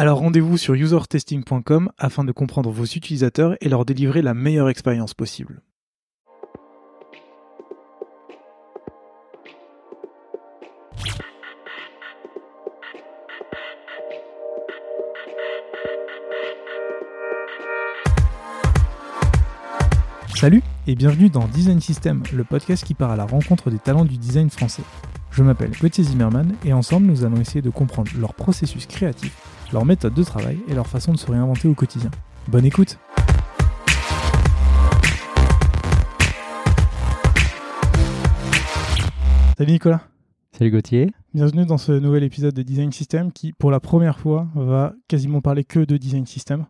[0.00, 5.12] Alors rendez-vous sur usertesting.com afin de comprendre vos utilisateurs et leur délivrer la meilleure expérience
[5.12, 5.60] possible.
[20.36, 24.04] Salut et bienvenue dans Design System, le podcast qui part à la rencontre des talents
[24.04, 24.84] du design français.
[25.32, 29.36] Je m'appelle Gauthier Zimmerman et ensemble nous allons essayer de comprendre leur processus créatif,
[29.72, 32.10] leur méthode de travail et leur façon de se réinventer au quotidien.
[32.48, 32.98] Bonne écoute
[39.56, 40.02] Salut Nicolas
[40.52, 41.10] Salut Gauthier.
[41.34, 45.40] Bienvenue dans ce nouvel épisode de Design System qui, pour la première fois, va quasiment
[45.40, 46.66] parler que de Design System,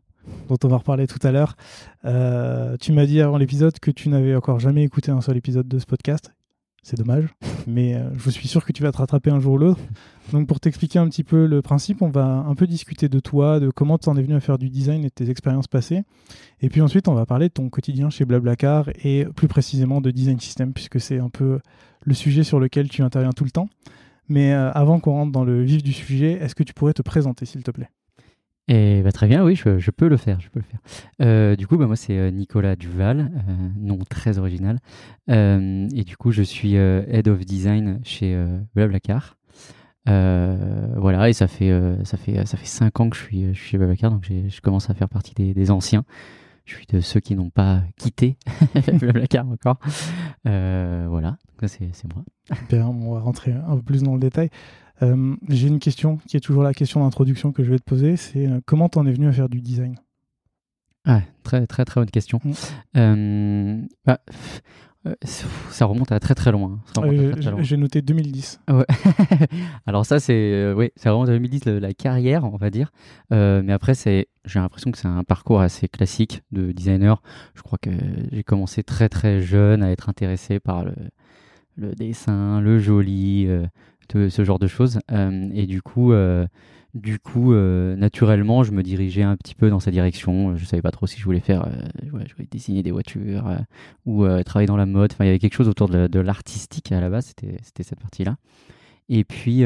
[0.49, 1.57] dont on va reparler tout à l'heure.
[2.05, 5.69] Euh, tu m'as dit avant l'épisode que tu n'avais encore jamais écouté un seul épisode
[5.69, 6.35] de ce podcast.
[6.83, 7.27] C'est dommage,
[7.67, 9.81] mais euh, je suis sûr que tu vas te rattraper un jour ou l'autre.
[10.33, 13.61] Donc pour t'expliquer un petit peu le principe, on va un peu discuter de toi,
[13.61, 16.05] de comment tu en es venu à faire du design et de tes expériences passées.
[16.61, 20.11] Et puis ensuite, on va parler de ton quotidien chez Blablacar et plus précisément de
[20.11, 21.59] Design System, puisque c'est un peu
[22.03, 23.69] le sujet sur lequel tu interviens tout le temps.
[24.29, 27.03] Mais euh, avant qu'on rentre dans le vif du sujet, est-ce que tu pourrais te
[27.03, 27.89] présenter, s'il te plaît?
[28.69, 30.81] Et bah, très bien, oui, je, peux le faire, je peux le faire.
[31.23, 33.31] Euh, du coup, bah, moi c'est euh, Nicolas Duval,
[33.79, 34.79] nom très original,
[35.29, 38.39] et du coup je suis head of design chez
[38.75, 39.37] Blablacar.
[40.07, 41.73] voilà, et ça fait
[42.05, 44.61] ça fait ça fait cinq ans que je suis je suis chez Blablacar, donc je
[44.61, 46.05] commence à faire partie des, des anciens.
[46.67, 48.37] Je suis de ceux qui n'ont pas quitté
[49.01, 49.79] Blablacar encore.
[50.45, 52.25] voilà, c'est moi.
[52.69, 54.51] Bien, on va rentrer un peu plus dans le détail.
[55.03, 58.17] Euh, j'ai une question qui est toujours la question d'introduction que je vais te poser,
[58.17, 59.97] c'est euh, comment t'en es venu à faire du design?
[61.05, 62.41] Ah, Très très très bonne question.
[62.45, 62.53] Mm.
[62.97, 64.19] Euh, bah,
[65.23, 66.81] ça remonte à très très loin.
[67.61, 68.61] j'ai noté 2010.
[69.87, 72.91] Alors ça c'est oui, ça remonte à 2010 la, carrière on va dire.
[73.31, 77.23] mais après c'est j'ai l'impression que c'est un parcours assez classique de designer.
[77.55, 77.91] Je crois que
[78.33, 80.95] j'ai commencé très très jeune à être intéressé par le,
[81.77, 83.49] le dessin, le joli,
[84.13, 84.99] ce genre de choses.
[85.11, 86.47] Euh, et du coup, euh,
[86.95, 90.57] du coup euh, naturellement, je me dirigeais un petit peu dans sa direction.
[90.57, 91.69] Je savais pas trop si je voulais faire,
[92.03, 93.51] je voulais dessiner des voitures
[94.07, 95.13] ou travailler dans la mode.
[95.13, 97.35] Enfin, il y avait quelque chose autour de, l'artistique à la base.
[97.37, 98.37] C'était cette partie-là.
[99.09, 99.65] Et puis.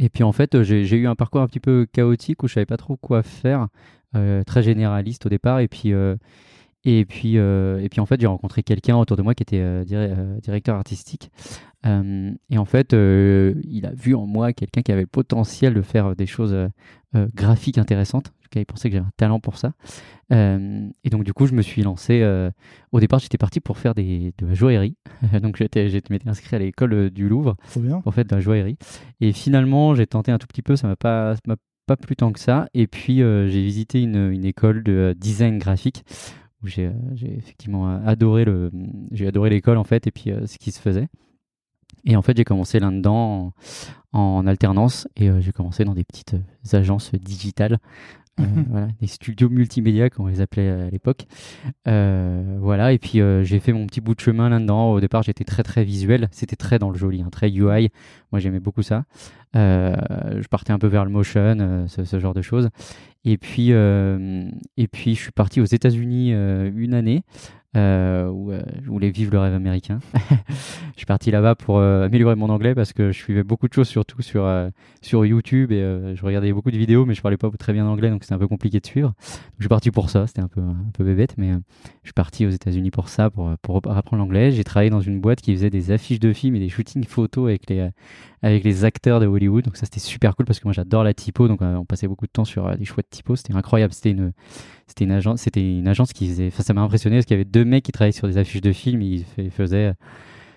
[0.00, 2.66] Et puis en fait, j'ai eu un parcours un petit peu chaotique où je savais
[2.66, 3.68] pas trop quoi faire,
[4.46, 5.60] très généraliste au départ.
[5.60, 5.92] Et puis,
[6.84, 9.60] et puis, euh, et puis en fait, j'ai rencontré quelqu'un autour de moi qui était
[9.60, 11.30] euh, euh, directeur artistique.
[11.84, 16.16] et en fait, il a vu en moi quelqu'un qui avait le potentiel de faire
[16.16, 16.56] des choses
[17.34, 18.24] graphiques intéressanses.
[18.26, 19.72] En tout cas, il pensait que j'avais un talent pour ça.
[20.30, 22.24] et donc, du coup, je me suis lancé.
[22.92, 24.96] au départ, j'étais parti pour faire des, de la joaillerie.
[25.42, 27.56] donc, j'étais, m'étais inscrit à l'école du Louvre
[28.02, 28.78] pour faire de la joaillerie.
[29.20, 30.76] Et finalement, j'ai tenté un tout petit peu.
[30.76, 31.34] Ça m'a pas,
[31.86, 32.66] pas plus tant que ça.
[32.72, 36.02] Et puis, j'ai visité une, une école de design graphique
[36.78, 38.70] euh, j'ai effectivement euh, adoré le,
[39.12, 41.08] j'ai adoré l'école en fait et puis euh, ce qui se faisait.
[42.06, 43.52] Et en fait, j'ai commencé là-dedans
[44.12, 46.36] en, alternance et j'ai commencé dans des petites
[46.72, 47.78] agences digitales,
[48.38, 48.66] mhm.
[48.70, 51.26] voilà, des studios multimédia comme on les appelait à l'époque.
[51.84, 54.92] voilà, et puis j'ai fait mon petit bout de chemin là-dedans.
[54.92, 57.90] Au départ, j'étais très très visuel, c'était très dans le joli, hein, très UI.
[58.32, 59.04] Moi, j'aimais beaucoup ça.
[59.54, 62.70] je partais un peu vers le motion, ce, ce, genre de choses.
[63.24, 67.22] Et puis, euh, et puis, je suis parti aux États-Unis euh, une année
[67.76, 69.98] euh, où euh, je voulais vivre le rêve américain.
[70.48, 73.72] je suis parti là-bas pour euh, améliorer mon anglais parce que je suivais beaucoup de
[73.72, 74.70] choses, surtout sur, euh,
[75.02, 78.10] sur YouTube et je regardais beaucoup de vidéos, mais je parlais pas très bien anglais,
[78.10, 79.14] donc c'était un peu compliqué de suivre.
[79.58, 81.52] Je suis parti pour ça, c'était un peu, un peu bébête, mais
[82.02, 84.52] je suis parti aux États-Unis pour ça, pour, pour apprendre l'anglais.
[84.52, 87.48] J'ai travaillé dans une boîte qui faisait des affiches de films et des shootings photos
[87.48, 87.88] avec les,
[88.42, 89.64] avec les acteurs de Hollywood.
[89.64, 92.26] Donc ça, c'était super cool parce que moi, j'adore la typo, donc on passait beaucoup
[92.26, 93.36] de temps sur des chouettes typos.
[93.36, 93.92] C'était incroyable.
[93.92, 94.32] C'était une,
[95.00, 97.44] une agence, c'était une agence qui faisait, enfin, ça m'a impressionné parce qu'il y avait
[97.44, 99.94] deux mecs qui travaillaient sur des affiches de films, ils, faisaient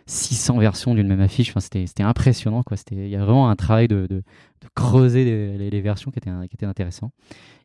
[0.05, 1.49] 600 versions d'une même affiche.
[1.49, 2.77] Enfin, c'était, impressionnant, quoi.
[2.91, 4.23] Il y a vraiment un travail de, de,
[4.75, 7.11] creuser les, les, versions qui était, qui était intéressant.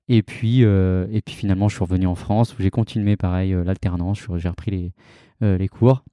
[0.08, 3.54] Et puis, euh, et puis finalement, je suis revenu en France où j'ai continué pareil
[3.54, 4.26] euh, l'alternance.
[4.36, 4.92] J'ai repris les,
[5.42, 6.04] euh, les cours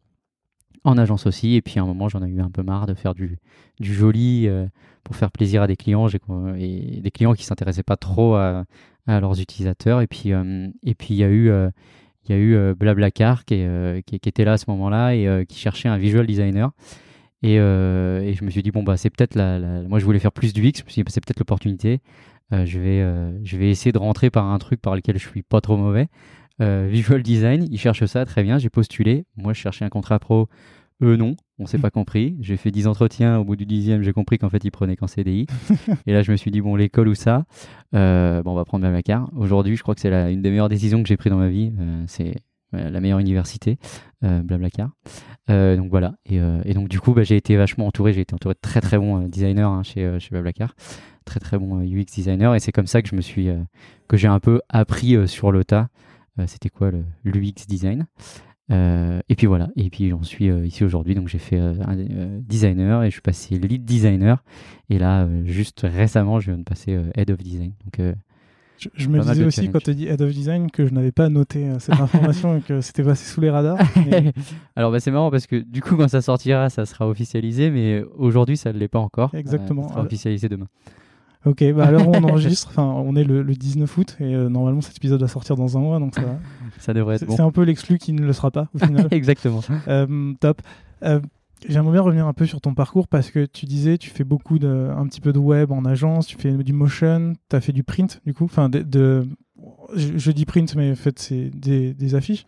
[0.83, 1.55] en agence aussi.
[1.55, 3.39] Et puis à un moment, j'en ai eu un peu marre de faire du,
[3.79, 4.67] du joli euh,
[5.03, 6.07] pour faire plaisir à des clients
[6.57, 8.65] et des clients qui s'intéressaient pas trop à,
[9.07, 10.01] à, leurs utilisateurs.
[10.01, 11.51] Et puis et puis il y a eu
[12.29, 13.65] il y a eu Blablacar qui,
[14.05, 16.71] qui, était là à ce moment-là et qui cherchait un visual designer.
[17.41, 20.31] Et, et, je me suis dit, bon, bah, c'est peut-être la, Moi, je voulais faire
[20.31, 21.99] plus du X, c'est peut-être l'opportunité.
[22.51, 23.03] je, vais,
[23.43, 26.07] je vais essayer de rentrer par un truc par lequel je suis pas trop mauvais.
[26.59, 29.25] visual design, ils cherchent ça, très bien, j'ai postulé.
[29.35, 30.47] Moi, je cherchais un contrat pro
[31.01, 32.37] eux, non, on s'est pas compris.
[32.41, 33.37] J'ai fait 10 entretiens.
[33.37, 35.45] Au bout du dixième, j'ai compris qu'en fait, ils prenaient qu'en CDI.
[36.07, 37.45] et là, je me suis dit, bon, l'école ou ça
[37.95, 39.29] euh, Bon, on va prendre Blablacar.
[39.35, 41.73] Aujourd'hui, je crois que c'est une des meilleures décisions que j'ai prises dans ma vie.
[41.79, 42.35] Euh, c'est
[42.71, 43.79] la meilleure université,
[44.23, 44.91] euh, Blablacar.
[45.47, 46.15] donc voilà.
[46.25, 46.39] Et,
[46.73, 48.13] donc, du coup, bah, j'ai été vachement entouré.
[48.13, 50.75] J'ai été entouré de très, très bons designers hein, chez, chez Blablacar.
[51.25, 52.53] Très, très bons UX designers.
[52.55, 53.49] Et c'est comme ça que je me suis,
[54.07, 55.89] que j'ai un peu appris sur le tas.
[56.45, 56.91] C'était quoi
[57.25, 58.07] l'UX design
[58.71, 61.73] euh, et puis voilà, et puis j'en suis euh, ici aujourd'hui, donc j'ai fait euh,
[61.85, 61.95] un
[62.41, 64.43] designer et je suis passé lead designer.
[64.89, 67.73] Et là, juste récemment, je viens de passer head of design.
[67.85, 68.15] Donc,
[68.95, 71.29] je, me disais aussi quand tu as dit head of design que je n'avais pas
[71.29, 73.77] noté cette information et que c'était passé sous les radars.
[74.75, 78.03] Alors bah, c'est marrant parce que du coup, quand ça sortira, ça sera officialisé, mais
[78.17, 79.33] aujourd'hui, ça ne l'est pas encore.
[79.35, 79.83] Exactement.
[79.83, 80.67] ça sera officialisé demain.
[81.45, 84.97] Ok, bah alors on enregistre, enfin on est le, 19 août et euh, normalement cet
[84.97, 86.37] épisode va sortir dans un mois donc ça,
[86.79, 87.35] ça devrait être bon.
[87.35, 89.07] C'est un peu l'exclu qui ne le sera pas au final.
[89.11, 89.61] Exactement.
[89.87, 90.61] Euh, top.
[91.03, 91.21] Euh,
[91.67, 94.59] j'aimerais bien revenir un peu sur ton parcours parce que tu disais tu fais beaucoup
[94.59, 97.73] de, un petit peu de web en agence, tu fais du motion, tu as fait
[97.73, 99.25] du print du coup, enfin de,
[99.95, 102.45] je, dis print mais en fait c'est des, des affiches.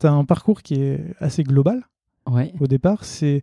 [0.00, 1.82] Tu as un parcours qui est assez global
[2.26, 3.42] au départ, c'était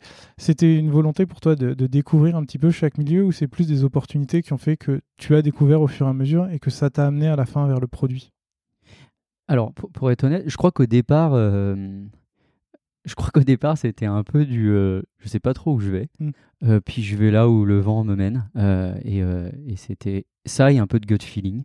[0.62, 3.84] une volonté pour toi de, découvrir un petit peu chaque milieu ou c'est plus des
[3.84, 6.70] opportunités qui ont fait que tu as découvert au fur et à mesure et que
[6.70, 8.32] ça t'a amené à la fin vers le produit?
[9.48, 11.76] Alors, pour, être honnête, je crois qu'au départ, euh,
[13.04, 15.92] je crois qu'au départ, c'était un peu du euh, je sais pas trop où je
[15.92, 16.30] vais, mm.
[16.64, 18.50] euh, puis je vais là où le vent me mène.
[19.04, 21.64] et, et c'était ça et un peu de gut feeling.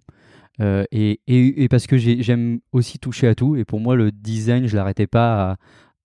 [0.58, 4.66] Et, et, et, parce que j'aime aussi toucher à tout, et pour moi, le design,
[4.66, 5.56] je l'arrêtais pas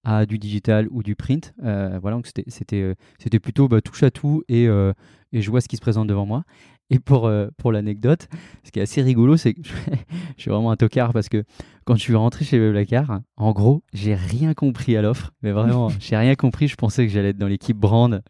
[0.04, 1.54] à du digital ou du print.
[1.64, 4.94] Euh, voilà, donc c'était, c'était, euh, c'était plutôt bah, touche à tout et, euh,
[5.32, 6.44] et, je vois ce qui se présente devant moi.
[6.90, 8.28] Et pour, pour l'anecdote,
[8.66, 9.62] ce qui est assez rigolo, c'est que
[10.36, 11.46] je suis vraiment un tocard parce que
[11.86, 15.32] quand je suis rentré chez Blablacar, en gros, j'ai rien compris à l'offre.
[15.42, 16.68] Mais vraiment, j'ai rien compris.
[16.68, 18.22] Je pensais que j'allais être dans l'équipe brand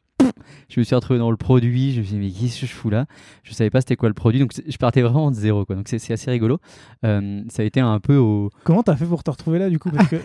[0.70, 2.72] je me suis retrouvé dans le produit, je me suis dit, mais qu'est-ce que je
[2.72, 3.06] fous là?
[3.44, 5.66] Je savais pas c'était quoi le produit, donc je partais vraiment de zéro.
[5.66, 5.76] Quoi.
[5.76, 6.60] Donc c'est assez rigolo.
[7.06, 8.50] Euh, ça a été un peu au.
[8.64, 9.92] Comment t'as fait pour te retrouver là du coup?
[9.92, 10.18] Parce que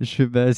[0.00, 0.50] je, bah,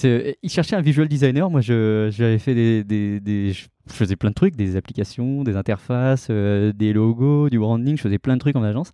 [0.42, 4.34] Il cherchait un visual designer, moi j'avais fait des, des, des, Je faisais plein de
[4.34, 8.56] trucs, des applications, des interfaces, euh, des logos, du branding, je faisais plein de trucs
[8.56, 8.92] en agence.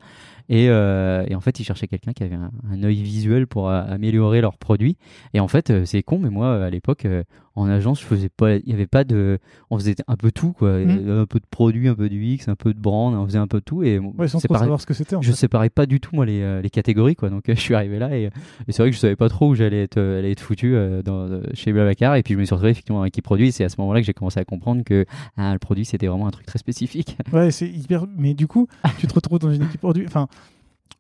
[0.51, 4.41] Euh, et, en fait, ils cherchaient quelqu'un qui avait un, œil visuel pour euh, améliorer
[4.41, 4.97] leurs produits.
[5.35, 7.07] Et en fait, euh, c'est con, mais moi, à l'époque,
[7.55, 9.39] en agence, je faisais pas, il y avait pas de,
[9.71, 10.79] on faisait un peu tout, quoi.
[10.79, 11.09] Mmh.
[11.09, 13.47] Un peu de produits, un peu du X, un peu de brand, on faisait un
[13.47, 13.83] peu tout.
[13.83, 15.17] Et ouais, sans savoir ce que c'était.
[15.21, 17.31] Je séparais pas du tout moi les, les catégories, quoi.
[17.31, 18.31] Donc je suis arrivé là et,
[18.69, 22.17] c'est vrai que je savais pas trop où j'allais être, être foutu dans, chez Blablacar.
[22.17, 23.53] Et puis je me suis retrouvé effectivement avec qui produit.
[23.53, 25.07] C'est à ce moment-là que j'ai commencé à comprendre que
[25.39, 27.17] ah, le produit c'était vraiment un truc très spécifique.
[27.33, 28.07] Ouais, c'est hyper.
[28.17, 30.05] Mais du coup, tu te retrouves dans une équipe produit.
[30.07, 30.29] Enfin,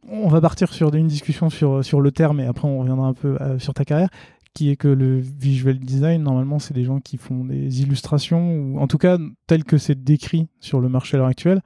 [0.09, 3.15] on va partir sur une discussion sur, sur le terme et après on reviendra un
[3.15, 4.09] peu euh, sur ta carrière,
[4.57, 8.79] qui est que le visual design, normalement, c'est des gens qui font des illustrations, ou
[8.79, 11.61] en tout cas, tel que c'est décrit sur le marché à l'heure actuelle.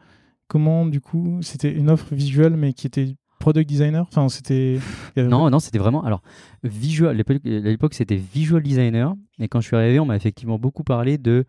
[0.49, 4.05] Comment, du coup, c'était une offre visuelle, mais qui était product designer?
[4.09, 4.81] Enfin, c'était.
[5.17, 6.03] Non, non, c'était vraiment.
[6.03, 6.21] Alors,
[6.65, 9.15] visual, à l'époque, c'était visual designer.
[9.39, 11.45] Et quand je suis arrivé, on m'a effectivement beaucoup parlé de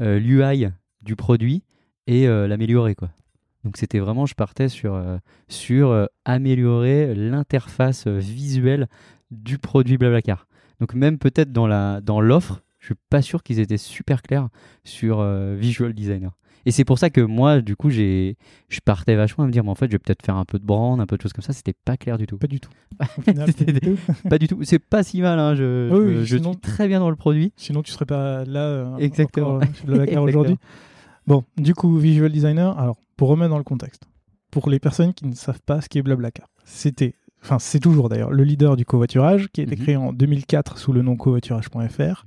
[0.00, 0.68] euh, l'UI
[1.02, 1.62] du produit
[2.06, 3.10] et euh, l'améliorer, quoi.
[3.66, 5.18] Donc c'était vraiment, je partais sur, euh,
[5.48, 8.86] sur euh, améliorer l'interface euh, visuelle
[9.32, 10.46] du produit Blablacar.
[10.78, 14.50] Donc même peut-être dans la dans l'offre, je suis pas sûr qu'ils étaient super clairs
[14.84, 15.20] sur
[15.56, 16.30] visual designer.
[16.64, 18.36] Et c'est pour ça que moi, du coup, j'ai,
[18.68, 20.60] je partais vachement à me dire, mais en fait, je vais peut-être faire un peu
[20.60, 21.52] de brand, un peu de choses comme ça.
[21.52, 22.38] C'était pas clair du tout.
[22.38, 22.70] Pas du tout.
[24.28, 24.60] pas du tout.
[24.62, 25.40] C'est pas si mal.
[25.40, 25.56] Hein.
[25.56, 27.52] Je, je, suis très bien dans le produit.
[27.56, 28.96] Sinon, tu serais pas là.
[28.98, 29.58] Exactement.
[29.88, 30.56] Encore, aujourd'hui.
[31.26, 32.78] Bon, du coup, visual designer.
[32.78, 34.04] Alors, pour remettre dans le contexte,
[34.50, 38.30] pour les personnes qui ne savent pas ce qu'est Blablacar, c'était, enfin c'est toujours d'ailleurs,
[38.30, 39.82] le leader du covoiturage qui a été mhm.
[39.82, 42.26] créé en 2004 sous le nom covoiturage.fr,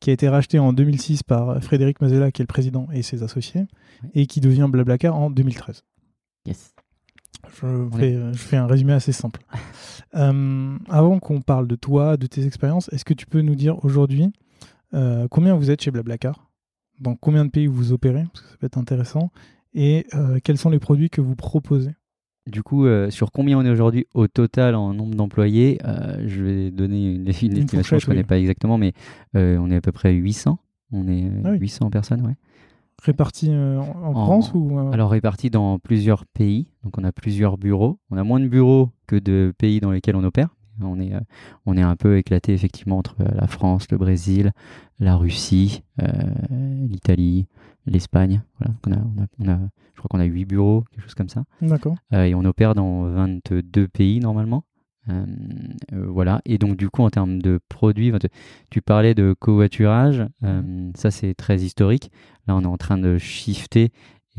[0.00, 3.22] qui a été racheté en 2006 par Frédéric Mazella qui est le président et ses
[3.22, 3.66] associés,
[4.14, 5.84] et qui devient Blablacar en 2013.
[6.46, 6.74] Yes.
[7.62, 9.40] Je fais, un résumé assez simple.
[10.16, 13.84] Euh, avant qu'on parle de toi, de tes expériences, est-ce que tu peux nous dire
[13.84, 14.32] aujourd'hui
[14.92, 16.50] euh, combien vous êtes chez Blablacar?
[16.98, 18.24] Dans combien de pays vous opérez?
[18.32, 19.30] Parce que ça peut être intéressant
[19.74, 21.92] et euh, quels sont les produits que vous proposez?
[22.46, 25.78] Du coup, euh, sur combien on est aujourd'hui au total en nombre d'employés
[26.26, 28.92] Je vais donner une, estimation, je ne connais pas exactement, mais
[29.34, 30.58] on est à peu près 800.
[30.92, 32.34] On est 800 ah personnes, ouais.
[33.02, 36.72] Répartis en, France ou Alors répartis dans plusieurs pays.
[36.82, 37.98] Donc on a plusieurs bureaux.
[38.10, 40.54] On a moins de bureaux que de pays dans lesquels on opère.
[40.82, 41.12] On est,
[41.66, 44.52] on est un peu éclaté effectivement entre la France, le Brésil,
[44.98, 45.82] la Russie,
[46.50, 47.46] l'Italie,
[47.90, 48.42] l'Espagne.
[48.58, 48.74] Voilà.
[48.86, 49.58] On a, on a,
[49.94, 51.44] je crois qu'on a 8 bureaux, quelque chose comme ça.
[51.60, 51.96] D'accord.
[52.14, 54.64] Euh, et on opère dans 22 pays normalement.
[55.08, 55.26] Euh,
[55.92, 56.40] euh, voilà.
[56.46, 58.12] Et donc, du coup, en termes de produits,
[58.70, 60.26] tu parlais de covoiturage.
[60.94, 62.10] Ça, c'est très historique.
[62.46, 63.90] Là, on est en train de shifter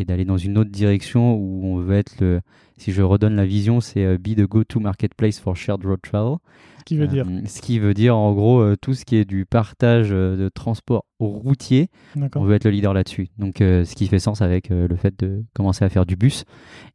[0.01, 2.41] et d'aller dans une autre direction où on veut être le.
[2.77, 6.37] Si je redonne la vision, c'est be the go-to marketplace for shared road travel.
[6.81, 9.15] Ce qui veut dire euh, Ce qui veut dire en gros euh, tout ce qui
[9.15, 11.89] est du partage euh, de transport routier.
[12.35, 13.29] On veut être le leader là-dessus.
[13.37, 16.45] Donc ce qui fait sens avec le fait de commencer à faire du bus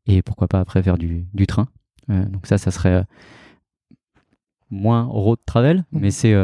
[0.06, 1.68] et pourquoi pas après faire du, du train.
[2.08, 3.04] donc ça, ça serait
[4.68, 6.00] moins road travel, mhm.
[6.00, 6.34] mais c'est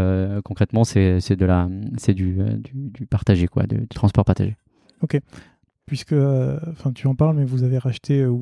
[0.45, 4.57] concrètement c'est de la c'est du, du, du, partagé quoi, du transport partagé.
[5.01, 5.19] Ok
[5.87, 8.35] puisque euh, enfin tu en parles, mais vous avez racheté euh,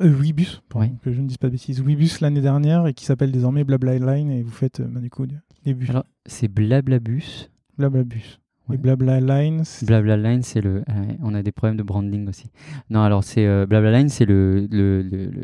[0.00, 0.60] euh Webus,
[1.02, 4.30] que je ne dise pas de bêtises, Webus l'année dernière et qui s'appelle désormais Blablaline
[4.30, 5.26] et vous faites du coup
[5.64, 5.90] des bus.
[5.90, 7.50] Alors c'est Blablabus.
[7.76, 8.38] Blablabus.
[8.68, 8.74] Ouais.
[8.74, 9.62] Et Blablaline.
[9.82, 10.82] Blablaline, c'est le.
[11.22, 12.50] on a des problèmes de branding aussi.
[12.90, 15.00] Non, alors c'est Blablaline, c'est le, le,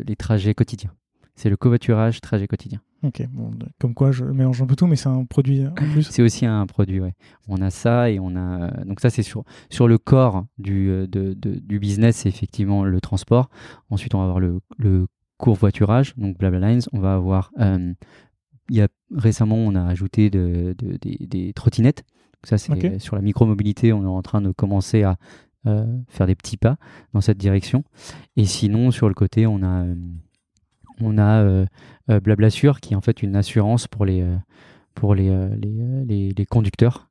[0.07, 0.93] les trajets quotidiens.
[1.37, 2.81] C'est le covoiturage trajet quotidien.
[3.05, 6.05] Ok, bon, comme quoi je mélange un peu tout, mais c'est un produit en plus.
[6.05, 7.13] C'est aussi un produit, ouais.
[7.49, 8.71] On a ça et on a.
[8.85, 13.01] Donc, ça, c'est sur, sur le corps du, euh, de, du business, c'est effectivement le
[13.01, 13.51] transport.
[13.91, 15.07] Ensuite, on va avoir le, le
[15.37, 16.83] covoiturage, donc Blabla Lines.
[16.93, 17.53] On va avoir.
[17.61, 17.93] Euh,
[18.71, 21.99] il y a, récemment, on a ajouté de, de, des, des trottinettes.
[21.99, 23.93] Donc ça, c'est sur la micromobilité.
[23.93, 25.19] On est en train de commencer à
[25.67, 26.77] euh, faire des petits pas
[27.13, 27.85] dans cette direction.
[28.37, 29.85] Et sinon, sur le côté, on a
[31.01, 31.67] on a euh,
[32.11, 34.37] euh, Blablassure qui est en fait une assurance pour les, euh,
[34.95, 35.31] pour les,
[36.07, 37.09] les, conducteurs.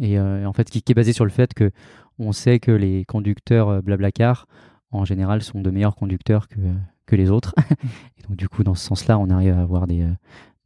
[0.00, 1.70] et en fait, qui, est basée sur le fait que
[2.18, 4.46] on sait que les conducteurs Blablacar,
[4.90, 6.60] en général, sont de meilleurs conducteurs que,
[7.06, 7.54] que les autres.
[8.18, 10.06] et donc, du coup, dans ce sens-là, on arrive à avoir des,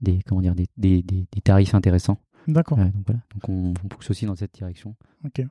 [0.01, 2.19] des, comment dire, des, des, des, tarifs intéressants.
[2.49, 2.79] D'accord.
[2.79, 3.21] donc, voilà.
[3.35, 4.97] donc on, pousse aussi dans cette direction.
[5.25, 5.45] Ok.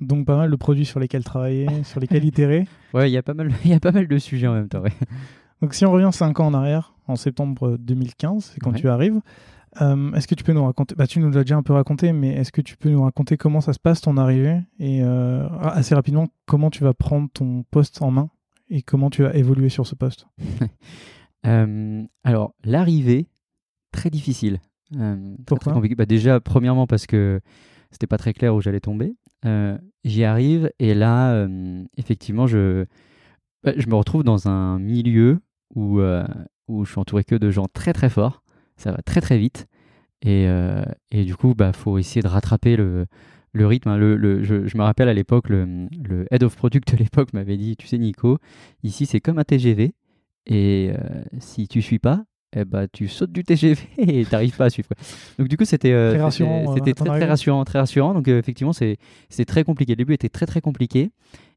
[0.00, 2.66] Donc pas mal de produits sur lesquels travailler, sur lesquels itérer.
[2.92, 4.68] Ouais, il y a pas mal, il y a pas mal de sujets en même
[4.68, 4.82] temps.
[4.82, 4.92] Ouais.
[5.64, 9.22] Donc si on revient 5 ans en arrière, en septembre 2015, c'est quand tu arrives,
[9.80, 12.12] euh, est-ce que tu peux nous raconter, bah, tu nous l'as déjà un peu raconté,
[12.12, 15.48] mais est-ce que tu peux nous raconter comment ça se passe ton arrivée et euh,
[15.62, 18.28] assez rapidement comment tu vas prendre ton poste en main
[18.68, 20.26] et comment tu vas évoluer sur ce poste?
[21.46, 23.28] Euh, Alors l'arrivée,
[23.92, 24.60] très difficile.
[25.46, 25.78] Pourquoi?
[25.96, 27.40] bah, Déjà, premièrement parce que
[27.90, 29.14] c'était pas très clair où j'allais tomber.
[30.04, 31.46] J'y arrive et là,
[31.98, 32.86] effectivement, je,
[33.62, 35.38] bah, je me retrouve dans un milieu
[35.74, 36.24] où, euh,
[36.68, 38.42] où je suis entouré que de gens très très forts.
[38.76, 39.66] Ça va très très vite.
[40.22, 43.06] Et, euh, et du coup, il bah, faut essayer de rattraper le,
[43.52, 43.90] le rythme.
[43.90, 43.98] Hein.
[43.98, 47.32] Le, le, je, je, me rappelle à l'époque, le, le, head of product de l'époque
[47.34, 48.38] m'avait dit Tu sais, Nico,
[48.82, 49.94] ici c'est comme un TGV.
[50.46, 52.24] Et euh, si tu suis pas,
[52.56, 54.88] eh bah, tu sautes du TGV et tu n'arrives pas à suivre.
[55.38, 56.74] Donc du coup, c'était très rassurant.
[56.74, 58.14] C'était très, très, rassurant, très rassurant.
[58.14, 58.98] Donc effectivement, c'est
[59.46, 59.92] très compliqué.
[59.92, 61.10] Le début était très très compliqué.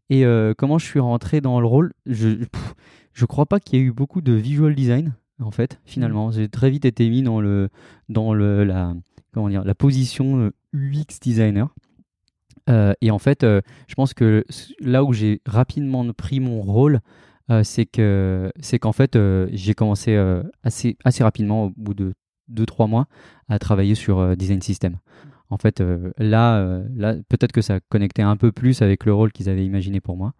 [0.10, 0.24] Et
[0.58, 2.38] comment je suis rentré dans le rôle, je,
[3.18, 6.28] je crois pas qu'il y ait eu beaucoup de visual design en fait finalement.
[6.28, 6.34] Mmh.
[6.34, 7.70] J'ai très vite été mis dans le
[8.10, 8.94] dans le la
[9.34, 11.74] comment dire la position euh, UX designer.
[12.70, 14.46] Euh, et en fait, euh, je pense que
[14.80, 17.00] là où j'ai rapidement pris mon rôle,
[17.64, 19.18] c'est que c'est qu'en fait
[19.54, 20.18] j'ai commencé
[20.64, 22.14] assez assez rapidement au bout de
[22.52, 23.08] 2-3 mois
[23.48, 24.98] à travailler sur design system.
[25.50, 25.82] En fait,
[26.18, 30.02] là, là peut-être que ça connectait un peu plus avec le rôle qu'ils avaient imaginé
[30.02, 30.34] pour moi.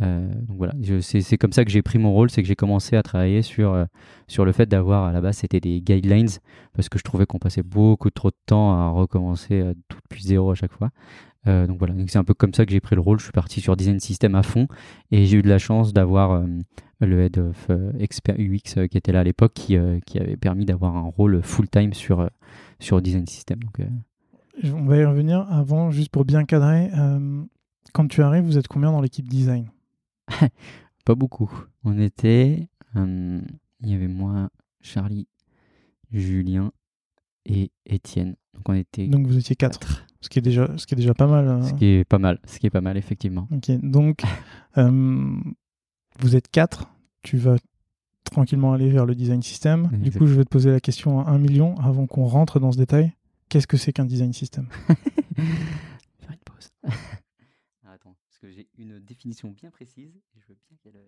[0.00, 0.72] Euh, donc voilà,
[1.02, 3.72] c'est comme ça que j'ai pris mon rôle, c'est que j'ai commencé à travailler sur,
[3.72, 3.84] euh,
[4.26, 6.28] sur le fait d'avoir, à la base, c'était des guidelines,
[6.72, 10.22] parce que je trouvais qu'on passait beaucoup trop de temps à recommencer euh, tout depuis
[10.22, 10.90] zéro à chaque fois.
[11.46, 13.18] donc voilà, c'est un peu comme ça que j'ai pris le rôle.
[13.18, 14.66] Je suis parti sur design system à fond
[15.10, 16.44] et j'ai eu de la chance d'avoir
[17.00, 17.68] le head of
[17.98, 21.68] expert UX qui était là à l'époque, qui, qui avait permis d'avoir un rôle full
[21.68, 22.30] time sur,
[22.78, 23.58] sur design system.
[24.64, 26.90] On va y revenir avant, juste pour bien cadrer.
[27.92, 29.66] quand tu arrives, vous êtes combien dans l'équipe design?
[31.04, 31.50] Pas beaucoup.
[31.84, 32.68] On était.
[32.96, 33.40] Euh,
[33.80, 34.50] il y avait moi,
[34.80, 35.26] Charlie,
[36.12, 36.72] Julien
[37.44, 38.36] et Étienne.
[38.54, 39.08] Donc on était.
[39.08, 40.06] Donc vous étiez quatre.
[40.20, 41.48] Ce qui est déjà, ce qui est déjà pas mal.
[41.48, 41.62] Hein.
[41.62, 42.38] Ce qui est pas mal.
[42.46, 43.48] Ce qui est pas mal effectivement.
[43.50, 43.70] Ok.
[43.82, 44.22] Donc
[44.78, 45.36] euh,
[46.20, 46.88] vous êtes quatre.
[47.22, 47.56] Tu vas
[48.24, 49.90] tranquillement aller vers le design system.
[49.92, 52.72] Du coup, je vais te poser la question à un million avant qu'on rentre dans
[52.72, 53.12] ce détail.
[53.48, 54.66] Qu'est-ce que c'est qu'un design system?
[55.36, 56.70] Faire une pause
[58.42, 61.00] que j'ai une définition bien précise et je veux bien qu'elle.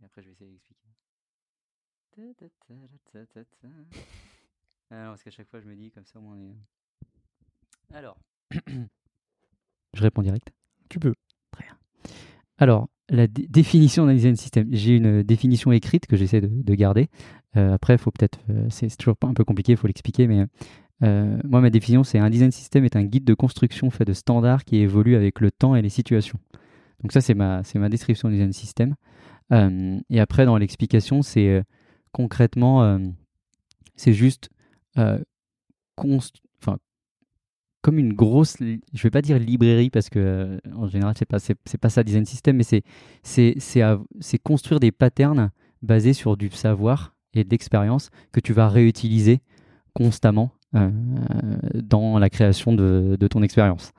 [0.00, 0.88] Et après, je vais essayer d'expliquer.
[4.90, 6.56] Alors, parce qu'à chaque fois, je me dis comme ça, on est.
[7.92, 8.16] Alors,
[9.94, 10.52] je réponds direct?
[10.88, 11.14] Tu peux.
[11.50, 11.76] Très bien.
[12.58, 14.68] Alors, la définition d'un design system.
[14.70, 17.08] J'ai une définition écrite que j'essaie de, garder.
[17.56, 18.38] Euh, après, faut peut-être.
[18.50, 20.46] Euh, c'est toujours un peu compliqué, il faut l'expliquer, mais
[21.02, 24.12] euh, moi, ma définition, c'est un design system est un guide de construction fait de
[24.12, 26.38] standards qui évolue avec le temps et les situations.
[27.02, 28.94] Donc ça, c'est ma, c'est ma description du design system.
[29.52, 31.62] Euh, et après, dans l'explication, c'est euh,
[32.12, 32.98] concrètement,
[33.94, 34.48] c'est juste
[37.82, 41.78] comme une grosse, je vais pas dire librairie parce que en général, c'est pas, c'est,
[41.78, 42.82] pas ça design system, mais c'est,
[43.22, 43.82] c'est, c'est,
[44.18, 49.40] c'est construire des patterns basés sur du savoir et de l'expérience que tu vas réutiliser
[49.92, 53.92] constamment dans la création de, ton expérience.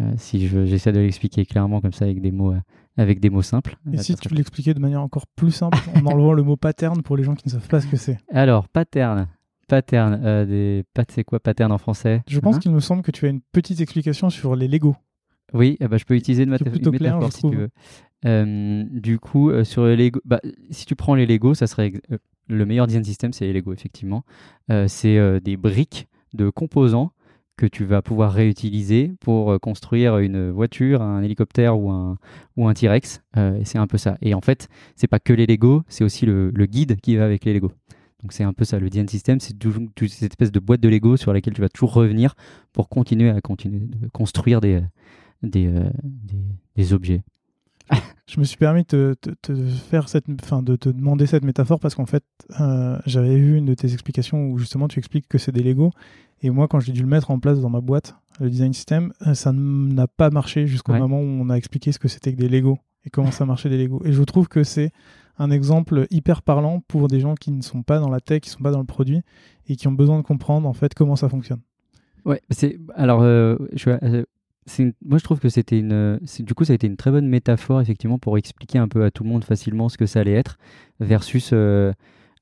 [0.00, 2.60] Euh, si j'essaie de l'expliquer clairement comme ça avec des mots, euh,
[2.96, 3.76] avec des mots simples.
[3.92, 7.02] Et si tu veux l'expliquer de manière encore plus simple en enlevant le mot pattern
[7.02, 9.28] pour les gens qui ne savent pas ce que c'est Alors, pattern.
[9.68, 12.22] Pattern, des c'est quoi pattern en français?
[12.28, 12.58] Je pense hein?
[12.58, 14.94] qu'il me semble que tu as une petite explication sur les Lego.
[15.54, 18.90] Oui, eh ben, je peux utiliser une, métaphore si tu veux.
[19.00, 21.94] du coup, sur les Lego, bah, si tu prends les Lego, ça serait
[22.48, 24.24] le meilleur design system, c'est les Lego, effectivement.
[24.70, 27.12] Euh, c'est euh, des briques de composants
[27.56, 32.18] que tu vas pouvoir réutiliser pour euh, construire une voiture, un hélicoptère ou un,
[32.56, 33.22] ou un T-Rex.
[33.64, 34.18] c'est un peu ça.
[34.20, 37.44] Et en fait, c'est pas que les Lego, c'est aussi le, guide qui va avec
[37.44, 37.72] les Lego.
[38.22, 39.54] Donc c'est un peu ça, le design system, c'est
[40.08, 42.34] cette espèce de boîte de Lego sur laquelle tu vas toujours revenir
[42.72, 44.80] pour continuer à continuer de construire des,
[45.42, 45.70] des,
[46.74, 47.22] des objets.
[48.26, 49.54] je me suis permis de te,
[49.90, 52.24] faire cette, fin, de te demander cette métaphore parce qu'en fait,
[52.60, 55.90] euh, j'avais vu une de tes explications où justement tu expliques que c'est des Lego.
[56.42, 59.12] Et moi, quand j'ai dû le mettre en place dans ma boîte, le design system,
[59.26, 62.38] euh, ça n'a pas marché jusqu'au moment où on a expliqué ce que c'était que
[62.38, 64.02] des Lego et comment ça marchait des Lego.
[64.04, 64.90] Et je trouve que c'est
[65.38, 68.50] un exemple hyper parlant pour des gens qui ne sont pas dans la tech, qui
[68.50, 69.22] ne sont pas dans le produit
[69.68, 71.60] et qui ont besoin de comprendre en fait comment ça fonctionne.
[72.24, 74.24] Ouais, c'est alors euh, je,
[75.04, 76.18] moi, je trouve que c'était une.
[76.40, 79.10] Du coup, ça a été une très bonne métaphore, effectivement, pour expliquer un peu à
[79.10, 80.58] tout le monde facilement ce que ça allait être,
[81.00, 81.92] versus euh,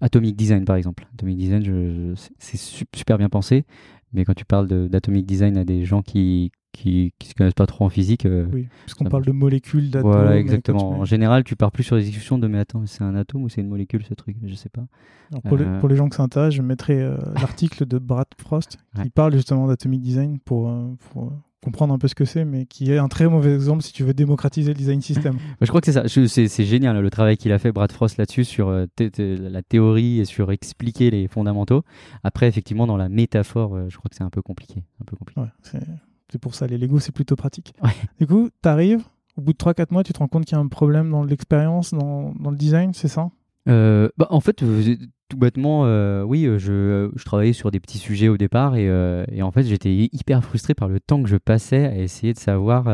[0.01, 1.07] Atomic Design, par exemple.
[1.15, 2.59] Atomic Design, c'est
[2.95, 3.65] super bien pensé,
[4.13, 7.67] mais quand tu parles d'Atomic Design à des gens qui qui ne se connaissent pas
[7.67, 8.25] trop en physique.
[8.25, 10.11] Euh, oui, puisqu'on parle de molécules, d'atomes.
[10.11, 10.93] Voilà, exactement.
[10.93, 13.51] En général, tu pars plus sur des discussions de mais attends, c'est un atome ou
[13.51, 14.39] c'est une molécule ce truc?
[14.43, 14.87] Je sais pas.
[15.45, 16.99] pour, les, pour, les, gens que ça intéresse, je mettrai
[17.35, 20.73] l'article de Brad Frost qui parle justement d'Atomic Design pour,
[21.11, 23.93] pour comprendre un peu ce que c'est, mais qui est un très mauvais exemple si
[23.93, 25.39] tu veux démocratiser le design system.
[25.61, 26.49] je crois que c'est ça.
[26.49, 30.25] C'est génial le travail qu'il a fait, Brad Frost, là-dessus, sur euh, la théorie et
[30.25, 31.83] sur expliquer les fondamentaux.
[32.25, 34.83] Après, effectivement, dans la métaphore, euh, je crois que c'est un peu compliqué.
[35.01, 35.41] Un peu compliqué.
[36.29, 37.75] c'est pour ça, les Lego, c'est plutôt pratique.
[38.19, 39.05] Du coup, tu arrives,
[39.37, 41.23] au bout de 3-4 mois, tu te rends compte qu'il y a un problème dans
[41.23, 43.31] l'expérience, dans, dans, le design, c'est ça?
[43.69, 44.63] Euh, bah, En fait,
[45.33, 48.87] tout bêtement, euh, oui, euh, je, je, travaillais sur des petits sujets au départ et,
[48.89, 52.35] euh, et en fait, j'étais hyper frustré par le temps que je passais à essayer
[52.35, 52.85] de savoir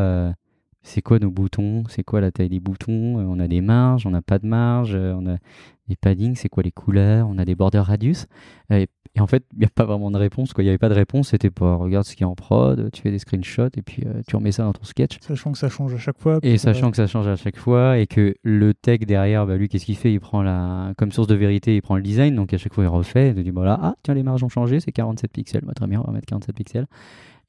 [0.83, 4.11] c'est quoi nos boutons, c'est quoi la taille des boutons, on a des marges, on
[4.11, 5.39] n'a pas de marge, on a
[5.89, 8.27] des paddings, c'est quoi les couleurs, on a des border radius.
[8.71, 10.53] Et, et en fait, il n'y a pas vraiment de réponse.
[10.59, 11.31] Il n'y avait pas de réponse.
[11.31, 14.23] C'était pas regarde ce qui est en prod, tu fais des screenshots et puis euh,
[14.27, 15.19] tu remets ça dans ton sketch.
[15.21, 16.39] Sachant que ça change à chaque fois.
[16.43, 19.69] Et sachant que ça change à chaque fois et que le tech derrière, bah, lui,
[19.69, 20.13] qu'est-ce qu'il fait?
[20.13, 22.35] Il prend la, comme source de vérité, il prend le design.
[22.35, 23.35] Donc à chaque fois, il refait.
[23.37, 25.65] Il dit voilà, ah, tiens, les marges ont changé, c'est 47 pixels.
[25.65, 26.87] Bah, très bien, on va mettre 47 pixels.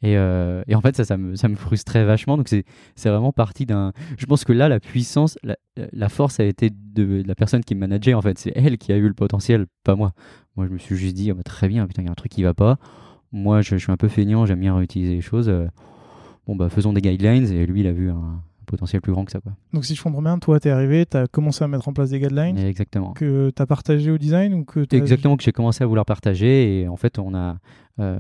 [0.02, 2.38] Et, euh, et, en fait, ça, ça me, ça me frustrait vachement.
[2.38, 2.64] Donc, c'est
[3.10, 3.92] vraiment parti d'un.
[4.18, 7.76] Je pense que là, la puissance, la, la force a été de, la personne qui
[7.76, 8.14] me manageait.
[8.14, 10.14] En fait, c'est elle qui a eu le potentiel, pas moi.
[10.56, 12.16] Moi, je me suis juste dit, oh, bah, très bien, putain, il y a un
[12.16, 12.78] truc qui va pas.
[13.32, 15.50] Moi, je, je suis un peu feignant, j'aime bien réutiliser les choses.
[15.50, 15.68] Euh,
[16.48, 17.52] bon, bah, faisons des guidelines.
[17.52, 19.42] Et lui, il a vu un, potentiel plus grand que ça.
[19.42, 19.52] Quoi.
[19.74, 21.94] Donc si je comprends bien, toi, tu es arrivé, tu as commencé à mettre en
[21.94, 22.58] place des guidelines.
[22.58, 23.14] Exactement.
[23.14, 26.82] Que tu as partagé au design ou que Exactement, que j'ai commencé à vouloir partager.
[26.82, 27.58] Et en fait, on a,
[28.00, 28.18] euh,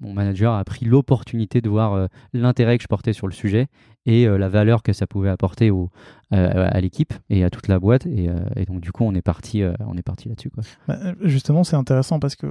[0.00, 3.66] mon manager a pris l'opportunité de voir euh, l'intérêt que je portais sur le sujet
[4.06, 5.90] et euh, la valeur que ça pouvait apporter au,
[6.30, 8.06] à l'équipe et à toute la boîte.
[8.06, 10.50] Et, et, donc, du coup, on est parti, on est parti là-dessus.
[10.88, 12.46] Bah, justement, c'est intéressant parce que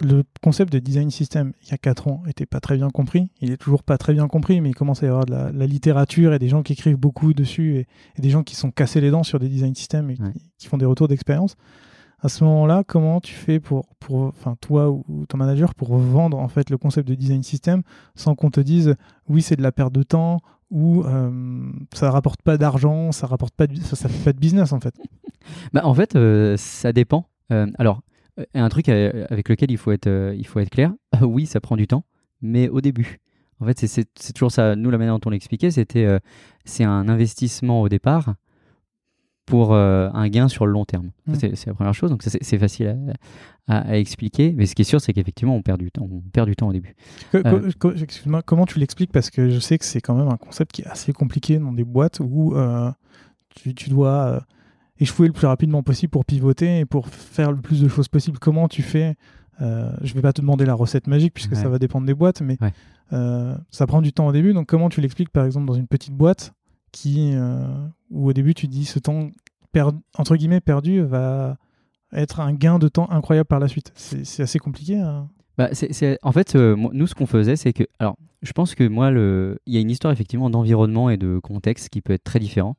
[0.00, 3.30] le concept de design system il y a 4 ans était pas très bien compris.
[3.40, 5.66] Il est toujours pas très bien compris, mais il commence à y avoir de la,
[5.66, 7.86] littérature et des gens qui écrivent beaucoup dessus et,
[8.20, 10.18] des gens qui sont cassés les dents sur des design systems et
[10.58, 11.56] qui, font des retours d'expérience.
[12.20, 16.38] À ce moment-là, comment tu fais pour, pour, enfin toi ou, ton manager, pour vendre
[16.38, 17.82] en fait le concept de design system
[18.14, 18.94] sans qu'on te dise
[19.28, 23.54] oui c'est de la perte de temps ou euh, ça rapporte pas d'argent, ça rapporte
[23.54, 24.94] pas, de, ça, fait pas de business en fait?
[25.72, 27.28] bah en fait, euh, ça dépend.
[27.52, 28.00] Euh, alors
[28.54, 31.86] un truc avec lequel il faut être, il faut être clair, oui, ça prend du
[31.86, 32.04] temps,
[32.42, 33.18] mais au début.
[33.60, 34.76] En fait, c'est toujours ça.
[34.76, 36.06] Nous, la manière dont on l'expliquait, c'était
[36.66, 38.34] c'est un investissement au départ
[39.46, 41.10] pour un gain sur le long terme.
[41.26, 41.34] Mmh.
[41.54, 42.10] C'est la première chose.
[42.10, 43.14] Donc, c'est facile
[43.68, 44.52] à, expliquer.
[44.56, 46.08] Mais ce qui est sûr, c'est qu'effectivement, on perd du temps.
[46.10, 46.94] On perd du temps au début.
[47.32, 49.12] Excuse-moi, comment tu l'expliques?
[49.12, 51.72] Parce que je sais que c'est quand même un concept qui est assez compliqué dans
[51.72, 52.54] des boîtes où
[53.54, 54.42] tu, tu, dois
[54.98, 58.38] échouer le plus rapidement possible pour pivoter et pour faire le plus de choses possible.
[58.38, 59.14] Comment tu fais?
[59.60, 62.40] Euh, Je vais pas te demander la recette magique puisque ça va dépendre des boîtes,
[62.40, 62.58] mais
[63.12, 64.52] euh, ça prend du temps au début.
[64.52, 66.52] Donc comment tu l'expliques par exemple dans une petite boîte
[67.06, 69.30] euh, où au début tu dis ce temps
[70.16, 71.58] entre guillemets perdu va
[72.12, 73.92] être un gain de temps incroyable par la suite.
[73.94, 74.96] C'est assez compliqué.
[74.96, 75.28] Hein.
[75.58, 75.70] Bah,
[76.22, 77.84] en fait, euh, nous, ce qu'on faisait, c'est que.
[77.98, 81.88] Alors, je pense que moi, il y a une histoire effectivement d'environnement et de contexte
[81.88, 82.76] qui peut être très différent.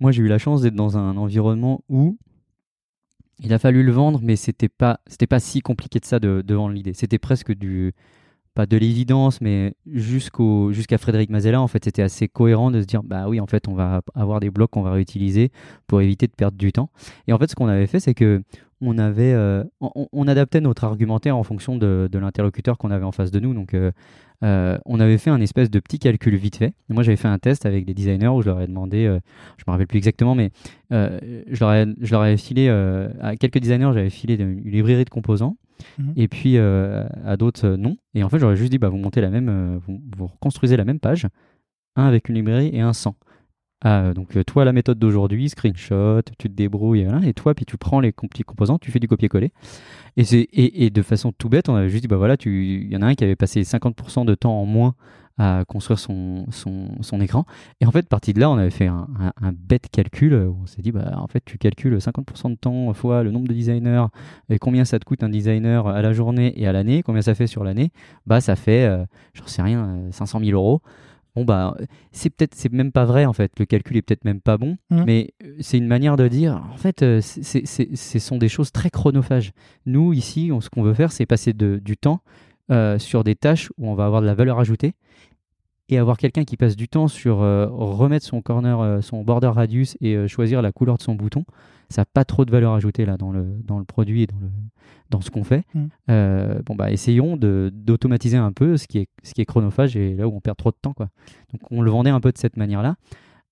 [0.00, 2.18] Moi, j'ai eu la chance d'être dans un environnement où
[3.40, 6.74] il a fallu le vendre, mais c'était pas, pas si compliqué de ça de, vendre
[6.74, 6.94] l'idée.
[6.94, 7.94] C'était presque du,
[8.58, 13.04] pas de l'évidence, mais jusqu'à Frédéric Mazella, en fait, c'était assez cohérent de se dire,
[13.04, 15.52] bah oui, en fait, on va avoir des blocs qu'on va réutiliser
[15.86, 16.90] pour éviter de perdre du temps.
[17.28, 18.42] Et en fait, ce qu'on avait fait, c'est que
[18.80, 23.30] on avait, euh, on, adaptait notre argumentaire en fonction de, l'interlocuteur qu'on avait en face
[23.30, 23.54] de nous.
[23.54, 23.92] Donc, euh,
[24.42, 26.74] euh, on avait fait un espèce de petit calcul vite fait.
[26.88, 29.04] moi, j'avais fait un test avec des designers où je leur ai demandé,
[29.56, 30.50] je me rappelle plus exactement, mais
[30.90, 32.68] je leur, ai, je, leur ai, filé
[33.20, 35.56] à quelques designers, j'avais filé une, librairie de composants.
[35.98, 36.12] Mhm.
[36.16, 37.96] Et puis à d'autres, non.
[38.14, 40.84] Et en fait, j'aurais juste dit, bah, vous montez la même, vous, vous reconstruisez la
[40.84, 41.26] même page,
[41.96, 43.16] un avec une librairie et un sans.
[43.84, 47.76] Ah, donc euh, toi la méthode d'aujourd'hui, screenshot, tu te débrouilles, et toi puis tu
[47.76, 49.52] prends les petits composants, tu fais du copier-coller.
[50.16, 52.96] Et, et, et, de façon tout bête, on avait juste dit, bah voilà, il y
[52.96, 54.94] en a un qui avait passé 50% de temps en moins
[55.38, 57.44] à construire son, son, son, écran.
[57.80, 59.06] Et en fait, partie de là, on avait fait un,
[59.40, 60.34] un, bête calcul.
[60.34, 63.48] Où on s'est dit, bah, en fait, tu calcules 50% de temps fois le nombre
[63.48, 64.06] de designers
[64.50, 67.34] et combien ça te coûte un designer à la journée et à l'année, combien ça
[67.34, 67.90] fait sur l'année.
[68.26, 70.82] Bah, ça fait, euh, j'en sais rien, 500 000 euros
[71.36, 71.76] bon bah
[72.10, 74.76] c'est peut-être c'est même pas vrai en fait le calcul est peut-être même pas bon
[74.90, 75.02] mmh.
[75.06, 78.90] mais euh, c'est une manière de dire en fait euh, ce sont des choses très
[78.90, 79.52] chronophages
[79.86, 82.22] nous ici ce qu'on veut faire c'est passer du temps
[82.70, 84.94] euh, sur des tâches où on va avoir de la valeur ajoutée
[85.88, 90.28] et avoir quelqu'un qui passe du temps sur remettre son corner son border radius et
[90.28, 91.46] choisir la couleur de son bouton
[91.90, 94.38] ça n'a pas trop de valeur ajoutée là dans le, dans le produit et dans,
[94.40, 94.48] le,
[95.10, 95.64] dans ce qu'on fait.
[95.74, 95.84] Mm.
[96.10, 100.14] Euh, bon bah essayons d'automatiser un peu ce qui, est, ce qui est chronophage et
[100.14, 101.08] là où on perd trop de temps quoi.
[101.52, 102.96] Donc on le vendait un peu de cette manière-là.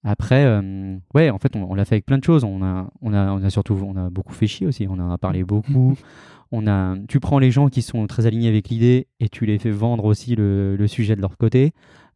[0.04, 2.44] Après, euh, ouais, en fait, on, l'a fait avec plein de choses.
[2.44, 4.86] On a, on a, on a surtout, on a beaucoup fait chier aussi.
[4.88, 5.96] On en a parlé beaucoup.
[6.52, 9.58] on a, tu prends les gens qui sont très alignés avec l'idée et tu les
[9.58, 11.72] fais vendre aussi le, sujet de leur côté.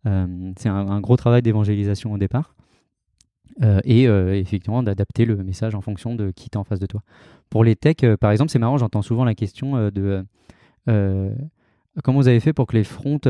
[0.07, 2.55] Euh, c'est un, gros travail d'évangélisation au départ.
[3.63, 6.87] Euh, et euh, effectivement d'adapter le message en fonction de qui est en face de
[6.87, 7.03] toi.
[7.51, 10.25] Pour les techs, par exemple, c'est marrant, j'entends souvent la question de
[10.87, 13.21] comment vous avez fait pour que les fronts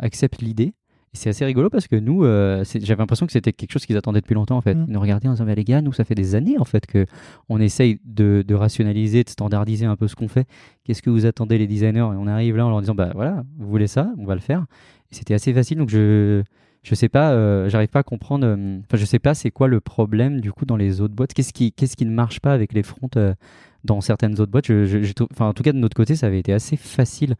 [0.00, 0.74] acceptent l'idée?
[1.12, 4.34] C'est assez rigolo parce que nous, j'avais l'impression que c'était quelque chose qu'ils attendaient depuis
[4.34, 4.74] longtemps en fait.
[4.74, 4.84] Mmh.
[4.88, 7.06] Ils nous regardaient en disant, les gars, nous, ça fait des années en fait que
[7.48, 10.46] on essaye de, de rationaliser, de standardiser un peu ce qu'on fait.
[10.84, 11.98] Qu'est-ce que vous attendez les designers?
[11.98, 14.40] Et on arrive là en leur disant, bah voilà, vous voulez ça, on va le
[14.40, 14.66] faire.
[15.10, 16.42] Et c'était assez facile, donc je,
[16.82, 18.46] je sais pas, euh, j'arrive pas à comprendre.
[18.46, 21.34] Euh, enfin, je sais pas, c'est quoi le problème du coup dans les autres boîtes
[21.34, 23.34] Qu'est-ce qui, qu'est-ce qui ne marche pas avec les fronts euh,
[23.84, 24.66] dans certaines autres boîtes?
[24.66, 27.34] Je, enfin, En tout cas, de notre côté, ça avait été assez facile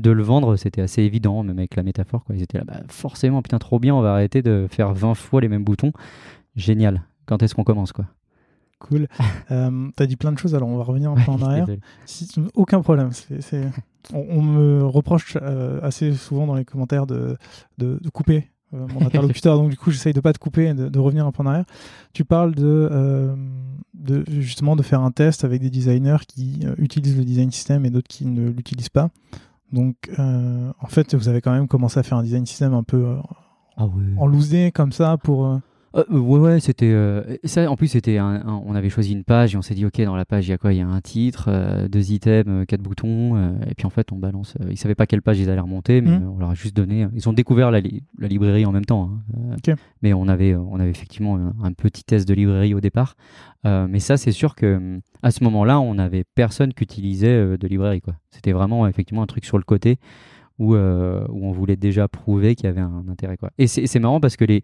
[0.00, 0.56] de le vendre.
[0.56, 2.24] C'était assez évident, même avec la métaphore.
[2.24, 2.36] Quoi.
[2.36, 5.40] Ils étaient là, bah, forcément, putain, trop bien, on va arrêter de faire 20 fois
[5.40, 5.92] les mêmes boutons.
[6.56, 7.02] Génial.
[7.26, 8.06] Quand est-ce qu'on commence quoi?
[8.78, 9.08] Cool.
[9.50, 11.66] euh, tu as dit plein de choses, alors on va revenir un peu en arrière.
[12.54, 13.10] aucun problème.
[13.12, 13.68] C'est,
[14.12, 15.36] On, me reproche
[15.82, 17.36] assez souvent dans les commentaires de,
[17.78, 20.98] de couper euh, mon interlocuteur, donc du coup j'essaye de pas te couper, de, de
[20.98, 21.64] revenir un peu en arrière.
[22.12, 23.34] Tu parles de, euh,
[23.94, 27.84] de, justement de faire un test avec des designers qui euh, utilisent le design system
[27.84, 29.10] et d'autres qui ne l'utilisent pas.
[29.72, 33.16] Donc en fait vous avez quand même commencé à faire un design system un peu
[33.76, 33.86] ah
[34.18, 35.60] en loosé comme ça pour
[35.96, 37.68] euh, ouais, ouais, c'était euh, ça.
[37.70, 40.14] En plus, c'était un, on avait choisi une page et on s'est dit, ok, dans
[40.14, 40.72] la page, il y a quoi?
[40.72, 43.36] Il y a un titre, euh, deux items, quatre boutons,
[43.68, 44.54] et puis en fait, on balance.
[44.70, 46.28] ils savaient pas quelle page ils allaient remonter, mais mmh.
[46.28, 47.08] on leur a juste donné.
[47.14, 47.80] Ils ont découvert la,
[48.18, 52.28] la librairie en même temps, hein, mais on avait, on avait effectivement un, petit test
[52.28, 53.16] de librairie au départ.
[53.64, 58.02] mais ça, c'est sûr que à ce moment-là, on avait personne qui utilisait de librairie.
[58.30, 59.98] C'était vraiment effectivement un truc sur le côté
[60.60, 63.38] où, euh, où on voulait déjà prouver qu'il y avait un intérêt.
[63.38, 63.50] Quoi.
[63.58, 64.62] Et c'est marrant parce que les,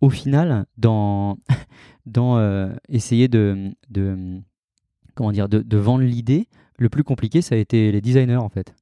[0.00, 1.36] au final, dans,
[2.06, 4.40] dans euh, essayer de, de,
[5.16, 6.46] comment dire, de, de vendre l'idée,
[6.78, 8.72] le plus compliqué, ça a été les designers en fait.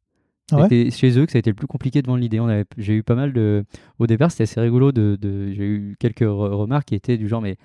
[0.52, 2.40] Ah c'était chez eux que ça a été le plus compliqué de vendre l'idée.
[2.76, 3.64] J'ai eu pas mal de.
[3.98, 4.92] Au départ, c'était assez rigolo.
[4.92, 7.56] De, de J'ai eu quelques remarques qui étaient du genre, mais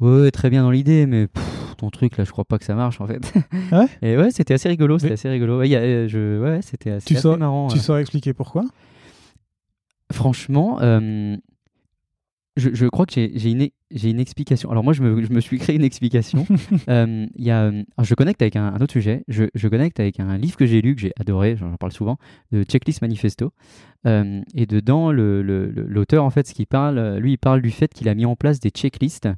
[0.00, 1.28] ouais, très bien dans l'idée, mais
[1.82, 3.32] ton truc là, je crois pas que ça marche en fait.
[3.72, 3.86] Ouais?
[4.02, 5.58] Et ouais, c'était assez rigolo, c'était assez rigolo.
[5.58, 7.66] Ouais, y a, euh, je, ouais, c'était assez, tu assez marrant.
[7.68, 8.64] Tu saurais expliquer pourquoi?
[10.12, 11.36] Franchement, euh,
[12.56, 14.70] je, je, crois que j'ai une, une, explication.
[14.70, 16.46] Alors moi, je me, je me suis créé une explication.
[16.88, 19.24] euh, y a, je connecte avec un, un autre sujet.
[19.26, 22.18] Je, je, connecte avec un livre que j'ai lu, que j'ai adoré, j'en parle souvent,
[22.52, 23.52] de Checklist Manifesto.
[24.06, 28.08] Euh, et dedans, l'auteur, en fait, ce qu'il parle, lui, il parle du fait qu'il
[28.08, 29.34] a mis en place des checklists euh,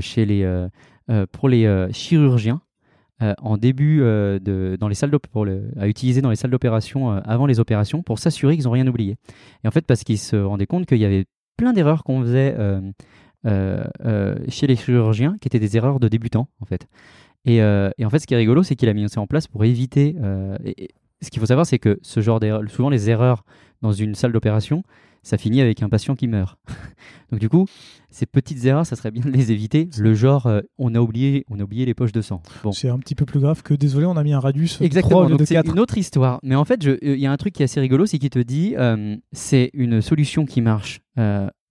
[0.00, 0.68] chez les, euh,
[1.10, 2.60] euh, pour les chirurgiens.
[3.20, 7.46] en début de, dans les salles pour le, à utiliser dans les salles d'opération avant
[7.46, 9.16] les opérations pour s'assurer qu'ils n'ont rien oublié.
[9.64, 11.24] Et en fait, parce qu'ils se rendaient compte qu'il y avait
[11.56, 12.54] plein d'erreurs qu'on faisait
[13.44, 16.86] chez les chirurgiens qui étaient des erreurs de débutants, en fait.
[17.44, 19.48] Et, et en fait, ce qui est rigolo, c'est qu'il a mis ça en place
[19.48, 20.14] pour éviter.
[21.20, 23.44] ce qu'il faut savoir, c'est que ce genre d'erreurs, souvent les erreurs
[23.82, 24.84] dans une salle d'opération,
[25.28, 26.58] ça finit avec un patient qui meurt.
[27.30, 27.66] Donc du coup,
[28.10, 29.90] ces petites erreurs, ça serait bien de les éviter.
[29.98, 32.40] Le genre, euh, on a oublié, on a oublié les poches de sang.
[32.62, 32.72] Bon.
[32.72, 34.80] C'est un petit peu plus grave que désolé, on a mis un radius.
[34.80, 35.28] Exactement.
[35.28, 36.40] Donc c'est une autre histoire.
[36.42, 38.30] Mais en fait, euh, il y a un truc qui est assez rigolo, c'est qu'il
[38.30, 41.00] te dit, euh, c'est une solution qui marche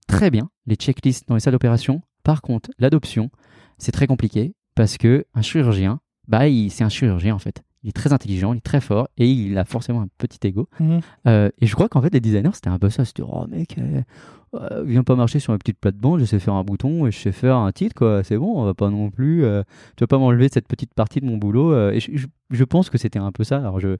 [0.07, 2.01] très bien, les checklists dans les salles d'opération.
[2.23, 3.31] Par contre, l'adoption,
[3.79, 7.93] c'est très compliqué parce que un chirurgien, bah, c'est un chirurgien en fait il est
[7.93, 10.67] très intelligent, il est très fort et il a forcément un petit ego.
[10.79, 10.99] Mhm.
[11.27, 13.05] Euh, et je crois qu'en fait, les designers, c'était un peu ça.
[13.05, 14.01] C'était, oh mec, euh,
[14.55, 17.17] euh, viens pas marcher sur ma petite plate-bande, je sais faire un bouton et je
[17.17, 18.23] sais faire un titre, quoi.
[18.23, 19.43] C'est bon, on va pas non plus.
[19.95, 21.91] tu vas pas m'enlever cette petite partie de mon boulot.
[21.91, 23.57] et je, pense que c'était un peu ça.
[23.57, 23.97] Alors, je,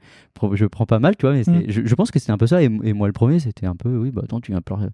[0.53, 1.65] je prends pas mal, tu vois, mais mhm.
[1.69, 2.63] je, pense que c'était un peu ça.
[2.63, 4.87] Et, et moi, le premier, c'était un peu, oui, bah attends, tu viens pleurer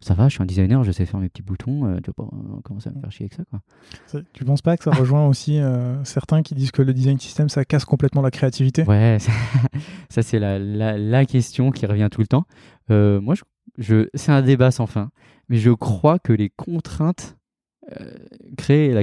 [0.00, 2.12] ça va, je suis un designer, je sais faire mes petits boutons, euh, tu vas
[2.12, 2.28] pas
[2.62, 3.42] commencer à me faire chier avec ça.
[3.50, 4.22] Quoi.
[4.32, 7.48] Tu penses pas que ça rejoint aussi euh, certains qui disent que le design system,
[7.48, 8.84] ça casse complètement la créativité?
[8.84, 9.18] Ouais,
[10.08, 12.44] ça, c'est la, la, question qui revient tout le temps.
[12.90, 13.34] Euh, moi,
[13.76, 15.10] je, c'est un débat sans fin,
[15.48, 17.36] mais je crois que les contraintes
[18.58, 19.02] créent la,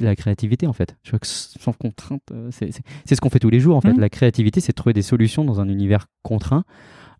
[0.00, 0.96] la créativité en fait.
[1.04, 3.92] Je crois que sans contrainte, c'est, ce qu'on fait tous les jours en fait.
[3.92, 4.00] Mmh.
[4.00, 6.64] La créativité, c'est de trouver des solutions dans un univers contraint.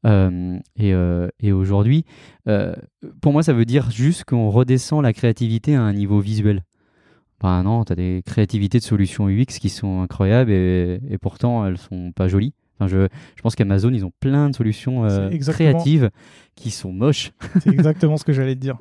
[0.04, 2.04] Euh, euh, et, aujourd'hui,
[2.48, 2.74] euh,
[3.20, 6.62] pour moi, ça veut dire juste qu'on redescend la créativité à un niveau visuel.
[7.40, 11.78] Bah non, tu as des créativités de solutions UX qui sont incroyables et, pourtant elles
[11.78, 12.54] sont pas jolies.
[12.78, 15.06] Enfin, je, je, pense qu'Amazon, ils ont plein de solutions
[15.40, 16.10] créatives
[16.56, 17.32] qui sont moches.
[17.60, 18.78] C'est exactement ce que j'allais te dire.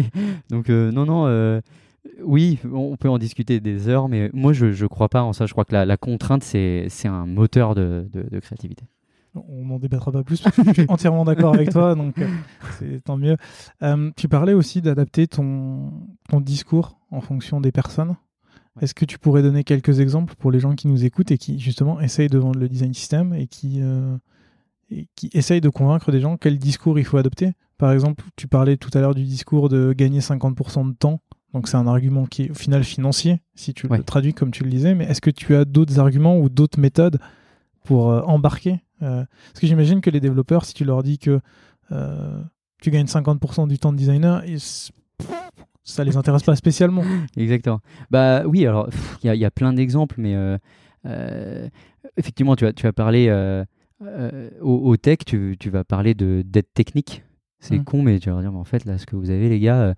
[0.50, 1.60] Donc, non, non,
[2.22, 5.46] oui, on peut en discuter des heures, mais moi, je ne crois pas en ça.
[5.46, 8.08] Je crois que la, contrainte, c'est un moteur de
[8.40, 8.86] créativité
[9.48, 12.28] on n'en débattra pas plus parce que je suis entièrement d'accord avec toi, donc euh,
[12.78, 13.36] c'est tant mieux.
[13.82, 15.92] Euh, tu parlais aussi d'adapter ton,
[16.28, 18.16] ton discours en fonction des personnes.
[18.80, 21.58] Est-ce que tu pourrais donner quelques exemples pour les gens qui nous écoutent et qui
[21.58, 24.16] justement essayent de vendre le design system et qui, euh,
[24.90, 27.52] et qui essayent de convaincre des gens quel discours il faut adopter?
[27.78, 31.20] Par exemple, tu parlais tout à l'heure du discours de gagner 50% de temps.
[31.54, 34.62] Donc c'est un argument qui est au final financier, si tu le traduis comme tu
[34.62, 34.94] le disais.
[34.94, 37.18] Mais est-ce que tu as d'autres arguments ou d'autres méthodes
[37.84, 41.40] pour embarquer parce que j'imagine que les développeurs, si tu leur dis que
[41.92, 42.42] euh,
[42.80, 44.42] tu gagnes 50% du temps de designer,
[45.84, 47.02] ça les intéresse pas spécialement.
[47.36, 47.80] Exactement.
[48.10, 48.88] Bah oui, alors
[49.22, 51.68] il y, a plein d'exemples, mais euh,
[52.16, 53.30] effectivement, tu as, tu as parlé
[54.60, 57.22] au, tech, tu, tu, vas parler de d'aide technique.
[57.58, 57.84] C'est mmh.
[57.84, 59.94] con, mais tu vas dire, mais en fait, là, ce que vous avez, les gars,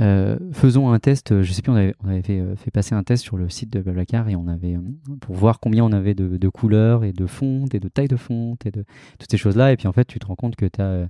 [0.00, 1.42] euh, faisons un test.
[1.42, 3.48] Je sais plus, on avait, on avait fait, euh, fait, passer un test sur le
[3.48, 4.80] site de Blablacar et on avait euh,
[5.20, 8.16] pour voir combien on avait de, de, couleurs et de fonte et de taille de
[8.16, 8.84] fonte et de
[9.18, 9.72] toutes ces choses-là.
[9.72, 11.08] Et puis en fait, tu te rends compte que tu as,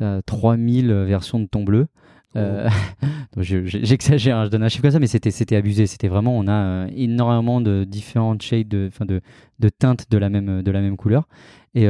[0.00, 1.86] as, 3000 versions de ton bleu.
[2.36, 2.38] Oh.
[3.38, 5.86] J'exagère, hein, je donne un chiffre comme ça, mais c'était abusé.
[5.86, 9.20] C'était vraiment, on a énormément de différentes shades, de, de,
[9.58, 11.28] de, teintes de la même, de la même couleur.
[11.74, 11.88] Et,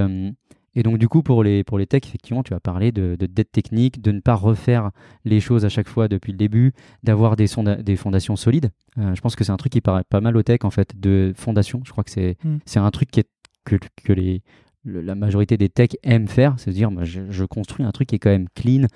[0.77, 3.27] et donc, du coup, pour les, pour les techs, effectivement, tu as parlé de, de
[3.27, 4.91] dette technique, de ne pas refaire
[5.25, 7.47] les choses à chaque fois depuis le début, d'avoir des,
[7.83, 8.71] des fondations solides.
[8.99, 11.01] Euh, je pense que c'est un truc qui paraît pas mal aux tech, en fait,
[11.01, 11.81] de fondation.
[11.85, 12.59] Je crois que c'est mm.
[12.67, 13.29] c'est un truc qui est,
[13.65, 14.43] que, que les,
[14.85, 18.09] la majorité des techs aiment faire, c'est à dire, moi, je, je, construis un truc
[18.09, 18.87] qui est quand même clean,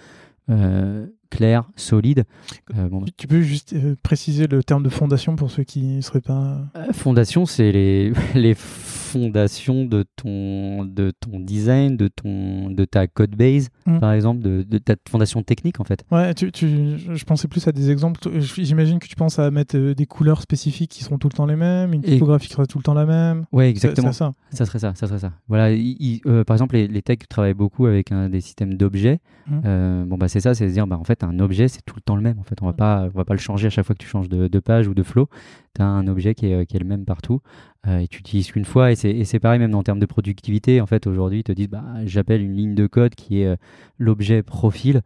[0.51, 2.25] euh, clair, solide.
[2.77, 6.61] Euh, tu peux juste préciser le terme de fondation pour ceux qui ne seraient pas.
[6.93, 8.55] fondation, c'est les, les
[9.11, 13.99] fondations de ton, de ton design, de, ton, de ta code base, mm.
[13.99, 16.05] par exemple, de, de, ta fondation technique en fait.
[16.11, 18.21] Ouais, tu, tu, je pensais plus à des exemples.
[18.39, 21.57] J'imagine que tu penses à mettre des couleurs spécifiques qui seront tout le temps les
[21.57, 23.45] mêmes, une typographie qui sera tout le temps la même.
[23.53, 24.13] Ouais, exactement.
[24.13, 24.67] Ça, ça.
[24.67, 25.33] serait ça, ça serait ça.
[25.49, 25.75] Voilà,
[26.47, 29.21] par exemple, les, les techs travaillent beaucoup avec des systèmes d'objets.
[29.47, 30.05] Mm.
[30.05, 32.03] bon, bah, c'est ça, c'est se dire, bah, en fait, un objet, c'est tout le
[32.03, 32.39] temps le même.
[32.39, 32.77] En fait, on va mm.
[32.77, 34.95] pas, on va pas le changer à chaque fois que tu changes de, page ou
[34.95, 35.29] de flow.
[35.75, 37.41] Tu as un objet qui est, qui est, le même partout
[37.87, 38.93] euh, et tu utilises qu'une fois.
[38.93, 40.81] Et c'est pareil même en termes de productivité.
[40.81, 43.57] En fait, aujourd'hui, ils te disent, bah, j'appelle une ligne de code qui est euh,
[43.99, 45.03] l'objet profil.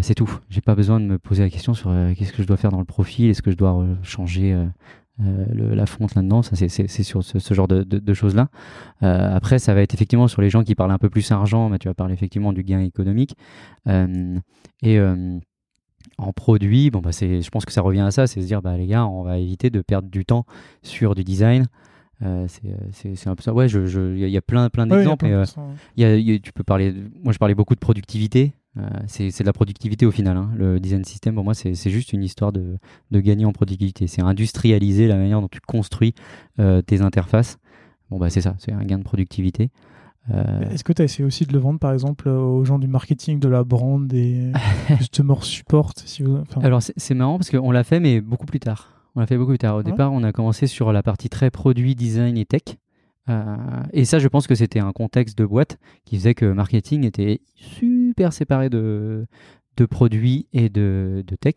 [0.00, 0.30] c'est tout.
[0.48, 2.70] J'ai pas besoin de me poser la question sur euh, qu'est-ce que je dois faire
[2.70, 4.56] dans le profil, est-ce que je dois changer
[5.18, 8.48] la fonte là-dedans, c'est sur ce, genre de, choses-là.
[9.00, 11.78] après, ça va être effectivement sur les gens qui parlent un peu plus argent, mais
[11.78, 13.36] tu vas parler effectivement du gain économique.
[13.86, 14.98] et
[16.22, 18.76] en produit, bon, bah, je pense que ça revient à ça, c'est se dire, bah,
[18.76, 20.44] les gars, on va éviter de perdre du temps
[20.82, 21.66] sur du design.
[22.22, 22.46] Euh,
[22.92, 23.52] c'est un peu ça.
[23.52, 25.26] Ouais, il je, y, a plein, plein d'exemples.
[25.96, 26.94] tu peux parler.
[27.22, 28.54] Moi, je parlais beaucoup de productivité.
[28.78, 30.36] Euh, c'est de la productivité au final.
[30.36, 30.50] Hein.
[30.56, 32.78] Le design system, pour moi, c'est juste une histoire de,
[33.10, 34.06] de gagner en productivité.
[34.06, 36.14] C'est industrialiser la manière dont tu construis
[36.58, 37.58] euh, tes interfaces.
[38.10, 39.70] Bon, bah, c'est ça, c'est un gain de productivité.
[40.30, 43.40] Est-ce que tu as essayé aussi de le vendre, par exemple, aux gens du marketing,
[43.40, 44.52] de la brand et
[44.98, 46.38] justement support si vous...
[46.62, 48.92] Alors, c'est marrant parce qu'on l'a fait, mais beaucoup plus tard.
[49.14, 49.76] On l'a fait beaucoup plus tard.
[49.76, 52.62] Au départ, on a commencé sur la partie très produit, design et tech.
[53.28, 53.56] Euh,
[53.92, 57.40] et ça, je pense que c'était un contexte de boîte qui faisait que marketing était
[57.54, 59.26] super séparé de,
[59.76, 61.54] de produits et de, de tech.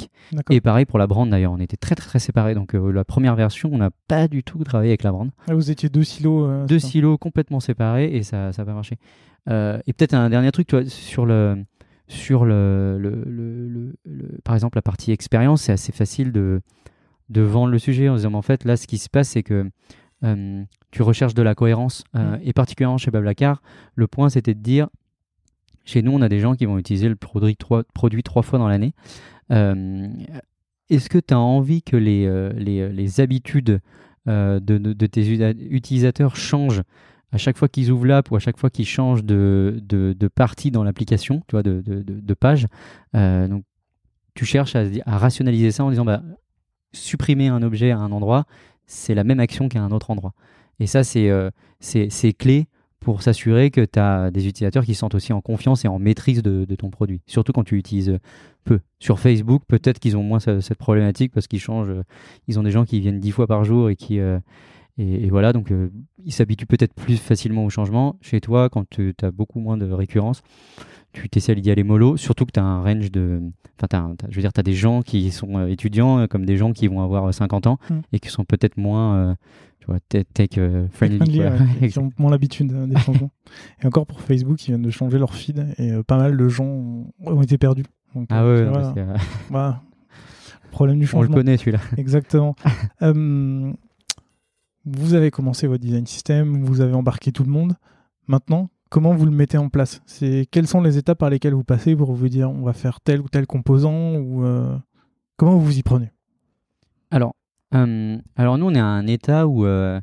[0.50, 2.56] Et pareil pour la brand d'ailleurs, on était très très très séparés.
[2.56, 5.32] Donc euh, la première version, on n'a pas du tout travaillé avec la brand.
[5.48, 6.46] Ah, vous étiez deux silos.
[6.46, 8.98] Euh, deux silos complètement séparés et ça n'a pas marché.
[9.48, 11.64] et peut-être un dernier truc, toi, sur le
[12.08, 16.62] sur le, le, le, par exemple la partie expérience, c'est assez facile de
[17.30, 19.70] de vendre le sujet en disant en fait là ce qui se passe c'est que
[20.24, 23.62] euh, tu recherches de la cohérence euh, et particulièrement chez Bablacar
[23.96, 24.90] le point c'était de dire
[25.86, 27.84] chez nous on a des gens qui vont utiliser le produit trois,
[28.44, 28.94] fois dans l'année
[29.52, 30.08] euh,
[30.90, 33.80] est-ce que tu as envie que les, les, les habitudes
[34.28, 35.28] de, de, tes
[35.70, 36.84] utilisateurs changent
[37.32, 40.70] à chaque fois qu'ils ouvrent l'app ou à chaque fois qu'ils changent de, de, partie
[40.70, 42.68] dans l'application, de, page?
[43.14, 43.64] donc,
[44.36, 46.22] tu cherches à, rationaliser ça en disant, bah,
[46.94, 48.46] supprimer un objet à un endroit,
[48.86, 50.34] c'est la même action qu'à un autre endroit.
[50.80, 52.68] Et ça, c'est euh, c'est clé
[53.06, 56.00] pour s'assurer que tu as des utilisateurs qui se sentent aussi en confiance et en
[56.00, 57.22] maîtrise de, ton produit.
[57.28, 58.18] Surtout quand tu utilises
[58.64, 58.80] peu.
[58.98, 61.92] Sur Facebook, peut-être qu'ils ont moins cette problématique parce qu'ils changent.
[61.92, 62.04] Euh,
[62.48, 64.20] ils ont des gens qui viennent dix fois par jour et qui.
[64.20, 64.40] Euh,
[64.98, 65.72] et, voilà, donc
[66.24, 68.16] ils s'habituent peut-être plus facilement au changement.
[68.22, 70.42] Chez toi, quand tu as beaucoup moins de récurrence,
[71.16, 73.42] tu t'essaies d'y aller mollo, surtout que tu as un range de.
[73.82, 76.58] Enfin, je veux dire, tu as des gens qui sont euh, étudiants euh, comme des
[76.58, 78.00] gens qui vont avoir 50 euh, ans mm.
[78.14, 79.36] et qui sont peut-être moins
[79.86, 80.00] tu vois,
[80.34, 80.50] tech
[80.92, 81.42] friendly.
[81.90, 83.32] qui ont moins l'habitude des changements.
[83.82, 86.66] et encore pour Facebook, ils viennent de changer leur feed et pas mal de gens
[86.66, 87.86] ont été perdus.
[88.30, 88.66] ah ouais,
[89.50, 89.84] voilà.
[90.72, 91.34] problème du changement.
[91.34, 91.80] On le connaît celui-là.
[91.98, 92.56] Exactement.
[94.86, 97.76] vous avez commencé votre design system, vous avez embarqué tout le monde.
[98.28, 100.02] Maintenant, comment vous le mettez en place?
[100.06, 103.02] C'est quelles sont les étapes par lesquelles vous passez pour vous dire on va faire
[103.02, 104.76] tel ou tel composant ou euh,
[105.38, 106.12] comment vous vous y prenez?
[107.76, 110.00] Euh, alors nous on est à un état où euh,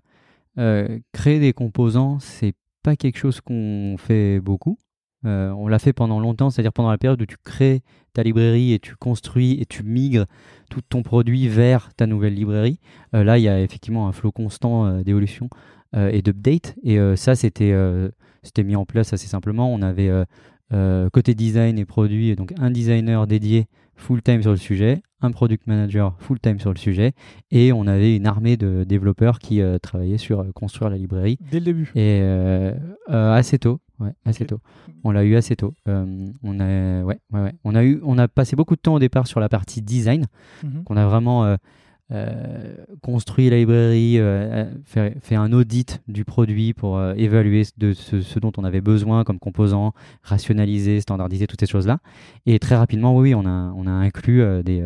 [1.13, 4.79] créer des composants c'est pas quelque chose qu'on fait beaucoup.
[5.25, 7.83] on l'a fait pendant longtemps, c'est-à-dire pendant la période où tu crées
[8.13, 10.27] ta librairie et tu construis et tu migres
[10.69, 12.81] tout ton produit vers ta nouvelle librairie.
[13.13, 15.49] là, il y a effectivement un flot constant d'évolution
[15.95, 16.75] et d'update.
[16.83, 17.73] Et ça, c'était
[18.43, 19.73] c'était mis en place assez simplement.
[19.73, 20.11] On avait
[20.73, 25.31] euh, euh, côté design et produit, donc un designer dédié full-time sur le sujet, un
[25.31, 27.13] product manager full-time sur le sujet,
[27.51, 31.39] et on avait une armée de développeurs qui euh, travaillaient sur construire la librairie.
[31.51, 32.23] Dès le début Et
[33.09, 34.61] assez tôt, ouais, assez tôt.
[35.05, 35.75] On l'a eu assez tôt.
[35.87, 39.27] on, a, ouais, ouais, on, a eu, on a passé beaucoup de temps au départ
[39.27, 40.27] sur la partie design,
[40.63, 40.85] mhm.
[40.85, 41.57] qu'on a vraiment
[42.13, 48.39] euh, construit la librairie, euh, fait, un audit du produit pour euh, évaluer de ce,
[48.39, 52.01] dont on avait besoin comme composant, rationaliser, standardiser toutes ces choses-là.
[52.45, 54.85] Et très rapidement, oui, on a, on a inclus des,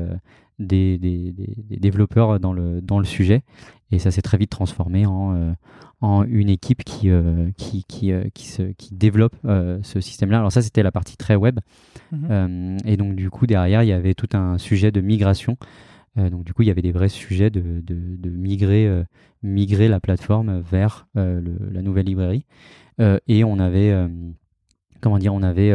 [0.61, 1.33] des, des,
[1.71, 3.43] développeurs dans le, dans le sujet.
[3.91, 5.55] Et ça s'est très vite transformé en,
[6.01, 7.11] en une équipe qui,
[7.57, 10.39] qui, qui, qui, se, qui développe ce système-là.
[10.39, 11.59] Alors ça, c'était la partie très web.
[12.12, 12.79] Mhm.
[12.85, 15.57] et donc, du coup, derrière, il y avait tout un sujet de migration.
[16.19, 19.05] Euh, donc du coup, il y avait des vrais sujets de, de, migrer, euh,
[19.43, 21.41] migrer la plateforme vers euh,
[21.73, 22.47] la nouvelle librairie.
[22.99, 23.95] et on avait,
[25.01, 25.73] comment dire, on avait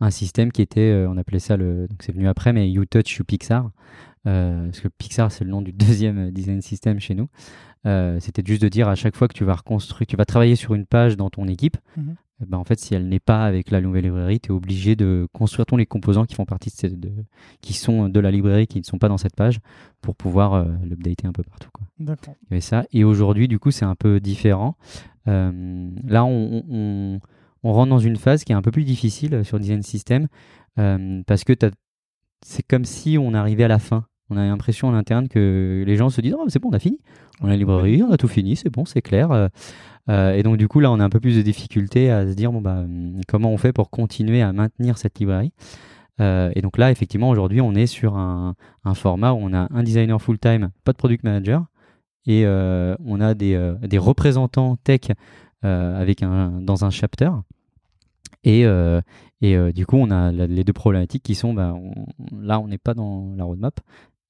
[0.00, 3.18] un système qui était, on appelait ça le, donc c'est venu après, mais You Touch
[3.18, 3.70] You Pixar,
[4.24, 7.28] parce que Pixar c'est le nom du deuxième design system chez nous.
[8.18, 10.74] C'était juste de dire à chaque fois que tu vas reconstruire, tu vas travailler sur
[10.74, 12.16] une page dans ton équipe, mhm.
[12.40, 15.26] Ben, en fait, si elle n'est pas avec la nouvelle librairie, tu es obligé de
[15.32, 17.10] construire tous les composants qui font partie de,
[17.62, 19.58] qui sont de la librairie, qui ne sont pas dans cette page,
[20.02, 21.70] pour pouvoir euh, l'updater un peu partout.
[21.72, 21.86] Quoi.
[21.98, 22.34] D'accord.
[22.50, 22.84] Et ça.
[22.92, 24.76] Et aujourd'hui, du coup, c'est un peu différent.
[25.28, 27.20] Euh, là, on,
[27.62, 30.28] rentre dans une phase qui est un peu plus difficile sur Design System,
[30.78, 31.52] euh, parce que
[32.42, 34.04] c'est comme si on arrivait à la fin.
[34.28, 36.78] On a l'impression en interne que les gens se disent oh, c'est bon, on a
[36.78, 36.98] fini.
[37.40, 39.50] On a la librairie, on a tout fini, c'est bon, c'est clair.
[40.08, 42.32] Euh, et donc du coup là on a un peu plus de difficultés à se
[42.32, 42.84] dire bon bah
[43.26, 45.52] comment on fait pour continuer à maintenir cette librairie.
[46.20, 48.54] Euh, et donc là effectivement aujourd'hui on est sur un,
[48.94, 51.64] format où on a un designer full time, pas de product manager,
[52.26, 55.12] et on a des, des représentants tech
[55.62, 57.30] avec un, dans un chapter.
[58.44, 58.64] Et,
[59.42, 61.74] et du coup, on a les deux problématiques qui sont, bah,
[62.32, 63.80] là, on n'est pas dans la roadmap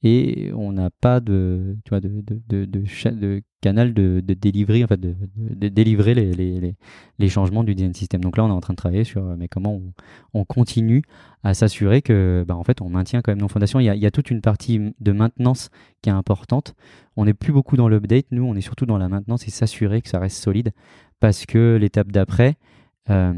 [0.03, 7.29] et on n'a pas de, tu vois, de, canal de, délivrer, en de, délivrer les,
[7.29, 8.21] changements du design system.
[8.21, 9.93] Donc là, on est en train de travailler sur mais comment on,
[10.35, 11.03] on continue
[11.43, 13.81] à s'assurer que, bah, en fait, on maintient quand même nos fondations.
[13.81, 15.71] Il y, a, toute une partie de maintenance
[16.03, 16.75] qui est importante.
[17.17, 18.27] On n'est plus beaucoup dans l'update.
[18.31, 20.73] Nous, on est surtout dans la maintenance et s'assurer que ça reste solide
[21.21, 22.57] parce que l'étape d'après,
[23.09, 23.33] euh,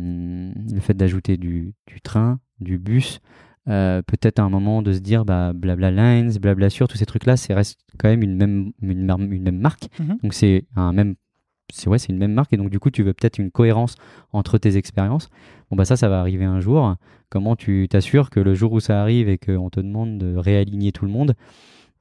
[0.72, 3.20] le fait d'ajouter du train, du bus,
[3.68, 7.06] euh, peut-être à un moment de se dire bah, blabla lines, blabla sur, tous ces
[7.06, 9.88] trucs-là, c'est reste quand même une même, une, même marque.
[9.98, 10.18] Mhm.
[10.22, 11.16] Donc c'est un même
[11.70, 13.96] c'est ouais, c'est une même marque et donc du coup tu veux peut-être une cohérence
[14.32, 15.28] entre tes expériences.
[15.70, 16.96] Bon bah ça ça va arriver un jour.
[17.28, 20.92] Comment tu t'assures que le jour où ça arrive et qu'on te demande de réaligner
[20.92, 21.34] tout le monde,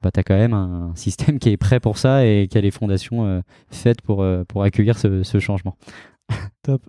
[0.00, 2.62] bah tu as quand même un système qui est prêt pour ça et qui a
[2.62, 3.40] les fondations euh,
[3.70, 5.76] faites pour, euh, pour accueillir ce, ce changement.
[6.62, 6.82] Top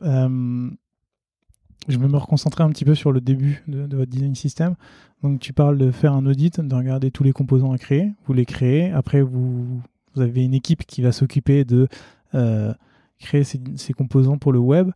[1.88, 4.76] je vais me reconcentrer un petit peu sur le début de, votre design system.
[5.24, 8.12] Donc, tu parles de faire un audit, de regarder tous les composants à créer.
[8.26, 8.92] Vous les créez.
[8.92, 9.82] Après, vous,
[10.18, 11.88] avez une équipe qui va s'occuper de
[12.36, 12.74] euh,
[13.20, 14.92] créer ces, composants pour le web.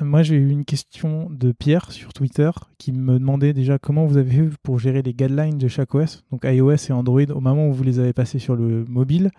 [0.00, 4.06] Euh, moi, j'ai eu une question de Pierre sur Twitter qui me demandait déjà comment
[4.06, 7.40] vous avez fait pour gérer les guidelines de chaque OS, donc iOS et Android, au
[7.40, 9.30] moment où vous les avez passés sur le mobile.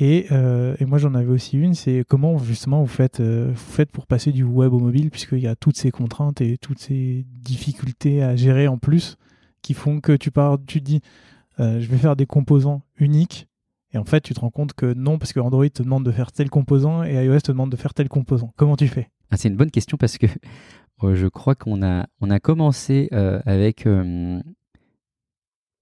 [0.00, 3.90] Euh, et, moi, j'en avais aussi une, c'est comment justement vous faites, euh, vous faites
[3.90, 7.24] pour passer du web au mobile, puisqu'il y a toutes ces contraintes et toutes ces
[7.28, 9.16] difficultés à gérer en plus,
[9.62, 11.00] qui font que tu pars, tu te dis,
[11.60, 13.48] euh, je vais faire des composants uniques,
[13.92, 16.12] et en fait, tu te rends compte que non, parce que Android te demande de
[16.12, 18.52] faire tel composant et iOS te demande de faire tel composant.
[18.56, 19.08] Comment tu fais?
[19.30, 20.26] Ah, C'est une bonne question parce que
[21.02, 23.86] je crois qu'on a, on a commencé avec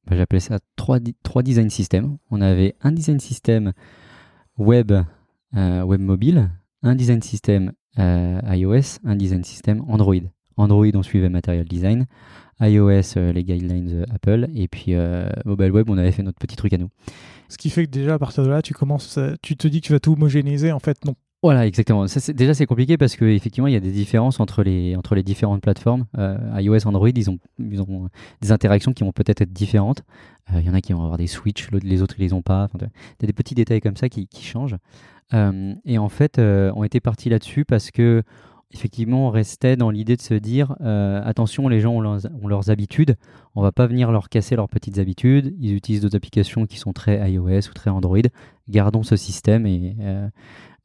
[0.06, 2.18] bah, j'appelais ça trois, trois design systems.
[2.30, 3.72] On avait un design system
[4.58, 4.92] web,
[5.56, 6.50] euh, web mobile,
[6.82, 10.22] un design system euh, iOS, un design system Android.
[10.56, 12.06] Android, on suivait Material Design.
[12.60, 14.48] iOS, euh, les guidelines Apple.
[14.54, 14.94] Et puis
[15.44, 16.88] mobile web, on avait fait notre petit truc à nous.
[17.48, 19.86] Ce qui fait que déjà à partir de là, tu commences, tu te dis que
[19.86, 20.72] tu vas tout homogénéiser.
[20.72, 21.14] En fait, non.
[21.44, 22.06] Voilà, exactement.
[22.28, 25.60] Déjà, c'est compliqué parce qu'effectivement, il y a des différences entre les, entre les différentes
[25.60, 26.06] plateformes.
[26.16, 28.08] iOS, Android, ils ont, ils ont
[28.40, 30.04] des interactions qui vont peut-être être différentes.
[30.54, 32.70] Il y en a qui vont avoir des switches, les autres, ils les ont pas.
[32.80, 34.78] Il y a des petits détails comme ça qui, changent.
[35.34, 38.22] et en fait, on était parti là-dessus parce que
[38.72, 42.70] effectivement, on restait dans l'idée de se dire attention, les gens ont leurs, ont leurs,
[42.70, 43.16] habitudes,
[43.54, 45.54] on va pas venir leur casser leurs petites habitudes.
[45.60, 48.16] Ils utilisent d'autres applications qui sont très iOS ou très Android.
[48.70, 50.28] Gardons ce système et euh,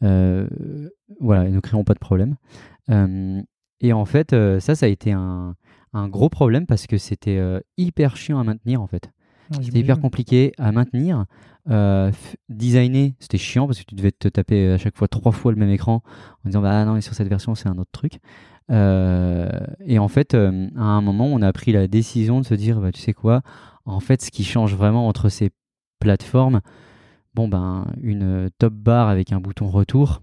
[0.01, 2.35] voilà, et ne créons pas de problème.
[2.89, 3.41] Euh,
[3.81, 5.55] et en fait, euh, ça, ça a été un,
[5.93, 7.39] un gros problème parce que c'était
[7.77, 9.09] hyper chiant à maintenir en fait.
[9.61, 11.25] C'était hyper compliqué à maintenir.
[11.71, 12.11] Euh,
[12.49, 15.57] designer, c'était chiant parce que tu devais te taper à chaque fois trois fois le
[15.57, 16.03] même écran
[16.45, 18.19] en disant bah non, mais sur cette version, c'est un autre truc.
[18.69, 19.49] Euh,
[19.83, 22.91] et en fait, à un moment, on a pris la décision de se dire bah,
[22.91, 23.41] tu sais quoi,
[23.85, 25.49] en fait, ce qui change vraiment entre ces
[25.99, 26.61] plateformes,
[27.39, 30.21] bon ben une euh, top bar avec un bouton retour.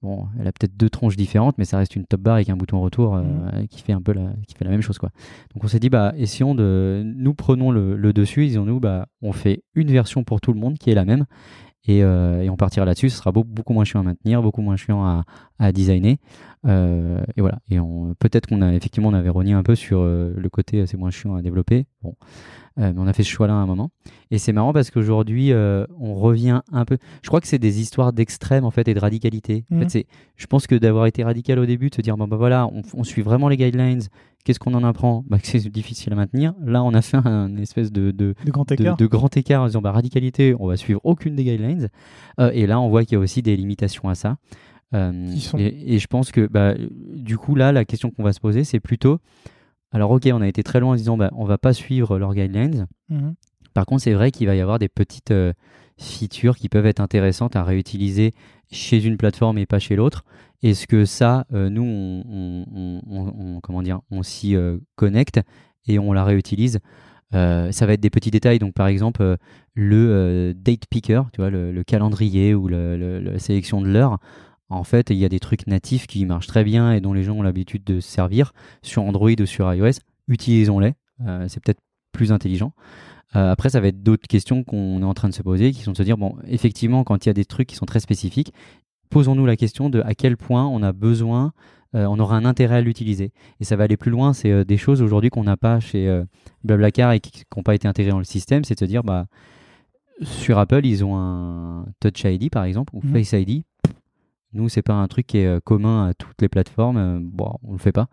[0.00, 2.56] Bon, elle a peut-être deux tronches différentes, mais ça reste une top bar avec un
[2.56, 3.68] bouton retour euh, mmh.
[3.68, 5.10] qui fait un peu la, qui fait la même chose quoi.
[5.52, 9.62] Donc on s'est dit bah essayons de, nous prenons le, dessus, disons-nous bah on fait
[9.74, 11.26] une version pour tout le monde qui est la même
[11.86, 13.10] et, euh, on partira là-dessus.
[13.10, 15.24] Ce sera beaucoup, moins chiant à maintenir, beaucoup moins chiant à,
[15.58, 16.16] à designer.
[16.66, 17.58] Et voilà.
[17.70, 17.78] Et
[18.18, 21.34] peut-être qu'on a effectivement on avait rogné un peu sur le côté c'est moins chiant
[21.34, 21.86] à développer.
[22.02, 22.14] Bon,
[22.80, 23.90] euh, mais on a fait ce choix-là à un moment.
[24.30, 26.98] Et c'est marrant parce qu'aujourd'hui, euh, on revient un peu.
[27.22, 29.64] Je crois que c'est des histoires d'extrême en fait et de radicalité.
[29.70, 29.88] En fait, mhm.
[29.90, 30.06] c'est.
[30.36, 33.04] Je pense que d'avoir été radical au début, de se dire bon bah voilà, on,
[33.04, 34.02] suit vraiment les guidelines.
[34.44, 35.24] Qu'est-ce qu'on en apprend?
[35.28, 36.52] Bah, c'est difficile à maintenir.
[36.62, 38.96] Là, on a fait un espèce de, de, de grand écart.
[38.96, 41.88] De, grand écart en disant bah, radicalité, on va suivre aucune des guidelines.
[42.40, 44.36] Euh, et là, on voit qu'il y a aussi des limitations à ça.
[44.92, 46.74] Et, et, je pense que bah,
[47.14, 49.18] du coup, là, la question qu'on va se poser, c'est plutôt
[49.94, 52.34] alors ok, on a été très loin en disant bah, on va pas suivre leurs
[52.34, 52.88] guidelines.
[53.08, 53.34] Mhm.
[53.74, 55.52] Par contre, c'est vrai qu'il va y avoir des petites euh,
[55.98, 58.32] features qui peuvent être intéressantes à réutiliser
[58.72, 60.24] chez une plateforme et pas chez l'autre.
[60.64, 65.40] Est-ce que ça, euh, nous, on, comment dire, on s'y euh, connecte
[65.86, 66.80] et on la réutilise?
[67.32, 69.38] Ça va être des petits détails, donc par exemple
[69.74, 74.20] le date picker, tu vois, le, calendrier ou la sélection de l'heure.
[74.70, 77.22] En fait, il y a des trucs natifs qui marchent très bien et dont les
[77.22, 78.52] gens ont l'habitude de servir
[78.82, 80.00] sur Android ou sur iOS.
[80.28, 80.94] Utilisons-les.
[81.26, 81.80] Euh, c'est peut-être
[82.12, 82.72] plus intelligent.
[83.36, 85.82] Euh, après, ça va être d'autres questions qu'on est en train de se poser, qui
[85.82, 88.00] sont de se dire, bon, effectivement, quand il y a des trucs qui sont très
[88.00, 88.52] spécifiques,
[89.10, 91.52] posons-nous la question de à quel point on a besoin,
[91.94, 93.32] euh, on aura un intérêt à l'utiliser.
[93.60, 96.22] Et ça va aller plus loin, c'est des choses aujourd'hui qu'on n'a pas chez
[96.64, 99.26] Blablacar et qui n'ont pas été intégrées dans le système, c'est de se dire, bah,
[100.22, 103.12] sur Apple, ils ont un Touch ID par exemple ou Mhm.
[103.12, 103.64] Face ID.
[104.54, 106.96] Nous, c'est pas un truc qui est euh, commun à toutes les plateformes.
[106.96, 108.08] euh, Bon, on le fait pas.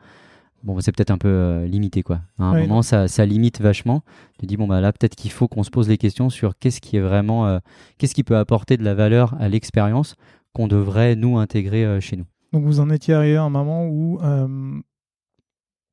[0.64, 2.22] Bon, c'est peut-être un peu euh, limité quoi.
[2.38, 4.04] À un moment, ça, ça limite vachement.
[4.40, 6.82] Tu dis bon bah là, peut-être qu'il faut qu'on se pose les questions sur qu'est-ce
[6.82, 7.58] qui est vraiment, euh,
[7.98, 10.16] qu'est-ce qui peut apporter de la valeur à l'expérience
[10.54, 12.26] qu'on devrait nous intégrer euh, chez nous.
[12.54, 14.80] Donc vous en étiez arrivé à un moment où, euh,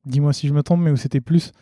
[0.05, 1.53] dis-moi si je me trompe, mais où c'était plus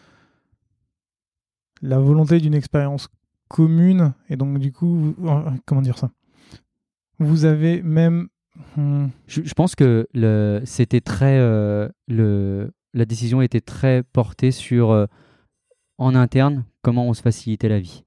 [1.82, 3.08] la volonté d'une expérience
[3.48, 5.16] commune, et donc du coup, vous-
[5.64, 6.10] comment dire ça?
[7.18, 8.28] Vous avez même...
[8.76, 14.50] hmm, Je, je pense que le, c'était très, euh, le, la décision était très portée
[14.50, 15.06] sur euh,
[15.98, 18.04] en interne comment on se facilitait la vie.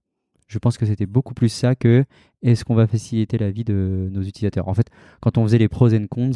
[0.48, 2.06] Je pense que c'était beaucoup plus ça que
[2.42, 4.68] est-ce qu'on va faciliter la vie de nos utilisateurs?
[4.68, 4.88] En fait,
[5.22, 6.32] quand on faisait les pros and cons,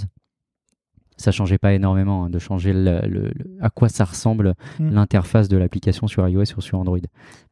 [1.17, 4.93] ça changeait pas énormément hein, de changer le- le- le- à quoi ça ressemble Mm.
[4.93, 6.97] l'interface de l'application sur iOS ou sur Android.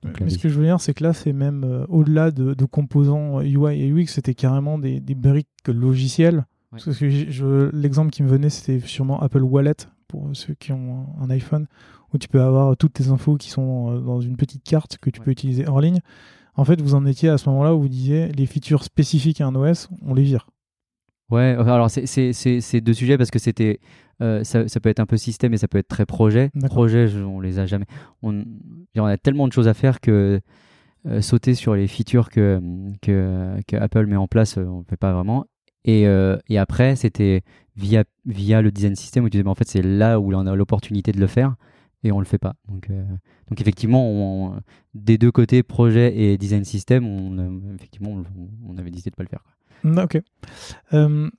[0.03, 2.53] Donc, mais ce que je veux dire, c'est que là, c'est même euh, au-delà de,
[2.55, 6.45] de composants UI et UX, c'était carrément des, des briques logicielles.
[6.73, 6.79] Ouais.
[6.83, 9.73] Parce que j'ai- je- l'exemple qui me venait, c'était sûrement Apple Wallet,
[10.07, 11.67] pour ceux qui ont un, iPhone,
[12.13, 15.09] où tu peux avoir toutes tes infos qui sont euh, dans une petite carte que
[15.09, 15.25] tu Ouais.
[15.25, 15.99] peux utiliser hors ligne.
[16.55, 19.47] En fait, vous en étiez à ce moment-là où vous disiez les features spécifiques à
[19.47, 20.47] un OS, on les vire.
[21.29, 23.79] Ouais, alors c'est- c'est c'est- c'est deux sujets parce que c'était
[24.21, 26.51] euh, ça, ça peut être un peu système et ça peut être très projet.
[26.53, 26.75] D'accord.
[26.75, 27.85] Projet, je- on les a jamais.
[28.21, 28.43] On,
[28.97, 30.41] on a tellement de choses à faire que
[31.07, 32.61] euh, sauter sur les features que,
[33.01, 35.45] que, que Apple met en place, on ne fait pas vraiment.
[35.85, 37.41] Et, euh, et après, c'était
[37.75, 40.45] via, via le design system où tu disais, mais en fait, c'est là où on
[40.45, 41.55] a l'opportunité de le faire
[42.03, 42.55] et on le fait pas.
[42.67, 43.03] Donc, euh,
[43.49, 44.55] donc effectivement,
[44.93, 48.23] des deux côtés, projet et design system, on, a- effectivement,
[48.67, 49.43] on, avait décidé de pas le faire.
[49.83, 50.21] Mm, Ok.
[50.93, 51.29] Euh,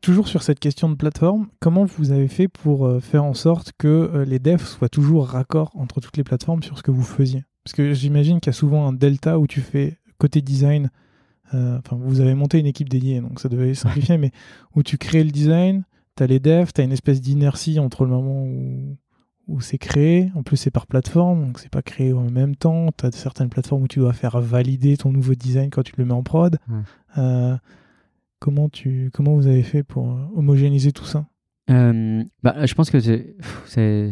[0.00, 3.72] toujours sur cette question de plateforme, comment vous avez fait pour euh, faire en sorte
[3.78, 7.02] que euh, les devs soient toujours raccords entre toutes les plateformes sur ce que vous
[7.02, 7.44] faisiez?
[7.64, 10.88] Parce que j'imagine qu'il y a souvent un delta où tu fais côté design, euh,
[11.52, 14.32] enfin vous avez monté une équipe dédiée, donc ça devait simplifier, mais
[14.74, 15.84] où tu crées le design,
[16.16, 18.96] tu as les devs, tu as une espèce d'inertie entre le moment où,
[19.48, 22.88] où c'est créé, en plus c'est par plateforme, donc c'est pas créé en même temps,
[22.96, 26.04] tu as certaines plateformes où tu dois faire valider ton nouveau design quand tu le
[26.04, 26.58] mets en prod.
[27.18, 27.56] Euh,
[28.38, 31.26] Comment, tu, comment vous avez fait pour euh, homogénéiser tout ça?
[31.70, 33.34] Euh, bah, je pense que c'est,
[33.74, 34.10] je vais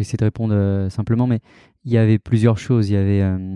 [0.00, 1.40] essayer de répondre euh, simplement, mais
[1.84, 2.88] il y avait plusieurs choses.
[2.88, 3.54] Il y avait euh,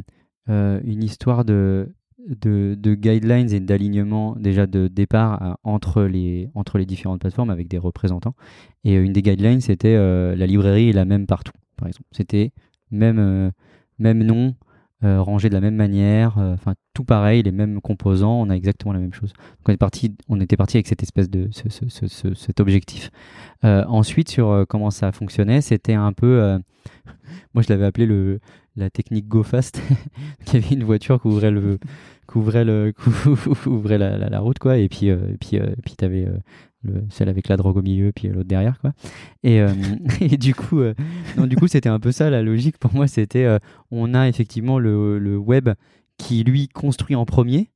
[0.50, 1.88] euh, une histoire de,
[2.28, 7.50] de, de guidelines et d'alignement déjà de départ euh, entre, les, entre les différentes plateformes
[7.50, 8.34] avec des représentants.
[8.84, 12.08] Et euh, une des guidelines, c'était euh, la librairie est la même partout, par exemple.
[12.12, 12.52] C'était
[12.90, 13.50] même,
[13.98, 14.54] même nom,
[15.02, 19.00] rangé de la même manière, enfin tout pareil, les mêmes composants, on a exactement la
[19.00, 19.32] même chose.
[19.32, 22.34] Donc on, est parti, on était parti avec cette espèce de ce- ce- ce- ce-
[22.34, 23.10] cet objectif.
[23.62, 26.58] Ensuite, sur comment ça fonctionnait, c'était un peu.
[27.54, 28.38] moi, je l'avais appelé le,
[28.76, 29.80] la technique Go Fast.
[30.48, 31.78] Il y avait une voiture qui ouvrait, le,
[32.30, 32.92] qui ouvrait, le,
[33.98, 34.78] la, la- route, quoi.
[34.78, 36.26] Et puis, euh, et puis, euh, puis tu avais
[37.10, 38.92] celle avec la drogue au milieu, puis l'autre derrière, quoi.
[39.42, 39.72] Et, euh,
[40.20, 40.94] et du coup, euh,
[41.36, 43.06] non, du coup, c'était un peu ça la logique pour moi.
[43.06, 43.58] C'était, euh,
[43.90, 45.70] on a effectivement le, le web
[46.18, 47.70] qui lui construit en premier,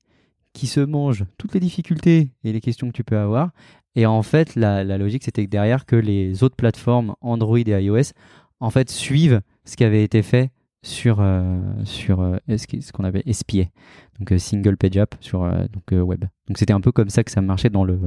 [0.53, 3.51] qui se mange toutes les difficultés et les questions que tu peux avoir.
[3.95, 7.83] Et en fait, la, la logique, c'était que derrière, que les autres plateformes Android et
[7.85, 8.13] iOS,
[8.61, 10.51] en fait, suivent ce qui avait été fait
[10.87, 13.71] sur, euh, sur euh, ce qu'on avait espié,
[14.19, 15.41] donc euh, single page app sur
[15.73, 16.25] donc, web.
[16.47, 17.99] Donc c'était un peu comme ça que ça marchait dans le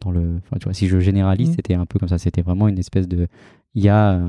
[0.00, 0.36] dans le.
[0.44, 1.54] Enfin, tu vois, si je généralise, Mhm.
[1.54, 2.18] c'était un peu comme ça.
[2.18, 3.28] C'était vraiment une espèce de.
[3.74, 4.20] Il y a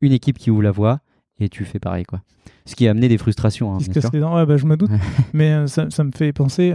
[0.00, 1.00] une équipe qui ouvre la voie
[1.40, 2.20] et tu fais pareil, quoi.
[2.66, 4.14] Ce qui a amené des frustrations, hein, Qui se bien casse sûr.
[4.14, 4.90] les dents Ouais, bah, Je me doute.
[5.32, 6.72] Mais ça, ça me fait penser,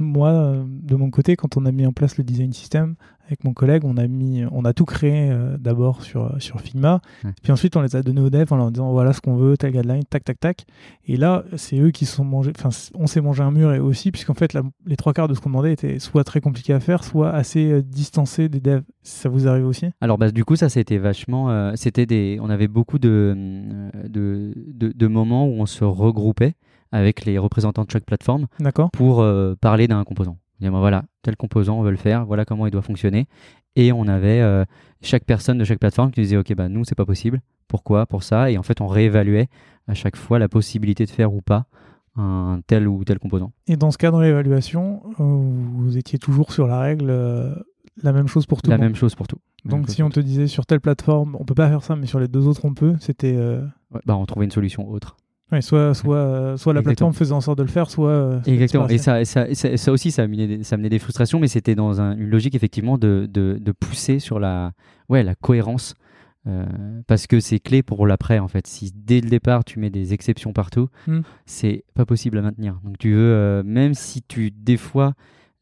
[0.00, 2.94] moi, euh, de mon côté, quand on a mis en place le design system
[3.26, 7.02] avec mon collègue, on a, mis, on a tout créé euh, d'abord sur, sur Figma.
[7.42, 9.58] Puis ensuite, on les a donnés aux devs en leur disant voilà ce qu'on veut,
[9.58, 10.64] tel guideline, tac, tac, tac.
[11.06, 12.52] Et là, c'est eux qui se sont mangés.
[12.58, 15.34] Enfin, on s'est mangé un mur et aussi, puisqu'en fait, la- les trois quarts de
[15.34, 18.82] ce qu'on demandait étaient soit très compliqués à faire, soit assez euh, distancés des devs.
[19.02, 19.86] Ça vous arrive aussi?
[20.00, 23.90] Alors bah, du coup ça c'était vachement euh, c'était des on avait beaucoup de, euh,
[24.08, 26.54] de, de de moments où on se regroupait
[26.92, 28.46] avec les représentants de chaque plateforme
[28.92, 30.38] pour euh, parler d'un composant.
[30.60, 33.26] Dire, bah, voilà, tel composant, on veut le faire, voilà comment il doit fonctionner.
[33.76, 34.64] Et on avait euh,
[35.02, 37.40] chaque personne de chaque plateforme qui disait, OK, bah, nous, c'est pas possible.
[37.68, 38.06] Pourquoi?
[38.06, 38.50] Pour ça.
[38.50, 39.48] Et en fait, on réévaluait
[39.86, 41.66] à chaque fois la possibilité de faire ou pas
[42.16, 43.52] un tel ou tel composant.
[43.68, 47.54] Et dans ce cadre d'évaluation, euh, vous étiez toujours sur la règle, euh,
[48.02, 48.90] la même chose pour tout la le monde.
[48.90, 49.38] même chose pour tout.
[49.64, 52.18] Donc si on te disait sur telle plateforme, on peut pas faire ça, mais sur
[52.18, 53.60] les deux autres on peut, c'était euh.
[53.92, 55.16] Ouais, bah, on trouvait une solution autre.
[55.52, 56.82] Ouais, soit soit euh, soit la Exactement.
[56.82, 58.88] plateforme faisait en sorte de le faire, soit euh, Exactement.
[58.88, 61.38] Et ça, et ça, et ça, ça aussi, ça amenait, des, ça amenait des frustrations,
[61.40, 64.72] mais c'était dans un- une logique effectivement de, de, de pousser sur la,
[65.08, 65.94] ouais, la cohérence
[67.06, 68.66] parce que c'est clé pour l'après en fait.
[68.66, 71.20] Si dès le départ tu mets des exceptions partout, Mm.
[71.44, 72.80] c'est pas possible à maintenir.
[72.84, 75.12] Donc tu veux, euh, même si tu des fois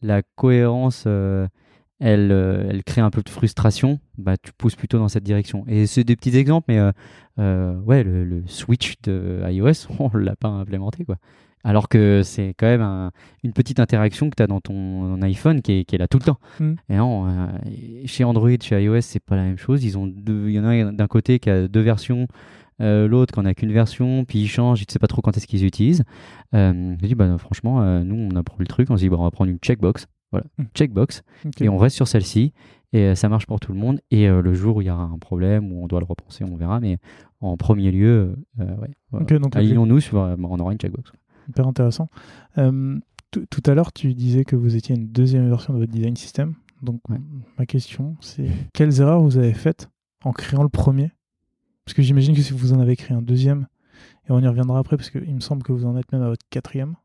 [0.00, 1.48] la cohérence, euh,
[1.98, 5.64] elle, euh, elle crée un peu de frustration, bah tu pousses plutôt dans cette direction.
[5.66, 6.92] Et c'est des petits exemples, mais euh,
[7.38, 11.16] euh, ouais, le, le switch de iOS, on l'a pas implémenté quoi.
[11.64, 13.10] Alors que c'est quand même un-
[13.42, 16.18] une petite interaction que tu as dans ton iPhone qui est, qui est là tout
[16.18, 16.38] le temps.
[16.60, 16.72] Mm.
[16.90, 17.48] Et non,
[18.04, 19.82] chez Android, chez iOS, c'est pas la même chose.
[19.82, 22.28] Ils ont deux, il y en a un d'un côté qui a deux versions,
[22.80, 25.22] euh, l'autre qui en a qu'une version, puis ils changent, ils ne savent pas trop
[25.22, 26.04] quand est-ce qu'ils utilisent.
[26.54, 29.08] Euh, j'ai dit, bah, franchement, euh, nous, on a pris le truc, on s'est dit,
[29.08, 30.06] bah, on va prendre une checkbox.
[30.32, 30.64] Voilà, Mm.
[30.74, 31.22] checkbox.
[31.44, 31.60] Ok.
[31.62, 32.52] Et on reste sur celle-ci.
[32.92, 34.00] Et euh, ça marche pour tout le monde.
[34.10, 36.44] Et euh, le jour où il y aura un problème, où on doit le repenser,
[36.44, 36.80] on verra.
[36.80, 36.98] Mais
[37.40, 39.24] en premier lieu, euh, ouais, voilà.
[39.24, 40.18] Ok, donc, alignons-nous sur.
[40.20, 41.10] euh, on aura une checkbox.
[41.48, 42.08] Hyper intéressant.
[43.32, 46.16] Tout tout à l'heure, tu disais que vous étiez une deuxième version de votre design
[46.16, 46.54] system.
[46.82, 47.18] Donc, Ouais.
[47.58, 49.88] ma question, c'est quelles erreurs vous avez faites
[50.24, 51.10] en créant le premier?
[51.84, 53.66] Parce que j'imagine que si vous en avez créé un deuxième,
[54.28, 56.28] et on y reviendra après, parce qu'il me semble que vous en êtes même à
[56.28, 56.96] votre quatrième.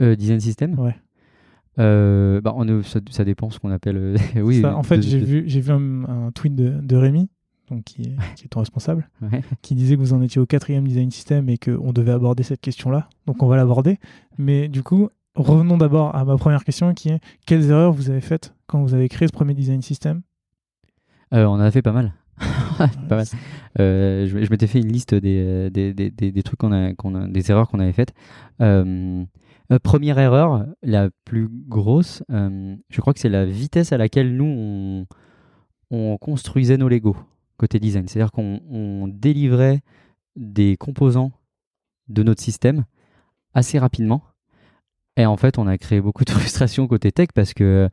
[0.00, 0.78] Euh, design system?
[0.78, 0.96] Ouais.
[1.78, 3.96] Euh, bah, on, est- ça, ça dépend ce qu'on appelle.
[3.96, 4.60] euh, oui.
[4.60, 7.28] Ça, en fait, j'ai vu, j'ai vu un, un tweet de, de Rémi,
[7.70, 9.42] donc qui est, qui est ton responsable, Ouais.
[9.62, 12.60] qui disait que vous en étiez au quatrième design system et qu'on devait aborder cette
[12.60, 13.08] question-là.
[13.26, 13.98] Donc, on va l'aborder.
[14.38, 18.20] Mais du coup, revenons d'abord à ma première question, qui est quelles erreurs vous avez
[18.20, 20.22] faites quand vous avez créé ce premier design system?
[21.32, 22.12] Euh, on en a fait pas mal.
[23.08, 23.26] pas mal.
[23.80, 27.14] Euh, je je m'étais fait une liste des, des, des, des, trucs qu'on a, qu'on
[27.14, 28.12] a, des erreurs qu'on avait faites.
[28.60, 29.24] Euh,
[29.70, 34.36] euh, première erreur, la plus grosse, euh, je crois que c'est la vitesse à laquelle
[34.36, 35.06] nous on,
[35.90, 37.16] on construisait nos Lego
[37.58, 38.08] côté design.
[38.08, 39.80] C'est-à-dire qu'on on délivrait
[40.36, 41.32] des composants
[42.08, 42.84] de notre système
[43.54, 44.22] assez rapidement.
[45.16, 47.88] Et en fait, on a créé beaucoup de frustration côté tech parce que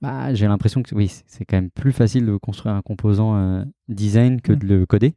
[0.00, 3.36] bah, j'ai l'impression que oui, c'est- c'est quand même plus facile de construire un composant
[3.36, 4.56] euh, design que Mm.
[4.56, 5.14] de le coder.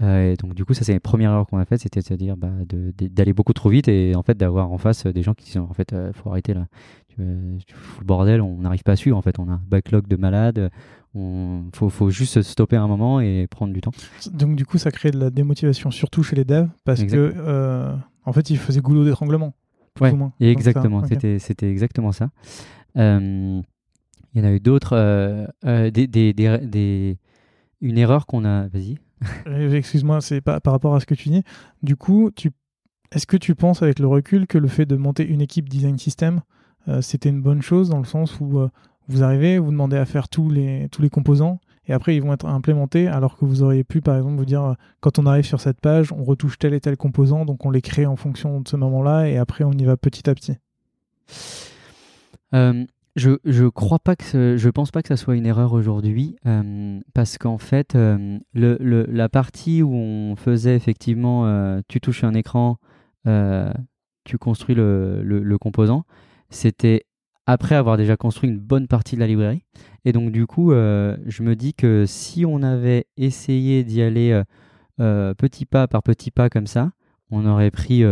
[0.00, 2.04] Euh, et donc du coup, ça c'est la première erreur qu'on a faite, c'était de
[2.04, 2.52] se dire bah,
[3.00, 5.72] d'aller beaucoup trop vite et en fait d'avoir en face des gens qui disent en
[5.72, 6.66] fait euh, faut arrêter là,
[7.08, 9.54] tu, euh, tu fous le bordel, on n'arrive pas à suivre en fait, on a
[9.54, 10.70] un backlog de malades,
[11.16, 13.90] on faut, faut juste stopper un moment et prendre du temps.
[14.30, 17.16] Donc, du coup, ça crée de la démotivation, surtout chez les devs, parce Exact.
[17.16, 19.54] que, euh, en fait, ils faisaient goulot d'étranglement.
[20.00, 20.32] Ouais, ou moins.
[20.38, 22.30] Exactement, c'était c'était exactement ça.
[22.96, 23.60] Euh,
[24.34, 27.18] Il y en a eu d'autres, des, des, des, des-
[27.80, 28.68] une erreur qu'on a.
[28.68, 28.98] Vas-y.
[29.46, 31.42] Euh, Excuse-moi, c'est pas par rapport à ce que tu dis.
[31.82, 32.30] Du coup,
[33.12, 35.98] est-ce que tu penses avec le recul que le fait de monter une équipe design
[35.98, 36.40] system,
[36.88, 38.68] euh, c'était une bonne chose dans le sens où euh,
[39.08, 43.08] vous arrivez, vous demandez à faire tous les, composants et après ils vont être implémentés
[43.08, 46.12] alors que vous auriez pu par exemple vous dire quand on arrive sur cette page,
[46.12, 49.26] on retouche tel et tel composant donc on les crée en fonction de ce moment-là
[49.26, 50.56] et après on y va petit à petit.
[53.18, 56.36] Je je crois pas que ce- je pense pas que ça soit une erreur aujourd'hui
[56.46, 62.00] euh, parce qu'en fait euh, le, le- la partie où on faisait effectivement euh, tu
[62.00, 62.78] touches un écran
[64.24, 66.04] tu construis le, le- composant
[66.50, 67.04] c'était
[67.46, 69.64] après avoir déjà construit une bonne partie de la librairie.
[70.06, 74.42] Et donc du coup je me dis que si on avait essayé d'y aller
[74.98, 76.92] petit pas par petit pas comme ça
[77.30, 78.02] on aurait pris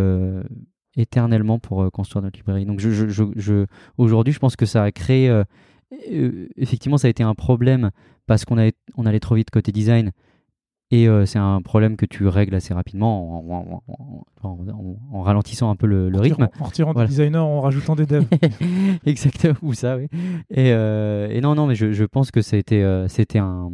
[0.97, 3.66] éternellement pour euh, construire notre librairie donc je, je, je, je-
[3.99, 5.28] aujourd'hui, je pense que ça a créé.
[5.28, 5.44] euh,
[6.11, 7.90] euh, effectivement, ça a été un problème
[8.26, 8.57] parce qu'on
[8.97, 10.11] on allait trop vite côté design.
[10.92, 14.99] Et euh, c'est un problème que tu règles assez rapidement en, en- en- en- en-
[15.18, 16.49] en ralentissant un peu le, le rythme.
[16.61, 17.09] En retirant Voilà.
[17.09, 18.24] des designers, en rajoutant des devs.
[19.07, 20.07] Exactement, ou ça, oui.
[20.51, 23.72] Et, euh, et non, non, mais je, je pense que c'était euh, c'était un,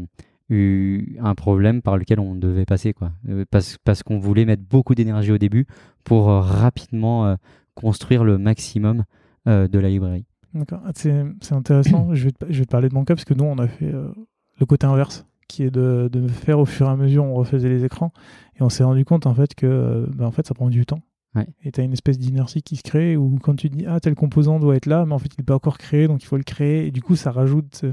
[0.52, 3.12] eu- un problème par lequel on devait passer, quoi.
[3.28, 5.66] Euh, parce parce qu'on voulait mettre beaucoup d'énergie au début
[6.04, 7.36] pour euh, rapidement euh,
[7.74, 9.04] construire le maximum
[9.46, 10.24] de la librairie.
[10.54, 10.80] D'accord.
[10.84, 12.08] Ah, C'est c'est intéressant.
[12.14, 13.66] je, vais te, je vais te parler de mon cas parce que nous, on a
[13.66, 17.34] fait le côté inverse, qui est de, de faire au fur et à mesure, on
[17.34, 18.12] refaisait les écrans.
[18.56, 21.00] Et on s'est rendu compte en fait que ben, en fait, ça prend du temps.
[21.34, 21.46] Ouais.
[21.64, 24.14] Et tu as une espèce d'inertie qui se crée où quand tu dis ah tel
[24.14, 26.36] composant doit être là, mais en fait il n'est pas encore créé, donc il faut
[26.36, 26.86] le créer.
[26.86, 27.84] Et du coup, ça rajoute.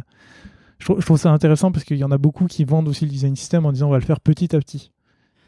[0.80, 3.06] Je, trouve, je trouve ça intéressant parce qu'il y en a beaucoup qui vendent aussi
[3.06, 4.92] le design system en disant on va le faire petit à petit.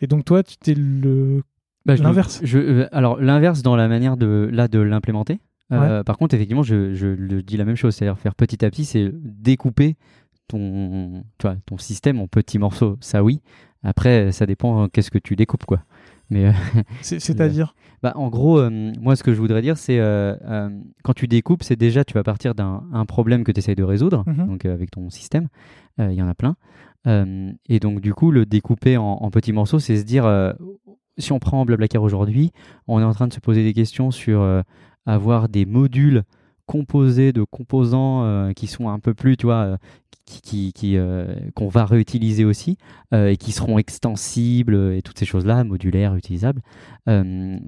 [0.02, 1.44] Et donc toi, tu t'es le
[1.86, 2.42] Bah, L'inverse.
[2.44, 5.40] je- euh, alors l'inverse dans la manière de là de l'implémenter.
[5.72, 8.70] Euh, Par contre, effectivement, je, je le dis la même chose, c'est-à-dire faire petit à
[8.70, 9.96] petit, c'est découper
[10.50, 12.98] ton, tu vois, ton système en petits morceaux.
[13.00, 13.40] Ça, oui.
[13.84, 15.82] Après, ça dépend euh, qu'est-ce que tu découpes, quoi.
[16.32, 16.52] Mais euh,
[17.02, 20.70] c'est- c'est-à-dire bah, en gros, euh, moi, ce que je voudrais dire, c'est euh, euh,
[21.04, 23.84] quand tu découpes, c'est déjà tu vas partir d'un un problème que tu essayes de
[23.84, 24.48] résoudre, Mhm.
[24.48, 25.48] donc euh, avec ton système.
[26.00, 26.56] Euh, Il y en a plein.
[27.08, 30.54] Euh, et donc, du coup, le découper en, en petits morceaux, c'est se dire euh,
[31.18, 32.52] si on prend Blablacar aujourd'hui,
[32.88, 34.62] on est en train de se poser des questions sur euh,
[35.06, 36.24] avoir des modules
[36.68, 39.78] composés de composants euh, qui sont un peu plus, tu vois,
[40.30, 40.98] euh, qui, qui,
[41.56, 42.78] qu'on va réutiliser aussi
[43.14, 46.62] et qui seront extensibles et toutes ces choses-là, modulaires, utilisables.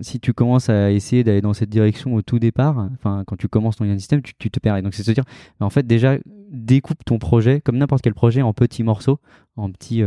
[0.01, 3.47] si tu commences à essayer d'aller dans cette direction au tout départ, enfin quand tu
[3.47, 4.78] commences ton système, tu, tu te perds.
[4.78, 5.26] Et donc c'est se dire,
[5.60, 6.18] en fait déjà
[6.51, 9.20] découpe ton projet comme n'importe quel projet en petits morceaux,
[9.58, 10.04] en petits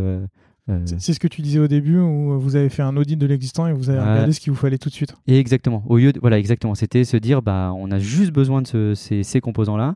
[0.68, 3.26] euh, c'est ce que tu disais au début où vous avez fait un audit de
[3.26, 5.14] l'existant et vous avez regardé ce qu'il vous fallait tout de suite.
[5.28, 5.84] exactement.
[5.86, 6.74] Au lieu voilà, exactement.
[6.74, 9.94] C'était se dire, bah, on a juste besoin de ces, composants-là.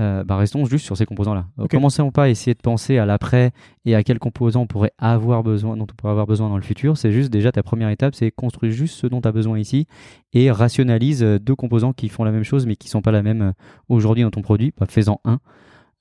[0.00, 1.46] Euh, bah, restons juste sur ces composants-là.
[1.58, 1.76] Okay.
[1.76, 3.52] Commençons pas à essayer de penser à l'après
[3.84, 6.62] et à quels composants on pourrait avoir besoin, dont on pourrait avoir besoin dans le
[6.62, 6.96] futur.
[6.96, 9.86] C'est juste déjà ta première étape, c'est construire juste ce dont tu as besoin ici
[10.32, 13.42] et rationalise deux composants qui font la même chose mais qui sont pas la même
[13.42, 13.52] euh,
[13.88, 14.72] aujourd'hui dans ton produit.
[14.78, 15.38] Bah, Fais-en un.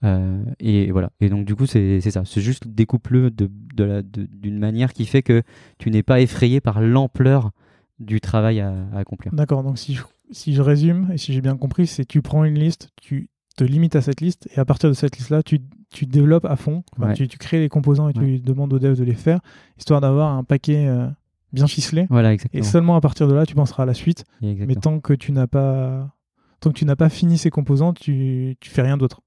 [0.06, 1.10] Euh, et voilà.
[1.20, 2.24] Et donc, du coup, c'est ça.
[2.26, 5.43] C'est juste découpe-le d'une de, de, manière qui fait que
[5.78, 7.52] tu n'es pas effrayé par l'ampleur
[8.00, 9.34] du travail à, accomplir.
[9.34, 9.64] D'accord.
[9.64, 12.58] Donc, si je, si je résume et si j'ai bien compris, c'est tu prends une
[12.58, 13.30] liste, tu
[13.60, 16.55] te limites à cette liste et à partir de cette liste-là, tu, tu développes à
[16.55, 16.84] fond.
[17.14, 19.41] tu, tu, crées les composants et tu demandes aux devs de les faire,
[19.78, 20.88] histoire d'avoir un paquet.
[20.88, 21.07] Euh,
[21.51, 22.07] bien ficelé.
[22.10, 22.62] Voilà, exactement.
[22.62, 24.24] Et seulement à partir de là, tu penseras à la suite.
[24.41, 26.16] Mais tant que tu n'as pas,
[26.62, 29.22] tant que tu n'as pas fini ces composants, tu, tu fais rien d'autre.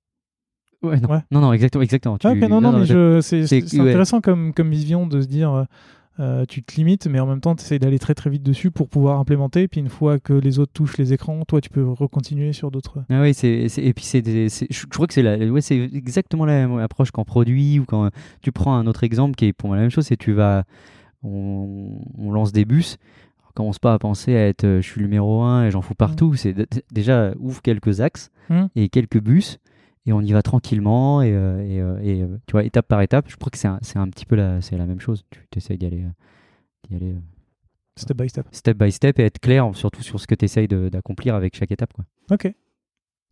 [0.83, 1.41] Ouais, non.
[1.41, 2.19] non, exactement, exactement.
[2.19, 2.27] Tu...
[2.27, 5.67] non, non, mais c'est intéressant comme, comme vision de se dire,
[6.21, 8.43] euh, euh, tu te limites, mais en même temps, tu essayes d'aller très très vite
[8.43, 9.69] dessus pour pouvoir implémenter.
[9.69, 13.05] Puis une fois que les autres touchent les écrans, toi, tu peux recontinuer sur d'autres.
[13.11, 15.37] Ah oui, c'est et puis c'est, je crois que c'est la...
[15.39, 18.11] ouais, c'est exactement la même approche qu'en produit ou quand
[18.41, 20.65] tu prends un autre exemple qui est pour moi la même chose, c'est tu vas,
[21.23, 22.99] on, on lance des bus
[23.55, 26.33] commence pas à penser à être euh, je suis numéro 1 et j'en fous partout.
[26.33, 26.37] Mmh.
[26.37, 28.65] C'est déjà ouvre quelques axes mmh.
[28.77, 29.59] et quelques bus
[30.07, 33.01] et on y va tranquillement et, euh, et, euh, et, euh, tu vois étape par
[33.03, 35.59] étape je crois que c'est un, un, petit peu la, c'est la même chose tu
[35.59, 37.15] essayes d'y aller,
[37.97, 40.69] step by step step by step et être clair surtout sur ce que tu essayes
[40.69, 42.05] d'accomplir avec chaque étape quoi.
[42.31, 42.53] ok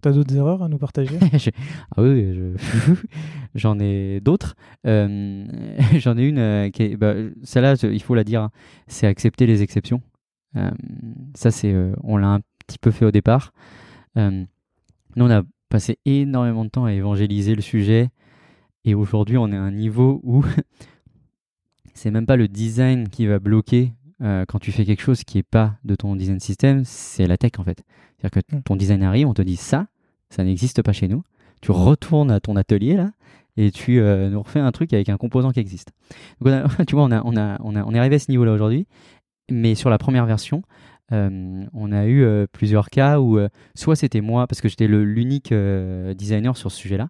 [0.02, 1.18] T'as d'autres erreurs à nous partager?
[1.94, 2.54] Ah oui,
[3.54, 4.56] j'en ai d'autres.
[4.84, 7.12] j'en ai une qui est, bah,
[7.42, 8.50] celle-là, il faut la dire, hein,
[8.86, 10.00] c'est accepter les exceptions.
[11.34, 13.52] ça, c'est, on l'a un petit peu fait au départ.
[14.16, 14.46] nous,
[15.18, 18.10] on a passé énormément de temps à évangéliser le sujet.
[18.84, 20.44] Et aujourd'hui, on est à un niveau où
[21.94, 25.38] c'est même pas le design qui va bloquer euh, quand tu fais quelque chose qui
[25.38, 27.82] est pas de ton design system, c'est la tech en fait.
[28.18, 28.62] C'est-à-dire que hmm.
[28.62, 29.86] ton design arrive, on te dit ça,
[30.28, 31.22] ça n'existe pas chez nous.
[31.62, 33.12] Tu retournes à ton atelier là
[33.56, 35.92] et tu euh, nous refais un truc avec un composant qui existe.
[36.40, 36.54] Donc
[36.86, 38.52] tu vois, on, a, on, a, on, a, on est arrivé à ce niveau là
[38.52, 38.86] aujourd'hui,
[39.50, 40.62] mais sur la première version,
[41.12, 44.86] euh, on a eu euh, plusieurs cas où euh, soit c'était moi, parce que j'étais
[44.86, 45.52] l'unique
[46.14, 47.08] designer sur ce sujet-là,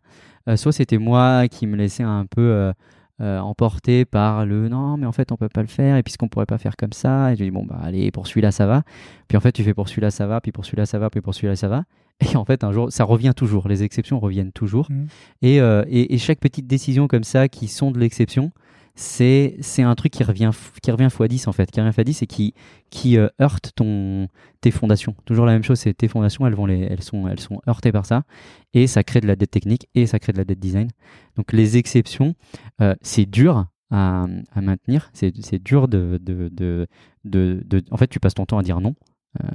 [0.57, 2.73] soit c'était moi qui me laissais un peu
[3.21, 6.19] emporter par le non, mais en fait on peut pas le faire, et puis ce
[6.19, 8.67] qu'on pourrait pas faire comme ça, et je dis bon bah allez, pour celui-là ça
[8.67, 8.83] va,
[9.29, 11.21] puis en fait tu fais pour celui-là ça va, puis pour celui-là ça va, puis
[11.21, 11.85] pour celui-là ça va,
[12.21, 15.05] et en fait un jour ça revient toujours, les exceptions reviennent toujours, mmh.
[15.43, 18.53] et, et, chaque petite décision comme ça qui sont de l'exception,
[18.95, 20.51] c'est c'est un truc qui revient
[20.83, 22.55] qui revient x10 en fait qui revient x10 et qui
[22.91, 24.29] qui euh, heurte ton
[24.61, 27.41] tes fondations toujours la même chose c'est tes fondations elles vont les elles sont elles
[27.41, 28.25] sont heurtées par ça
[28.75, 30.89] et ça crée de la dette technique et ça crée de la dette design
[31.37, 32.35] donc les exceptions
[32.81, 36.87] euh, c'est dur à, à maintenir c'est dur de de, de
[37.25, 38.95] de, en fait tu passes ton temps à dire non
[39.43, 39.47] euh,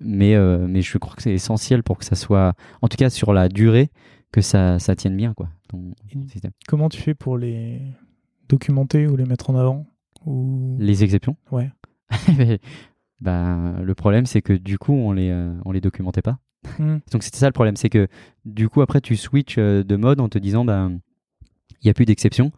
[0.00, 3.32] mais mais je crois que c'est essentiel pour que ça soit en tout cas sur
[3.32, 3.90] la durée
[4.32, 5.92] que ça, ça tienne bien quoi ton
[6.28, 6.52] système.
[6.66, 7.82] comment tu fais pour les
[8.52, 9.86] documenter ou les mettre en avant
[10.26, 10.76] ou...
[10.78, 11.70] Les exceptions Ouais.
[13.20, 16.38] bah, le problème, c'est que du coup, on les, euh, on les documentait pas.
[16.78, 16.98] Hmm.
[17.12, 18.08] Donc c'était ça le problème, c'est que
[18.44, 21.94] du coup, après, tu switches euh, de mode en te disant, bah, il n'y a
[21.94, 22.52] plus d'exceptions.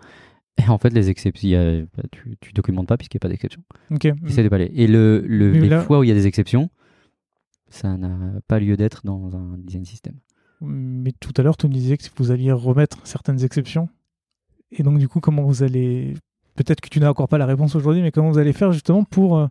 [0.65, 3.63] Et en fait, les exceptions, bah, tu, tu documentes pas puisqu'il n'y a pas d'exception.
[3.91, 4.03] Ok.
[4.03, 6.71] de pas Et le, le les fois où il y a des exceptions,
[7.69, 10.15] ça n'a pas lieu d'être dans un design system.
[10.61, 13.89] Mais tout à l'heure, tu me disais que vous alliez remettre certaines exceptions
[14.77, 16.15] et donc, du coup, comment vous allez.
[16.57, 19.03] Peut-être que tu n'as encore pas la réponse aujourd'hui, mais comment vous allez faire justement
[19.03, 19.47] pour euh,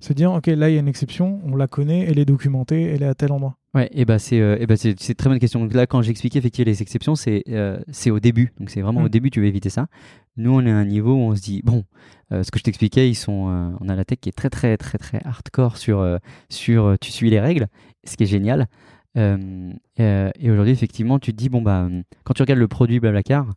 [0.00, 2.82] se dire ok, là, il y a une exception, on la connaît, elle est documentée,
[2.82, 3.56] elle est à tel endroit?
[3.74, 5.60] Ouais, et bah c'est euh, bah c'est une très bonne question.
[5.60, 8.52] Donc là, quand j'expliquais effectivement les exceptions, c'est euh, c'est au début.
[8.58, 9.10] Donc c'est vraiment au hmm.
[9.10, 9.86] début, tu veux éviter ça.
[10.36, 11.84] Nous, on est à un niveau où on se dit bon,
[12.30, 14.98] ce que je t'expliquais, ils sont, on a la tech qui est très très très
[14.98, 16.18] très hardcore sur
[16.48, 17.66] sur tu suis les règles,
[18.04, 18.68] ce qui est génial.
[19.16, 21.88] et aujourd'hui, effectivement, tu te dis bon bah
[22.24, 23.52] quand tu regardes le produit Blablacar,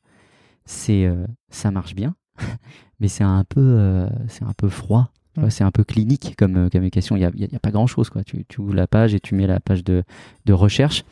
[0.66, 2.16] c'est euh, ça marche bien,
[3.00, 5.12] mais c'est un peu euh, c'est un peu froid.
[5.38, 5.50] Mm.
[5.50, 7.16] C'est un peu clinique comme euh, communication.
[7.16, 8.10] Il n'y a, a, pas grand chose.
[8.10, 8.24] Quoi.
[8.24, 10.04] Tu, tu, ouvres la page et tu mets la page de,
[10.46, 11.06] de recherche.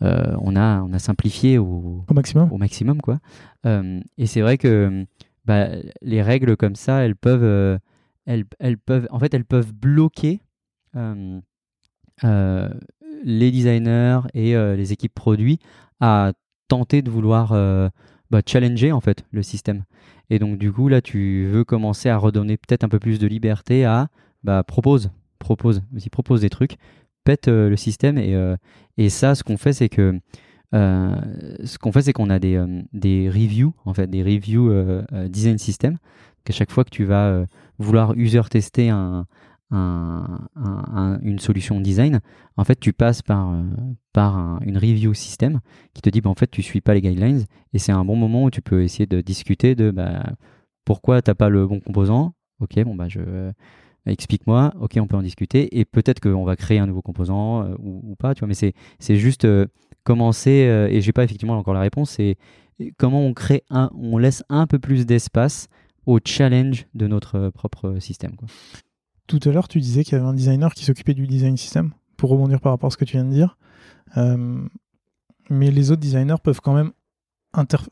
[0.00, 2.52] on, a, on a simplifié au, au maximum.
[2.52, 3.20] Au maximum quoi.
[3.64, 5.06] et c'est vrai que
[5.46, 5.68] bah,
[6.02, 7.78] les règles comme ça, elles peuvent,
[8.26, 10.42] elles, elles, peuvent, en fait, elles peuvent bloquer
[12.22, 15.58] les designers et les équipes produits
[16.00, 16.32] à
[16.68, 17.54] tenter de vouloir
[18.30, 19.84] bah, challenger en fait le système.
[20.30, 23.26] Et donc du coup là, tu veux commencer à redonner peut-être un peu plus de
[23.26, 24.08] liberté à
[24.42, 26.76] bah, propose, propose, vas-y propose des trucs,
[27.24, 28.34] pète le système et,
[28.98, 30.20] et ça, ce qu'on fait, c'est que
[30.74, 31.14] euh,
[31.64, 35.04] ce qu'on fait, c'est qu'on a des, euh, des reviews, en fait, des reviews euh,
[35.28, 35.98] design system.
[36.44, 37.46] Qu'à chaque fois que tu vas
[37.78, 39.26] vouloir user tester un,
[39.74, 42.20] une solution design,
[42.56, 43.52] en fait, tu passes par,
[44.12, 45.60] par une review system
[45.92, 48.16] qui te dit, bah, en fait, tu suis pas les guidelines et c'est un bon
[48.16, 50.24] moment où tu peux essayer de discuter de bah,
[50.84, 52.34] pourquoi tu n'as pas le bon composant.
[52.60, 53.20] Ok, bon, bah, je.
[54.06, 58.02] Explique-moi, ok, on peut en discuter, et peut-être qu'on va créer un nouveau composant ou,
[58.04, 58.54] ou, pas, tu vois, mais
[58.98, 59.46] c'est juste
[60.04, 62.36] commencer, euh, et j'ai pas effectivement encore la réponse, c'est
[62.98, 65.68] comment on crée un, on laisse un peu plus d'espace
[66.06, 68.36] au challenge de notre euh, propre système.
[68.36, 68.46] Quoi.
[69.26, 71.92] Tout à l'heure, tu disais qu'il y avait un designer qui s'occupait du design system,
[72.16, 73.56] pour rebondir par rapport à ce que tu viens de dire.
[74.16, 74.66] Euh,
[75.50, 76.92] mais les autres designers peuvent quand même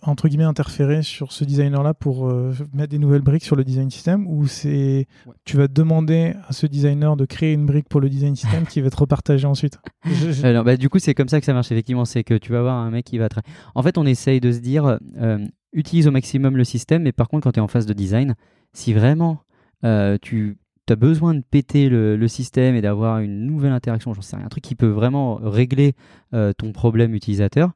[0.03, 3.64] entre guillemets interférer sur ce designer là pour euh, mettre des nouvelles briques sur le
[3.64, 5.07] design system ou c'est
[5.45, 8.80] tu vas demander à ce designer de créer une brique pour le design system qui
[8.80, 9.78] va être repartagée ensuite?
[10.43, 12.59] Alors, bah, du coup c'est comme ça que ça marche effectivement c'est que tu vas
[12.59, 13.28] avoir un mec qui va
[13.74, 15.39] en fait on essaye de se dire euh,
[15.72, 18.35] utilise au maximum le système mais par contre quand tu es en phase de design
[18.72, 19.43] si vraiment
[19.85, 20.57] euh, tu
[20.91, 24.49] as besoin de péter le, système et d'avoir une nouvelle interaction j'en sais rien un
[24.49, 25.95] truc qui peut vraiment régler
[26.33, 27.72] ton problème utilisateur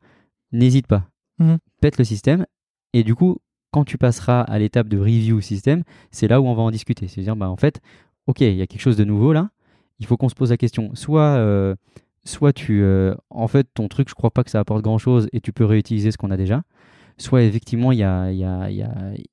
[0.53, 1.59] n'hésite pas Mhm.
[1.81, 2.47] pète le système.
[2.93, 3.39] Et du coup,
[3.71, 7.09] quand tu passeras à l'étape de review système, c'est là où on va en discuter.
[7.09, 7.81] C'est-à-dire, bah, en fait,
[8.27, 9.51] ok, il y a quelque chose de nouveau là.
[9.99, 10.95] Il faut qu'on se pose la question.
[10.95, 11.75] Soit, euh,
[12.25, 15.41] soit tu, euh, en fait, ton truc, je crois pas que ça apporte grand-chose et
[15.41, 16.63] tu peux réutiliser ce qu'on a déjà.
[17.19, 18.85] Soit effectivement, il y a, y, a, y,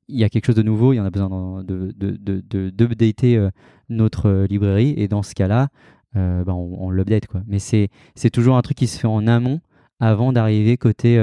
[0.08, 3.36] y a, quelque chose de nouveau, il y en a besoin de, de, de, de
[3.38, 3.52] euh,
[3.90, 4.94] notre librairie.
[4.96, 5.68] Et dans ce cas-là,
[6.14, 7.26] bah, on, on l'update.
[7.48, 7.90] Mais c'est
[8.32, 9.60] toujours un truc qui se fait en amont
[10.00, 11.18] avant d'arriver côté,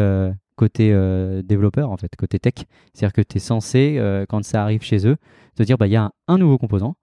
[0.60, 2.66] côté euh, développeur, en fait, côté tech.
[2.92, 5.16] C'est-à-dire que tu es censé, euh, quand ça arrive chez eux,
[5.56, 6.96] te dire, bah, il y a un, nouveau composant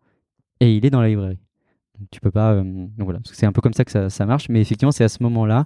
[0.60, 1.40] et il est dans la librairie.
[2.12, 2.54] tu peux pas.
[2.54, 5.10] Euh, donc voilà, c'est un peu comme ça que ça, marche, mais effectivement, c'est à
[5.10, 5.66] ce moment-là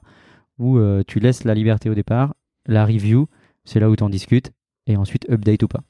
[0.57, 2.35] où tu laisses la liberté au départ,
[2.67, 3.27] la review,
[3.63, 4.51] c'est là où tu en discutes,
[4.87, 5.81] et ensuite update ou pas.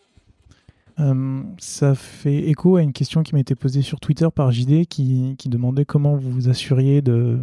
[1.58, 5.36] ça fait écho à une question qui m'a été posée sur Twitter par JD qui,
[5.38, 7.40] qui demandait comment vous vous assuriez de,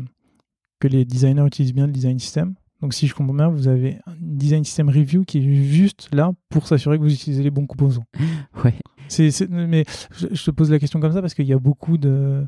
[0.81, 2.55] que les designers utilisent bien le design system.
[2.81, 6.33] Donc si je comprends bien, vous avez un design system review qui est juste là
[6.49, 8.05] pour s'assurer que vous utilisez les bons composants.
[8.65, 8.75] Ouais.
[9.09, 12.47] C'est, mais je, te pose la question comme ça parce qu'il y a beaucoup de,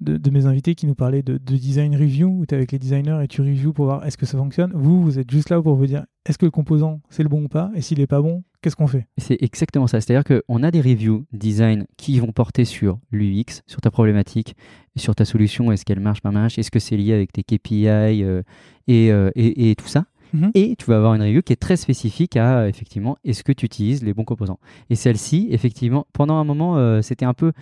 [0.00, 3.20] de, mes invités qui nous parlaient de, design review où tu es avec les designers
[3.22, 4.72] et tu reviews pour voir est-ce que ça fonctionne.
[4.74, 7.44] Vous, vous êtes juste là pour vous dire est-ce que le composant c'est le bon
[7.44, 7.70] ou pas?
[7.74, 9.06] Et s'il n'est pas bon, qu'est-ce qu'on fait?
[9.16, 10.00] C'est exactement ça.
[10.00, 14.54] C'est-à-dire qu'on a des reviews design qui vont porter sur l'UX, sur ta problématique,
[14.96, 17.88] sur ta solution, est-ce qu'elle marche, pas marche, est-ce que c'est lié avec tes KPI
[17.88, 18.42] euh,
[18.90, 20.04] euh, et, et, tout ça.
[20.32, 20.50] Mhm.
[20.54, 23.64] Et tu vas avoir une review qui est très spécifique à effectivement est-ce que tu
[23.64, 24.60] utilises les bons composants?
[24.90, 27.52] Et celle-ci, effectivement, pendant un moment, euh, c'était un peu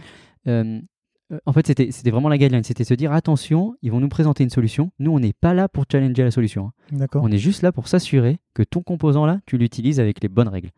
[1.44, 2.62] en fait, c'était vraiment la guideline.
[2.62, 4.90] C'était se dire attention, ils vont nous présenter une solution.
[4.98, 6.70] Nous, on n'est pas là pour challenger la solution.
[6.92, 7.06] Hein.
[7.14, 10.48] On est juste là pour s'assurer que ton composant là, tu l'utilises avec les bonnes
[10.48, 10.70] règles.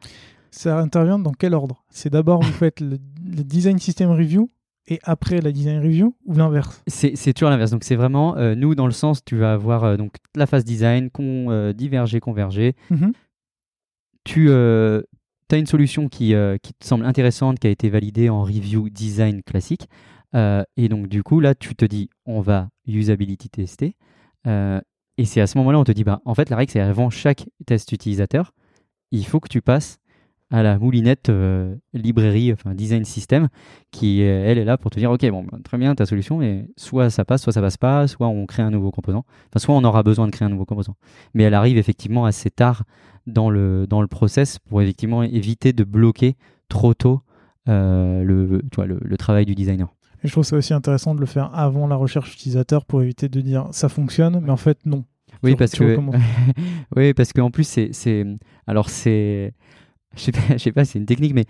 [0.50, 1.84] Ça intervient dans quel ordre?
[1.90, 4.48] C'est d'abord vous faites le, design system review
[4.86, 6.82] et après la design review ou l'inverse?
[6.86, 7.70] C'est toujours l'inverse.
[7.70, 10.64] Donc c'est vraiment euh, nous dans le sens tu vas avoir euh, donc la phase
[10.64, 12.74] design, con, euh, diverger, converger.
[12.90, 13.12] Mm-hmm.
[14.24, 18.90] Tu as une solution qui, qui te semble intéressante, qui a été validée en review
[18.90, 19.88] design classique.
[20.34, 23.96] Euh, et donc, du coup, là, tu te dis, on va usability tester.
[24.46, 24.80] Euh,
[25.16, 27.10] et c'est à ce moment-là, on te dit, bah, en fait, la règle, c'est avant
[27.10, 28.52] chaque test utilisateur,
[29.10, 29.98] il faut que tu passes
[30.50, 33.48] à la moulinette euh, librairie, enfin design system,
[33.90, 36.70] qui elle est là pour te dire ok bon bah, très bien ta solution, mais
[36.78, 39.74] soit ça passe, soit ça passe pas, soit on crée un nouveau composant, enfin soit
[39.74, 40.96] on aura besoin de créer un nouveau composant.
[41.34, 42.84] Mais elle arrive effectivement assez tard
[43.26, 46.36] dans le dans le process pour effectivement éviter de bloquer
[46.70, 47.20] trop tôt
[47.66, 48.60] le,
[49.18, 49.88] travail du designer.
[50.24, 53.28] Et je trouve ça aussi intéressant de le faire avant la recherche utilisateur pour éviter
[53.28, 55.04] de dire ça fonctionne, mais en fait non.
[55.42, 55.98] Oui, parce que
[56.96, 58.24] oui, parce qu'en plus c'est
[58.66, 59.52] alors c'est
[60.16, 61.44] je sais pas, je sais pas, c'est une technique, mais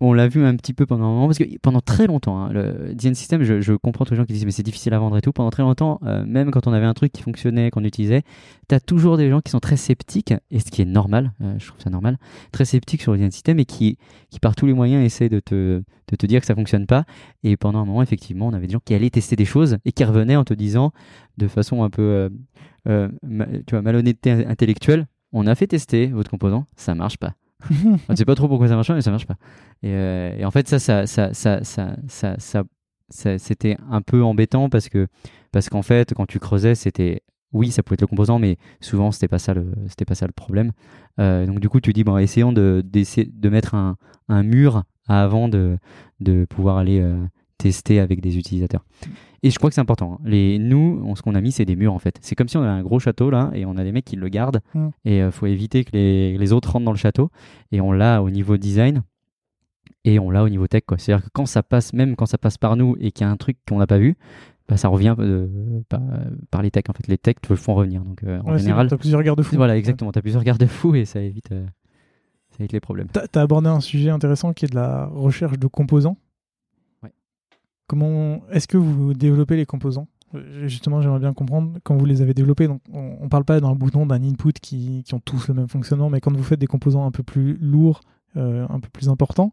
[0.00, 2.52] on l'a vu un petit peu pendant un moment, parce que pendant très longtemps, hein,
[2.52, 5.16] le design system, je, comprends tous les gens qui disent mais c'est difficile à vendre
[5.16, 5.32] et tout.
[5.32, 8.22] Pendant très longtemps, euh, même quand on avait un truc qui fonctionnait, qu'on utilisait,
[8.68, 11.54] tu as toujours des gens qui sont très sceptiques, et ce qui est normal, euh,
[11.58, 12.18] je trouve ça normal,
[12.52, 13.98] très sceptiques sur le design system et qui,
[14.42, 17.04] par tous les moyens essaient de te, de te dire que ça fonctionne pas.
[17.42, 19.92] Et pendant un moment, effectivement, on avait des gens qui allaient tester des choses et
[19.92, 20.92] qui revenaient en te disant
[21.38, 22.30] de façon un peu
[22.88, 23.08] euh,
[23.66, 27.34] tu vois, malhonnêteté intellectuelle, on a fait tester votre composant, ça marche pas.
[28.08, 29.36] On sait pas trop pourquoi ça marche mais ça marche pas.
[29.82, 32.64] Et, euh, et en fait, ça, ça, ça, ça, ça, ça
[33.38, 35.06] c'était un peu embêtant parce que
[35.52, 39.12] parce qu'en fait, quand tu creusais, c'était oui, ça pouvait être le composant, mais souvent
[39.12, 40.72] c'était pas ça le, c'était pas ça le problème.
[41.18, 43.96] donc du coup, tu dis bon, essayons de, de mettre un,
[44.28, 45.78] un, mur avant de,
[46.20, 47.00] de pouvoir aller
[47.64, 48.84] tester avec des utilisateurs.
[49.42, 50.14] Et je crois que c'est important.
[50.14, 50.24] Hein.
[50.24, 52.18] Les, nous, ce qu'on a mis, c'est des murs en fait.
[52.20, 54.16] C'est comme si on avait un gros château là et on a des mecs qui
[54.16, 54.60] le gardent.
[54.74, 54.88] Mm.
[55.04, 57.30] Et il faut éviter que les, les, autres rentrent dans le château.
[57.72, 59.02] Et on l'a au niveau design
[60.04, 60.82] et on l'a au niveau tech.
[60.96, 63.30] C'est-à-dire que quand ça passe, même quand ça passe par nous et qu'il y a
[63.30, 64.16] un truc qu'on n'a pas vu,
[64.68, 65.82] bah, ça revient euh,
[66.50, 66.88] par, les techs.
[66.88, 68.02] En fait, les techs te font revenir.
[68.02, 69.56] Donc, euh, en général, tu as plusieurs garde-fous.
[69.56, 70.12] Voilà, exactement.
[70.12, 71.66] Tu as plusieurs garde-fous et ça évite, euh,
[72.50, 73.08] ça évite les problèmes.
[73.12, 76.16] Tu as, abordé un sujet intéressant qui est de la recherche de composants.
[77.86, 80.08] Comment est-ce que vous développez les composants?
[80.64, 82.66] Justement, j'aimerais bien comprendre quand vous les avez développés.
[82.66, 85.68] Donc, on ne parle pas d'un bouton, d'un input qui, qui, ont tous le même
[85.68, 88.00] fonctionnement, mais quand vous faites des composants un peu plus lourds,
[88.34, 89.52] un peu plus importants,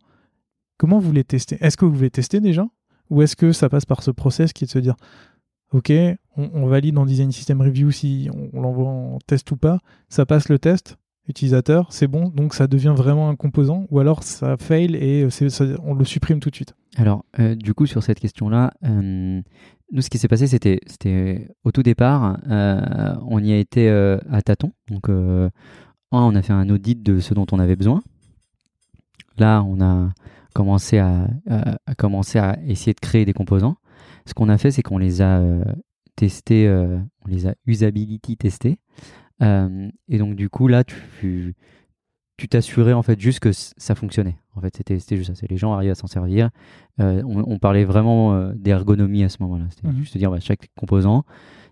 [0.78, 1.58] comment vous les testez?
[1.62, 2.66] Est-ce que vous les testez déjà?
[3.12, 4.96] Ou est-ce que ça passe par ce process qui est de se dire,
[5.74, 5.92] OK,
[6.36, 9.80] on, valide en design system review si on, l'envoie en test ou pas,
[10.10, 10.98] ça passe le test
[11.28, 15.28] utilisateur, c'est bon, donc ça devient vraiment un composant, ou alors ça fail et
[15.84, 19.42] on le supprime tout de suite Alors, euh, du coup, sur cette question-là, euh,
[19.92, 24.42] nous, ce qui s'est passé, c'était, au tout départ, euh, on y a été à
[24.42, 24.72] tâtons.
[24.90, 25.10] Donc,
[26.12, 28.02] on a fait un audit de ce dont on avait besoin.
[29.38, 30.10] Là, on a
[30.54, 31.28] commencer à,
[31.98, 33.76] commencer à essayer de créer des composants.
[34.26, 35.64] Ce qu'on a fait, c'est qu'on les a euh,
[36.16, 38.78] testés, euh, on les a usability testés.
[39.42, 41.56] Euh, et donc, du coup, là, tu
[42.38, 44.36] tu t'assurais en fait juste que ça fonctionnait.
[44.56, 45.36] En fait, c'était juste ça.
[45.36, 46.50] C'est les gens arrivaient à s'en servir.
[46.98, 49.66] On, parlait vraiment d'ergonomie à ce moment-là.
[49.70, 51.24] C'était mmh juste dire, bah, chaque composant,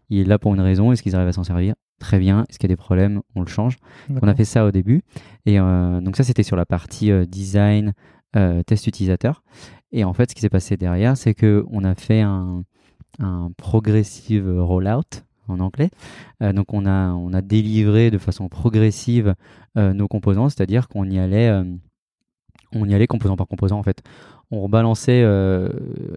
[0.09, 0.91] il est là pour une raison.
[0.91, 1.73] Est-ce qu'ils arrivent à s'en servir?
[1.99, 2.45] Très bien.
[2.47, 3.21] Est-ce qu'il y a des problèmes?
[3.33, 3.77] On le change.
[4.21, 5.01] On a fait ça au début.
[5.47, 7.93] Et donc ça, c'était sur la partie design,
[8.35, 9.41] euh, test utilisateur.
[9.91, 12.63] Et en fait, ce qui s'est passé derrière, c'est qu'on a fait un,
[13.17, 15.89] un progressive rollout en anglais.
[16.41, 19.35] Euh, donc on a, on a délivré de façon progressive
[19.77, 21.51] euh, nos composants, c'est-à-dire qu'on y allait,
[22.73, 24.01] on y allait composant par composant en fait.
[24.51, 25.21] On rebalançait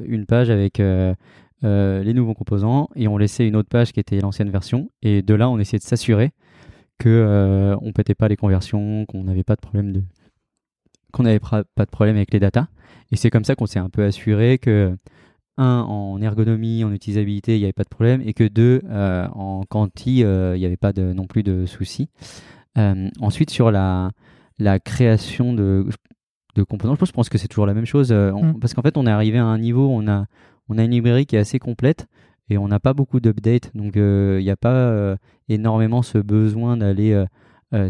[0.07, 4.51] une page avec les nouveaux composants et on laissait une autre page qui était l'ancienne
[4.51, 4.91] version.
[5.03, 6.33] Et de là, on essayait de s'assurer
[6.99, 10.03] que on pétait pas les conversions, qu'on n'avait pas de problème de,
[11.13, 12.69] qu'on n'avait pas de problème avec les datas.
[13.13, 14.97] Et c'est comme ça qu'on s'est un peu assuré que,
[15.59, 19.27] un, en ergonomie, en utilisabilité, il n'y avait pas de problème, et que deux, euh,
[19.35, 22.09] en quanti, euh, il n'y avait pas de, non plus de soucis.
[22.79, 24.11] Euh, ensuite, sur la,
[24.59, 25.87] la création de,
[26.55, 28.59] de composants, je pense que c'est toujours la même chose, mm.
[28.61, 30.27] parce qu'en fait, on est arrivé à un niveau, on a,
[30.69, 32.07] on a une librairie qui est assez complète,
[32.49, 35.17] et on n'a pas beaucoup d'updates, donc il n'y a pas
[35.49, 37.25] énormément ce besoin d'aller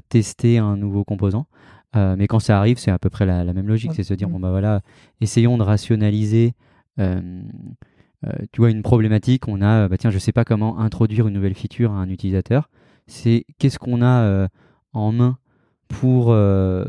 [0.09, 1.47] tester un nouveau composant.
[1.95, 4.39] Mais quand ça arrive, c'est à peu près la, même logique, c'est se dire bon
[4.39, 4.83] bah voilà,
[5.21, 6.55] essayons de rationaliser.
[6.99, 7.43] Euh,
[8.25, 11.35] euh, tu vois une problématique, on a bah tiens, je sais pas comment introduire une
[11.35, 12.69] nouvelle feature à un utilisateur.
[13.07, 14.49] C'est qu'est-ce qu'on a
[14.93, 15.39] en main
[15.89, 16.37] pour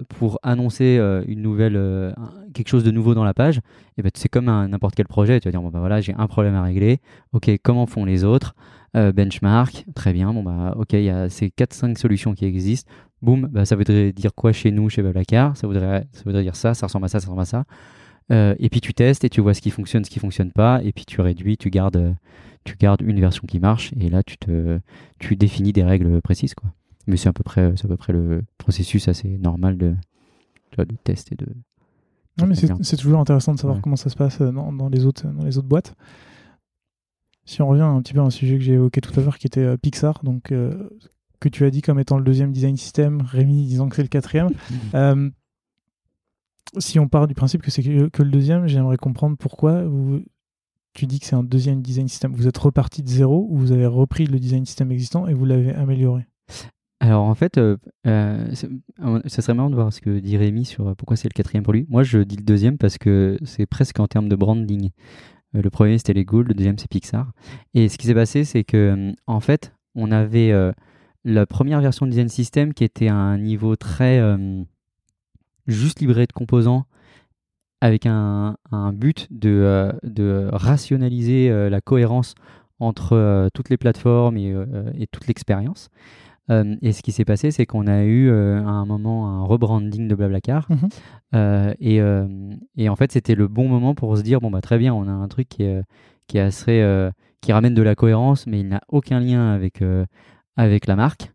[0.09, 2.13] pour annoncer une nouvelle
[2.53, 3.61] quelque chose de nouveau dans la page?
[3.97, 6.27] Et ben c'est comme n'importe quel projet, tu vas dire bon bah voilà, j'ai un
[6.27, 6.99] problème à régler.
[7.31, 8.53] OK, comment font les autres?
[8.93, 10.31] Benchmark, très bien.
[10.33, 12.91] Bon bah ok, il y a ces 4-5 solutions qui existent
[13.23, 15.57] boum, bah, ça voudrait dire quoi chez nous, chez Blablacar?
[15.57, 17.63] Ça voudrait, ça voudrait dire ça, ça ressemble à ça, ça ressemble à ça.
[18.33, 20.81] Euh, et puis tu testes et tu vois ce qui fonctionne, ce qui fonctionne pas,
[20.83, 22.15] et puis tu réduis, tu gardes,
[22.63, 24.79] tu gardes une version qui marche, et là tu te,
[25.19, 26.73] tu définis des règles précises, quoi.
[27.05, 29.93] Mais c'est à peu près, c'est à peu près le processus assez normal de,
[30.77, 31.47] de test et de.
[32.39, 35.27] Non, mais c'est toujours intéressant de savoir comment ça se passe dans, dans, les autres,
[35.27, 35.93] dans les autres boîtes.
[37.45, 39.37] Si on revient un petit peu à un sujet que j'ai évoqué tout à l'heure,
[39.37, 40.89] qui était euh, Pixar, donc euh,
[41.39, 44.07] que tu as dit comme étant le deuxième design system, Rémi disant que c'est le
[44.07, 44.49] quatrième.
[44.95, 45.29] Euh,
[46.77, 49.83] si on part du principe que c'est que, le deuxième, j'aimerais comprendre pourquoi
[50.93, 52.33] tu dis que c'est un deuxième design system.
[52.33, 55.45] Vous êtes reparti de zéro ou vous avez repris le design system existant et vous
[55.45, 56.25] l'avez amélioré?
[56.99, 57.75] Alors en fait, euh,
[58.07, 61.63] euh, ça serait marrant de voir ce que dit Rémi sur pourquoi c'est le quatrième
[61.63, 61.85] pour lui.
[61.89, 64.91] Moi, je dis le deuxième parce que c'est presque en termes de branding.
[65.53, 67.31] le premier c'était Lego, le deuxième c'est Pixar.
[67.73, 70.53] Et ce qui s'est passé, c'est que en fait, on avait
[71.25, 74.63] la première version de Design System qui était à un niveau très euh,
[75.67, 76.85] juste livré de composants
[77.81, 78.55] avec un,
[78.93, 82.33] but de, euh, de rationaliser euh, la cohérence
[82.79, 84.53] entre toutes les plateformes et,
[84.97, 85.89] et toute l'expérience.
[86.49, 90.15] et ce qui s'est passé, c'est qu'on a eu à un moment un rebranding de
[90.15, 90.67] Blablacar.
[90.69, 91.75] Mhm.
[91.79, 92.01] Et,
[92.75, 95.07] et, en fait, c'était le bon moment pour se dire bon, bah, très bien, on
[95.07, 95.81] a un truc qui est,
[96.27, 97.09] qui est assez.
[97.39, 99.81] qui ramène de la cohérence, mais il n'a aucun lien avec
[100.57, 101.31] avec la marque.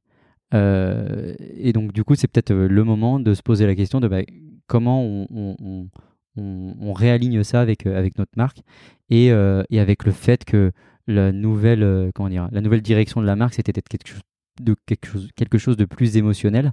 [0.54, 4.00] Euh, et donc, du coup, c'est peut-être euh, le moment de se poser la question
[4.00, 4.22] de bah,
[4.66, 8.62] comment on, réaligne ça avec, euh, notre marque
[9.10, 10.72] et, avec le fait que
[11.06, 15.84] la nouvelle, comment dire, la nouvelle direction de la marque, c'était peut-être quelque chose de
[15.84, 16.72] plus émotionnel.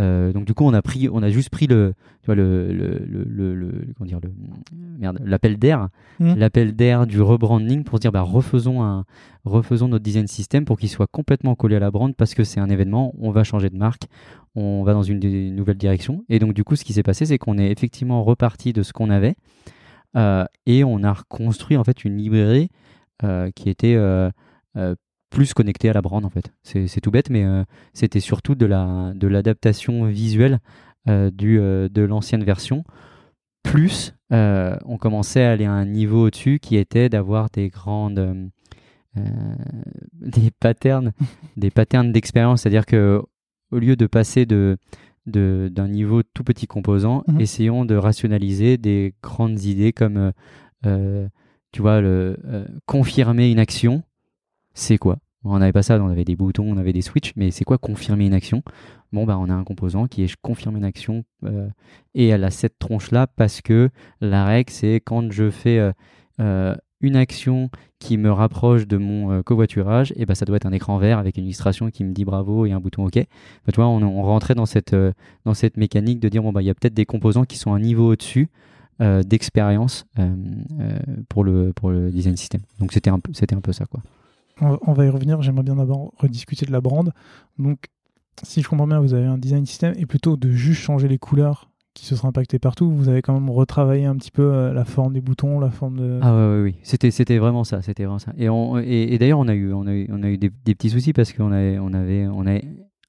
[0.00, 2.72] Euh, donc du coup, on a pris, on a juste pris le, tu vois, le,
[2.72, 4.32] le, le, le comment dire, le,
[4.98, 5.88] merde, l'appel d'air,
[6.20, 6.34] Mmh.
[6.34, 9.04] l'appel d'air du rebranding pour se dire, bah, refaisons un,
[9.44, 12.60] refaisons notre design system pour qu'il soit complètement collé à la brand parce que c'est
[12.60, 14.04] un événement, on va changer de marque,
[14.54, 15.18] on va dans une,
[15.54, 16.24] nouvelle direction.
[16.28, 18.92] Et donc du coup, ce qui s'est passé, c'est qu'on est effectivement reparti de ce
[18.92, 19.34] qu'on avait
[20.16, 22.68] euh, et on a reconstruit en fait une librairie
[23.24, 23.96] euh, qui était
[25.32, 26.52] plus connectée à la brand en fait.
[26.62, 27.64] C'est tout bête, mais euh,
[27.94, 30.60] c'était surtout de la de l'adaptation visuelle
[31.08, 32.84] euh, du euh, de l'ancienne version.
[33.64, 38.50] Plus, on commençait à aller à un niveau au-dessus qui était d'avoir des grandes
[40.20, 41.12] des patterns
[41.56, 43.22] des patterns d'expérience, c'est-à-dire que
[43.70, 44.76] au lieu de passer de
[45.26, 47.40] de- d'un niveau tout petit composant, Mhm.
[47.40, 50.32] essayons de rationaliser des grandes idées comme
[51.72, 52.36] tu vois le
[52.86, 54.02] confirmer une action,
[54.74, 55.18] c'est quoi?
[55.44, 57.78] On n'avait pas ça, on avait des boutons, on avait des switches, mais c'est quoi
[57.78, 58.62] confirmer une action?
[59.12, 61.68] Bon bah on a un composant qui est je confirme une action euh,
[62.14, 63.90] et elle a cette tronche là parce que
[64.22, 65.92] la règle c'est quand je fais euh,
[66.40, 67.68] euh, une action
[67.98, 71.36] qui me rapproche de mon covoiturage, et ben ça doit être un écran vert avec
[71.36, 73.16] une illustration qui me dit bravo et un bouton OK.
[73.16, 74.94] Bah, tu vois, on, rentrait dans cette,
[75.44, 77.74] dans cette mécanique de dire bon bah il y a peut-être des composants qui sont
[77.74, 78.48] un niveau au-dessus
[79.00, 80.04] d'expérience
[81.28, 82.60] pour le pour le design system.
[82.78, 84.00] Donc c'était un peu c'était un peu ça quoi.
[84.60, 85.42] On va- y revenir.
[85.42, 87.10] J'aimerais bien d'abord rediscuter de la brand.
[87.58, 87.86] Donc,
[88.42, 91.18] si je comprends bien, vous avez un design system et plutôt de juste changer les
[91.18, 94.72] couleurs qui se sera impacté partout, vous avez quand même retravaillé un petit peu euh,
[94.72, 96.20] la forme des boutons, la forme de.
[96.22, 98.32] Ah ouais, ouais, oui, c'était c'était vraiment ça, c'était vraiment ça.
[98.38, 101.32] Et d'ailleurs on a eu on a eu on a eu des, petits soucis parce
[101.32, 102.64] qu'on avait on avait on avait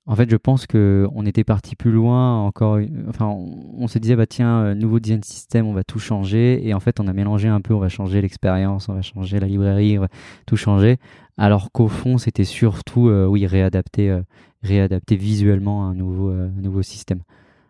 [0.06, 2.80] en fait, je pense que on était parti plus loin encore.
[3.08, 6.68] Enfin, on, on se disait bah tiens, euh, nouveau design system, on va tout changer.
[6.68, 7.74] Et en fait, on a mélangé un peu.
[7.74, 10.10] On va changer l'expérience, on va changer la librairie, on va
[10.46, 10.98] tout changer.
[11.38, 14.22] Alors qu'au fond, c'était surtout euh, oui réadapter, euh,
[14.62, 17.22] réadapter visuellement un nouveau euh, un nouveau système.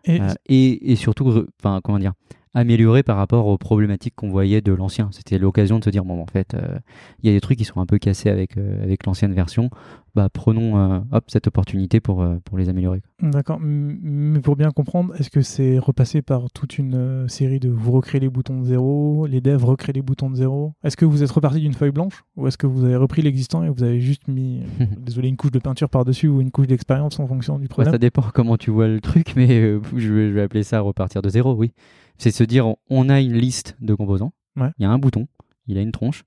[0.04, 2.12] Et et, et surtout, enfin, comment dire,
[2.54, 5.08] améliorer par rapport aux problématiques qu'on voyait de l'ancien.
[5.12, 6.78] C'était l'occasion de se dire, bon, en fait, euh,
[7.22, 9.70] il y a des trucs qui sont un peu cassés avec, euh, avec l'ancienne version.
[10.14, 13.02] Bah, prenons euh, hop, cette opportunité pour, pour les améliorer.
[13.20, 17.90] D'accord, mais pour bien comprendre, est-ce que c'est repassé par toute une série de vous
[17.90, 20.72] recréez les boutons de zéro, les devs recréent les boutons de zéro?
[20.84, 23.64] Est-ce que vous êtes reparti d'une feuille blanche ou est-ce que vous avez repris l'existant
[23.64, 24.62] et vous avez juste mis,
[24.98, 27.92] désolé, une couche de peinture par-dessus ou une couche d'expérience en fonction du Ouais, problème?
[27.92, 29.48] ça dépend comment tu vois le truc, mais
[29.96, 31.72] je, vais, je vais appeler ça repartir de zéro, oui.
[32.18, 34.32] C'est se dire, on- a une liste de composants,
[34.78, 35.26] il y a un bouton,
[35.66, 36.24] il a une tronche.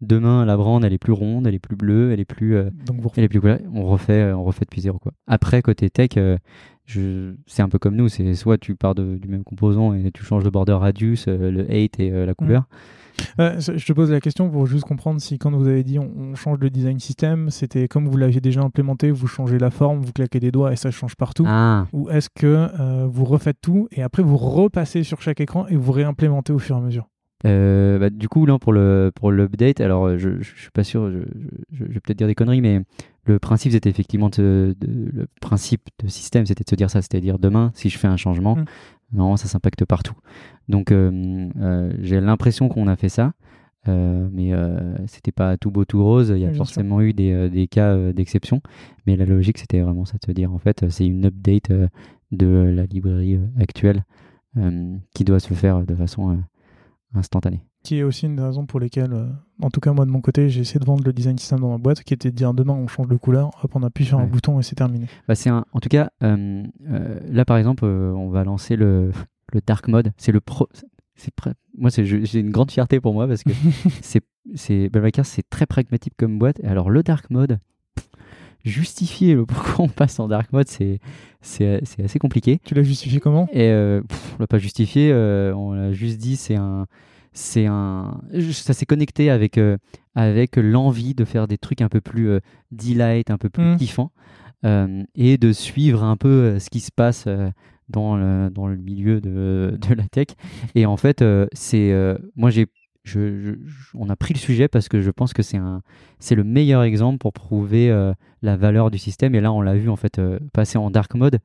[0.00, 2.70] Demain, la brande, elle est plus ronde, elle est plus bleue, elle est plus, euh,
[2.86, 3.40] Donc vous elle est plus.
[3.72, 5.12] On refait, euh, on refait depuis zéro quoi.
[5.26, 6.38] Après côté tech, euh,
[7.46, 10.24] c'est un peu comme nous, c'est soit tu pars de- du même composant et tu
[10.24, 12.64] changes le border radius, euh, le height et euh, la couleur.
[13.40, 16.08] Euh, je te pose la question pour juste comprendre si quand vous avez dit on,
[16.16, 19.98] on change le design system, c'était comme vous l'aviez déjà implémenté, vous changez la forme,
[20.00, 21.44] vous claquez des doigts et ça change partout.
[21.46, 25.74] Ah, Ou est-ce que vous refaites tout et après vous repassez sur chaque écran et
[25.76, 27.08] vous réimplémentez au fur et à mesure?
[27.44, 30.82] Euh, bah, du coup là pour le pour l'update, alors je, je, je suis pas
[30.84, 31.08] sûr,
[31.72, 32.82] je vais peut-être dire des conneries, mais
[33.28, 37.00] le principe c'était effectivement de, de- le principe de système, c'était de se dire ça,
[37.02, 38.64] c'est-à-dire demain si je fais un changement, Mm.
[39.12, 40.14] non ça s'impacte partout.
[40.68, 43.32] Donc euh, euh, j'ai l'impression qu'on a fait ça.
[43.88, 47.12] euh, mais euh, c'était pas tout beau tout rose, il y a Oui, forcément eu
[47.14, 48.60] des, des cas d'exception,
[49.06, 51.70] mais la logique c'était vraiment ça de se dire en fait c'est une update
[52.32, 54.04] de la librairie actuelle
[55.14, 56.38] qui doit se faire de façon
[57.14, 57.62] instantanée.
[57.88, 59.24] Qui est aussi une des raisons pour lesquelles, euh,
[59.62, 61.70] en tout cas moi de mon côté, j'ai essayé de vendre le design system dans
[61.70, 64.18] ma boîte, qui était de dire demain on change de couleur, hop on appuie sur
[64.18, 64.28] un Ouais.
[64.28, 65.06] bouton et c'est terminé.
[65.26, 69.10] Bah, c'est un, en tout cas, euh, euh, là par exemple, on va lancer le,
[69.54, 70.12] le dark mode.
[70.18, 70.68] C'est le pro.
[71.16, 71.32] C'est
[71.78, 73.52] moi, j'ai une grande fierté pour moi parce que
[74.02, 74.20] c'est,
[74.54, 74.90] c'est,
[75.24, 76.60] c'est très pragmatique comme boîte.
[76.62, 77.58] Et alors le dark mode,
[78.64, 81.00] justifier le pourquoi on passe en dark mode, c'est,
[81.40, 82.60] c'est, c'est assez compliqué.
[82.64, 83.48] Tu l'as justifié comment?
[83.50, 86.86] Et euh, pff, on l'a pas justifié, euh, on l'a juste dit, c'est un,
[87.38, 88.20] c'est un,
[88.52, 89.76] ça s'est connecté avec euh,
[90.14, 92.40] avec l'envie de faire des trucs un peu plus euh,
[92.72, 93.76] delight, un peu plus Mm.
[93.76, 94.10] kiffant,
[94.64, 97.26] euh, et de suivre un peu ce qui se passe
[97.88, 100.28] dans le dans le milieu de, de la tech.
[100.74, 101.94] Et en fait, c'est
[102.36, 102.66] moi j'ai
[103.04, 105.80] je, je- je- on a pris le sujet parce que je pense que c'est un
[106.18, 108.12] c'est le meilleur exemple pour prouver euh,
[108.42, 111.14] la valeur du système et là on l'a vu en fait euh, passer en dark
[111.14, 111.38] mode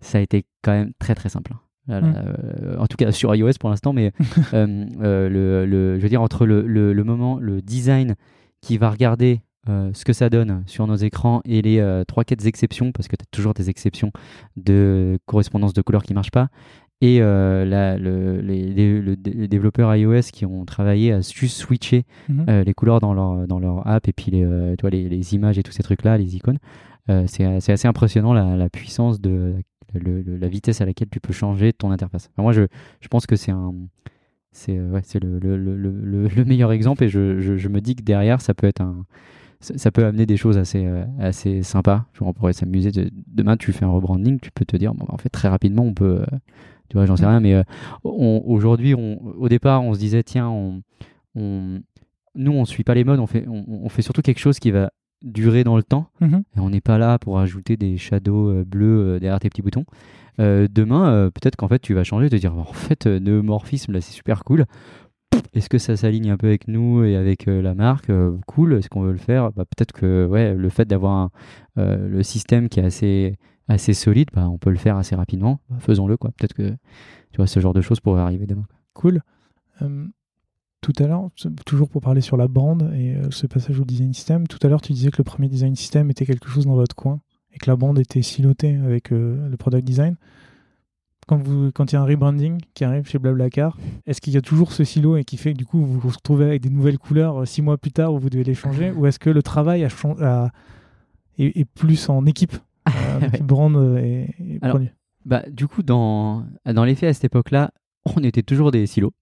[0.00, 1.54] ça a été quand même très très simple
[1.88, 2.14] Mm.
[2.16, 4.12] euh, en tout cas sur iOS pour l'instant mais
[4.54, 8.14] euh, euh, le, le- je veux dire entre le, le, le moment le design
[8.60, 9.40] qui va regarder
[9.92, 13.16] ce que ça donne sur nos écrans et les euh, trois quatre exceptions parce que
[13.16, 14.12] tu as toujours des exceptions
[14.56, 16.48] de correspondance de couleurs qui marchent pas
[17.02, 22.62] et la, le, les, développeurs iOS qui ont travaillé à juste switcher mhm.
[22.62, 25.72] les couleurs dans leur, dans leur app et puis les, les, les, images et tous
[25.72, 26.58] ces trucs-là, les icônes.
[27.26, 29.54] c'est assez impressionnant la, la puissance de
[29.94, 32.30] la vitesse à laquelle tu peux changer ton interface.
[32.36, 32.62] moi, je,
[33.00, 33.74] je pense que c'est un
[34.50, 35.76] c'est ouais, c'est le, le, le,
[36.26, 39.04] le, meilleur exemple et je, je, je, me dis que derrière ça peut être un
[39.60, 42.06] ça peut amener des choses assez, euh, assez sympas.
[42.20, 42.90] on pourrait s'amuser.
[43.26, 45.94] Demain, tu fais un rebranding, tu peux te dire, bon, en fait, très rapidement, on
[45.94, 46.20] peut.
[46.20, 46.36] Euh,
[46.88, 47.28] tu vois, j'en sais mm.
[47.28, 47.62] rien, mais euh,
[48.04, 50.82] aujourd'hui, au départ, on se disait, tiens, on,
[51.34, 51.80] on,
[52.34, 54.92] nous, on suit pas les modes, on fait, on, fait surtout quelque chose qui va
[55.22, 56.10] durer dans le temps.
[56.20, 56.42] Mm-hmm.
[56.56, 59.84] Et on n'est pas là pour ajouter des shadows bleus derrière tes petits boutons.
[60.38, 64.12] demain, peut-être qu'en fait, tu vas changer, te dire, en fait, le morphisme, là, c'est
[64.12, 64.66] super cool
[65.54, 68.10] est-ce que ça s'aligne un peu avec nous et avec euh, la marque?
[68.10, 68.74] Euh, Cool.
[68.74, 69.52] Est-ce qu'on veut le faire?
[69.52, 71.30] Bah, Peut-être que ouais, le fait d'avoir
[71.78, 73.36] euh, le système qui est assez,
[73.68, 75.60] assez solide, bah, on peut le faire assez rapidement.
[75.70, 76.16] Bah, faisons-le.
[76.16, 76.30] quoi.
[76.36, 76.70] Peut-être que
[77.32, 78.66] tu vois, ce genre de choses pourrait arriver demain.
[78.94, 79.22] Cool.
[80.80, 81.28] Tout à l'heure,
[81.66, 84.80] toujours pour parler sur la bande et ce passage au design system, tout à l'heure
[84.80, 87.20] tu disais que le premier design system était quelque chose dans votre coin
[87.52, 90.16] et que la bande était silotée avec le product design.
[91.28, 93.76] Quand, vous, quand il y a un rebranding qui arrive chez Blablacar,
[94.06, 96.08] est-ce qu'il y a toujours ce silo et qui fait que du coup vous vous
[96.08, 98.90] retrouvez avec des nouvelles couleurs euh, six mois plus tard où vous devez les changer
[98.96, 100.50] Ou est-ce que le travail a,
[101.38, 102.56] est, plus en équipe
[102.88, 104.58] euh, brand euh, et,
[105.26, 107.72] bah, Du coup, dans, dans les faits à cette époque-là,
[108.04, 109.12] on était toujours des silos.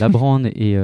[0.00, 0.76] la brand et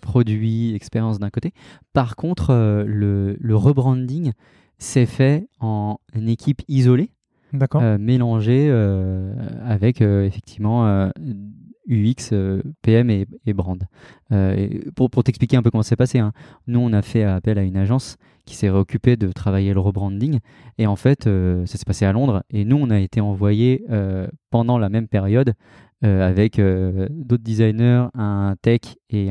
[0.00, 1.52] produit, expérience d'un côté.
[1.92, 2.52] Par contre,
[2.86, 4.32] le, le rebranding
[4.78, 7.10] s'est fait en équipe isolée
[7.74, 9.34] euh, mélangé euh,
[9.64, 11.10] avec euh, effectivement
[11.88, 12.32] UX,
[12.80, 13.82] PM et, brand.
[14.94, 16.32] pour, pour t'expliquer un peu comment c'est passé, hein,
[16.66, 18.16] nous on a fait appel à une agence
[18.46, 20.40] qui s'est réoccupée de travailler le rebranding
[20.78, 23.84] et en fait ça s'est passé à Londres et nous on a été envoyés
[24.50, 25.54] pendant la même période
[26.02, 28.80] avec d'autres designers, un tech
[29.10, 29.28] et,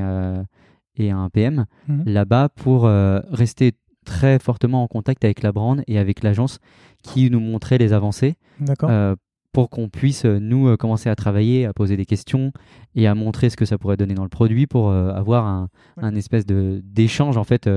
[0.95, 2.03] et un PM mmh.
[2.06, 3.73] là-bas pour rester
[4.06, 6.60] très fortement en contact avec la brand et avec l'agence
[7.03, 8.35] qui nous montrait les avancées
[8.84, 9.15] euh,
[9.53, 12.52] pour qu'on puisse, euh, nous, euh, commencer à travailler, à poser des questions
[12.95, 16.15] et à montrer ce que ça pourrait donner dans le produit pour avoir un, un
[16.15, 17.69] espèce d'échange en fait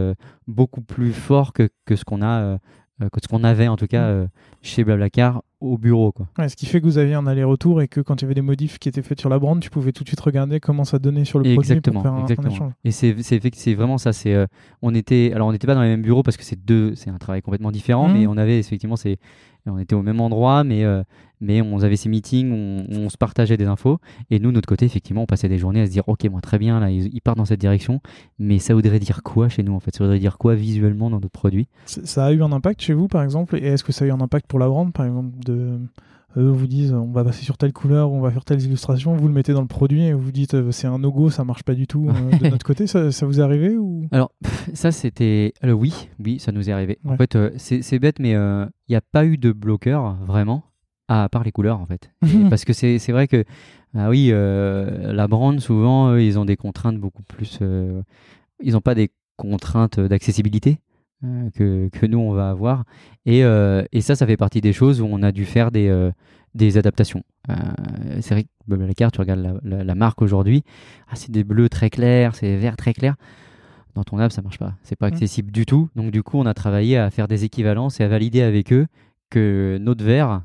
[0.47, 2.59] beaucoup plus fort que, que ce qu'on a
[3.01, 4.29] ce qu'on avait en tout cas mm.
[4.63, 6.13] chez Blablacar au bureau.
[6.13, 6.27] Quoi.
[6.49, 8.43] ce qui fait que vous aviez un aller-retour et que quand il y avait des
[8.43, 10.99] modifs qui étaient faits sur la brand, tu pouvais tout de suite regarder comment ça
[10.99, 12.73] donnait sur le produit pour faire exactement.
[12.85, 14.13] et c'est c'est vraiment ça.
[14.13, 14.47] C'est euh,
[14.83, 17.11] on était alors on n'était pas dans les mêmes bureaux parce que c'est deux, c'est
[17.11, 18.31] un travail complètement différent, mais mmh.
[18.31, 19.19] on avait effectivement c'est
[19.67, 21.03] on était au même endroit, mais, euh,
[21.41, 22.51] on avait ces meetings,
[22.91, 23.99] on, se partageait des infos.
[24.31, 26.59] Et nous, notre côté, effectivement, on passait des journées à se dire Ok, moi, très
[26.59, 28.01] bien, là, ils, partent dans cette direction,
[28.39, 29.95] mais ça voudrait dire quoi chez nous, en fait?
[29.95, 33.09] Ça voudrait dire quoi visuellement dans notre produit Ça a eu un impact chez vous,
[33.09, 33.57] par exemple?
[33.57, 35.31] Et est-ce que ça a eu un impact pour la brand, par exemple
[36.37, 39.29] eux vous disent on va passer sur telle couleur, on va faire telles illustrations, vous
[39.29, 41.75] le mettez dans le produit et vous dites euh, c'est un no-go, ça marche pas
[41.75, 44.07] du tout euh, de notre côté, ça, ça, vous est arrivé ou?
[44.11, 44.33] Alors
[44.73, 46.99] ça c'était alors oui, oui, ça nous est arrivé.
[47.05, 50.65] En fait euh, c'est bête mais il n'y a pas eu de bloqueur vraiment
[51.09, 52.11] à part les couleurs en fait.
[52.51, 53.45] parce que c'est vrai que
[53.95, 57.61] ah oui, la brand souvent ils ont des contraintes beaucoup plus
[58.63, 60.79] ils n'ont pas des contraintes d'accessibilité.
[61.23, 62.85] Euh, que, que, nous on va avoir.
[63.25, 65.89] Et, euh, et, ça, ça fait partie des choses où on a dû faire des,
[65.89, 66.11] euh,
[66.55, 67.23] des adaptations.
[68.21, 70.65] c'est vrai que la carte, tu regardes la, la, marque aujourd'hui,
[71.09, 73.17] ah, c'est des bleus très clairs, c'est des verts très clairs.
[73.95, 74.75] Dans ton app, ça marche pas.
[74.83, 75.15] C'est pas mmh.
[75.15, 75.89] accessible du tout.
[75.95, 78.87] Donc du coup, on a travaillé à faire des équivalences et à valider avec eux
[79.31, 80.43] que notre vert,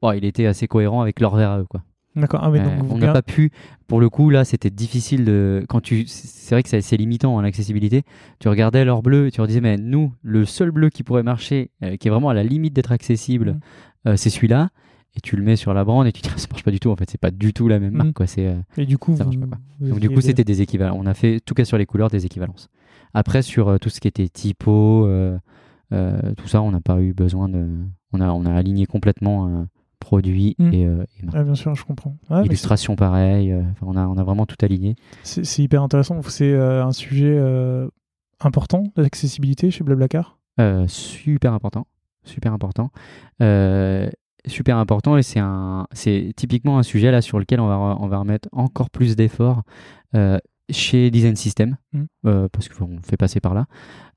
[0.00, 1.82] bon, il était assez cohérent avec leur vert à eux, quoi.
[2.20, 2.40] D'accord.
[2.42, 3.50] Ah, euh, on n'a pas pu.
[3.86, 5.64] Pour le coup, là, c'était difficile de.
[5.68, 8.02] Quand tu, c'est vrai que c'est limitant en accessibilité.
[8.38, 11.22] Tu regardais leur bleu et tu leur disais, mais nous, le seul bleu qui pourrait
[11.22, 14.08] marcher, euh, qui est vraiment à la limite d'être accessible, mm.
[14.08, 14.70] euh, c'est celui-là.
[15.16, 16.90] Et tu le mets sur la brand et tu dis, ça marche pas du tout.
[16.90, 18.10] En fait, c'est pas du tout la même marque.
[18.10, 18.12] Mm.
[18.14, 18.26] Quoi.
[18.26, 18.56] C'est.
[18.76, 19.58] et du coup, ça marche pas.
[19.80, 20.96] Donc du coup, c'était des équivalents.
[20.98, 22.68] On a fait, tout cas sur les couleurs, des équivalences.
[23.14, 25.08] Après, sur tout ce qui était typo,
[25.90, 27.66] tout ça, on n'a pas eu besoin de.
[28.12, 29.66] On a, on a aligné complètement
[30.08, 30.72] produit hmm.
[30.72, 31.04] et, euh,
[31.44, 32.16] bien sûr, je comprends.
[32.42, 34.96] Illustration pareil, euh, on, a, on a vraiment tout aligné.
[35.22, 36.22] C'est hyper intéressant.
[36.22, 37.38] C'est euh, un sujet
[38.40, 40.38] important, l'accessibilité chez Blablacar?
[40.86, 41.86] Super important.
[42.24, 42.90] Super important.
[44.46, 48.08] super important et c'est un c'est typiquement un sujet là sur lequel on va on
[48.08, 49.62] va remettre encore plus d'efforts
[50.70, 52.04] chez Design System hmm.
[52.52, 53.66] parce qu'on fait passer par là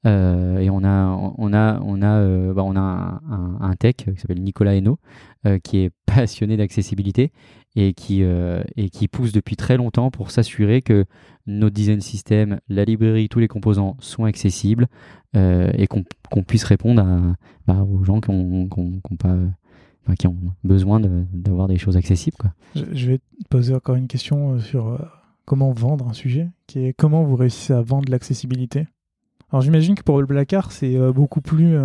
[0.07, 1.07] euh, et on a,
[1.37, 3.21] on a, on a, euh, bah on a
[3.59, 4.99] un, tech qui s'appelle Nicolas Hainaut,
[5.45, 7.31] euh, qui est passionné d'accessibilité
[7.75, 11.05] et qui, et qui pousse depuis très longtemps pour s'assurer que
[11.47, 14.87] notre design system, la librairie, tous les composants sont accessibles
[15.33, 17.37] et qu'on puisse répondre à,
[17.67, 18.29] bah, aux gens qui
[19.17, 22.35] pas qui ont besoin d'avoir des choses accessibles.
[22.37, 22.51] Quoi.
[22.75, 24.99] Je, vais te poser encore une question sur
[25.51, 28.87] comment vendre un sujet, qui est comment vous réussissez à vendre l'accessibilité.
[29.49, 31.75] Alors j'imagine que pour le Blackard, c'est beaucoup plus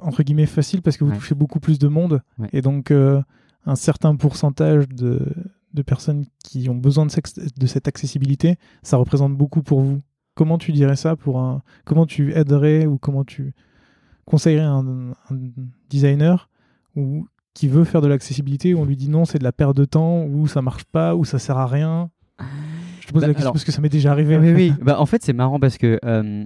[0.00, 2.22] entre guillemets facile parce que vous touchez beaucoup plus de monde
[2.52, 5.32] et donc un certain pourcentage de,
[5.74, 7.12] de personnes qui ont besoin de,
[7.56, 10.00] de, cette accessibilité, ça représente beaucoup pour vous.
[10.34, 13.54] Comment tu dirais ça pour un, comment tu aiderais ou comment tu
[14.24, 15.12] conseillerais un,
[15.88, 16.50] designer
[16.96, 19.76] ou qui veut faire de l'accessibilité où on lui dit non c'est de la perte
[19.76, 22.10] de temps ou ça marche pas ou ça sert à rien?
[23.12, 24.38] Je pose bah, la question parce que ça m'est déjà arrivé.
[24.38, 24.72] Oui, oui.
[24.82, 26.44] bah, en fait c'est marrant parce que euh,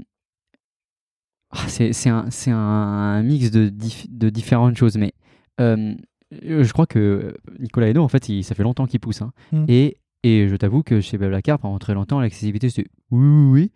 [1.51, 3.73] ah, c'est un, un, mix de,
[4.09, 5.13] de différentes choses mais
[5.61, 5.95] euh,
[6.33, 9.23] je crois que Nicolas Hainaut, en fait, il, ça fait longtemps qu'il pousse.
[9.23, 9.33] Hein.
[9.53, 9.65] Mm.
[9.69, 13.73] Et, et je t'avoue que chez Blablacar, pendant très longtemps, l'accessibilité, c'était oui, oui, oui.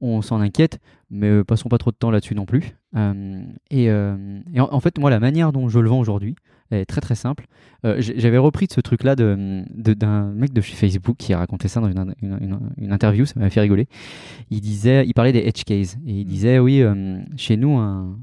[0.00, 0.78] On s'en inquiète,
[1.10, 2.76] mais euh, passons pas trop de temps là-dessus non plus.
[2.96, 6.36] Euh, et, en, fait, moi, la manière dont je le vends aujourd'hui
[6.70, 7.46] est très très simple.
[7.84, 11.80] J'avais repris de ce truc-là d'un de, mec de chez Facebook qui a raconté ça
[11.80, 12.14] dans une,
[12.78, 13.86] une, interview, ça m'a fait rigoler.
[14.50, 16.28] Il disait, il parlait des edge cases et il mm.
[16.28, 16.82] disait oui,
[17.36, 18.14] chez nous, un, euh,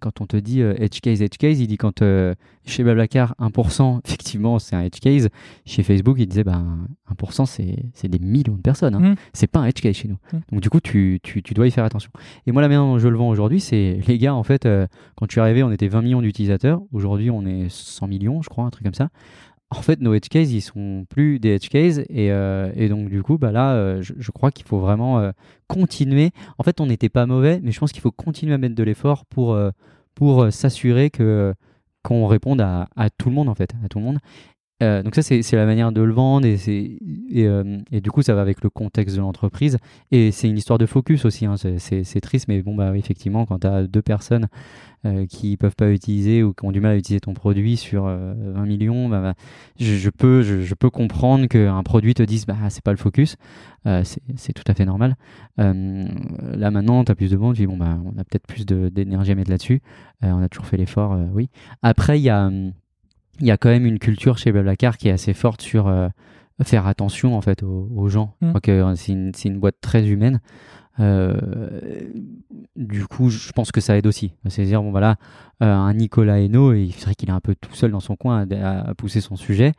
[0.00, 2.34] quand on te dit euh, edge case, edge case, il dit quand euh,
[2.66, 5.28] chez Blablacar 1%, effectivement, c'est un edge case.
[5.64, 8.94] Chez Facebook, il disait ben, 1%, c'est des millions de personnes.
[8.94, 9.00] Hein.
[9.00, 9.14] Mmh.
[9.32, 10.18] C'est pas un edge case chez nous.
[10.32, 10.38] Mmh.
[10.52, 12.10] Donc, du coup, tu, tu, tu, dois y faire attention.
[12.46, 14.68] Et moi, la manière dont je le vends aujourd'hui, c'est les gars, en fait,
[15.16, 16.82] quand je suis arrivé, on était 20 millions d'utilisateurs.
[16.92, 19.10] Aujourd'hui, on est 100 millions, je crois, un truc comme ça
[19.70, 21.98] en fait, nos edge cases, ils sont plus des edge cases.
[22.08, 25.32] Et, euh, et donc, du coup, bah là, euh, je, crois qu'il faut vraiment euh,
[25.68, 26.30] continuer.
[26.58, 28.82] En fait, on n'était pas mauvais, mais je pense qu'il faut continuer à mettre de
[28.82, 29.58] l'effort pour,
[30.50, 32.86] s'assurer qu'on réponde à,
[33.18, 34.18] tout le monde, en fait, à tout le monde.
[34.82, 36.56] Euh, donc ça, c'est la manière de le vendre et,
[37.30, 39.78] et, euh, et, du coup, ça va avec le contexte de l'entreprise.
[40.10, 41.46] Et c'est une histoire de focus aussi.
[41.46, 41.54] Hein.
[41.56, 44.48] C'est triste, mais bon, bah effectivement, quand tu as deux personnes
[45.06, 48.04] euh, qui peuvent pas utiliser ou qui ont du mal à utiliser ton produit sur
[48.04, 49.34] 20 millions, bah, bah,
[49.78, 53.36] je, peux, je, peux comprendre qu'un produit te dise, bah c'est pas le focus.
[53.84, 55.14] c'est tout à fait normal.
[55.56, 59.34] là maintenant, tu as plus de ventes, bon, bah, on a peut-être plus d'énergie à
[59.36, 59.80] mettre là-dessus.
[60.22, 61.48] on a toujours fait l'effort, oui.
[61.82, 62.72] Après, il y a hum,
[63.40, 66.08] il y a quand même une culture chez Blablacar qui est assez forte sur euh,
[66.62, 68.34] faire attention en fait aux, gens.
[68.40, 68.52] Mm.
[68.60, 70.40] que c'est une, une, boîte très humaine.
[71.00, 71.36] Euh,
[72.76, 74.32] du coup, je pense que ça aide aussi.
[74.46, 75.16] C'est-à-dire, bon voilà,
[75.62, 78.46] euh, un Nicolas Hainaut, il vrai qu'il est un peu tout seul dans son coin
[78.50, 79.72] à, pousser son sujet.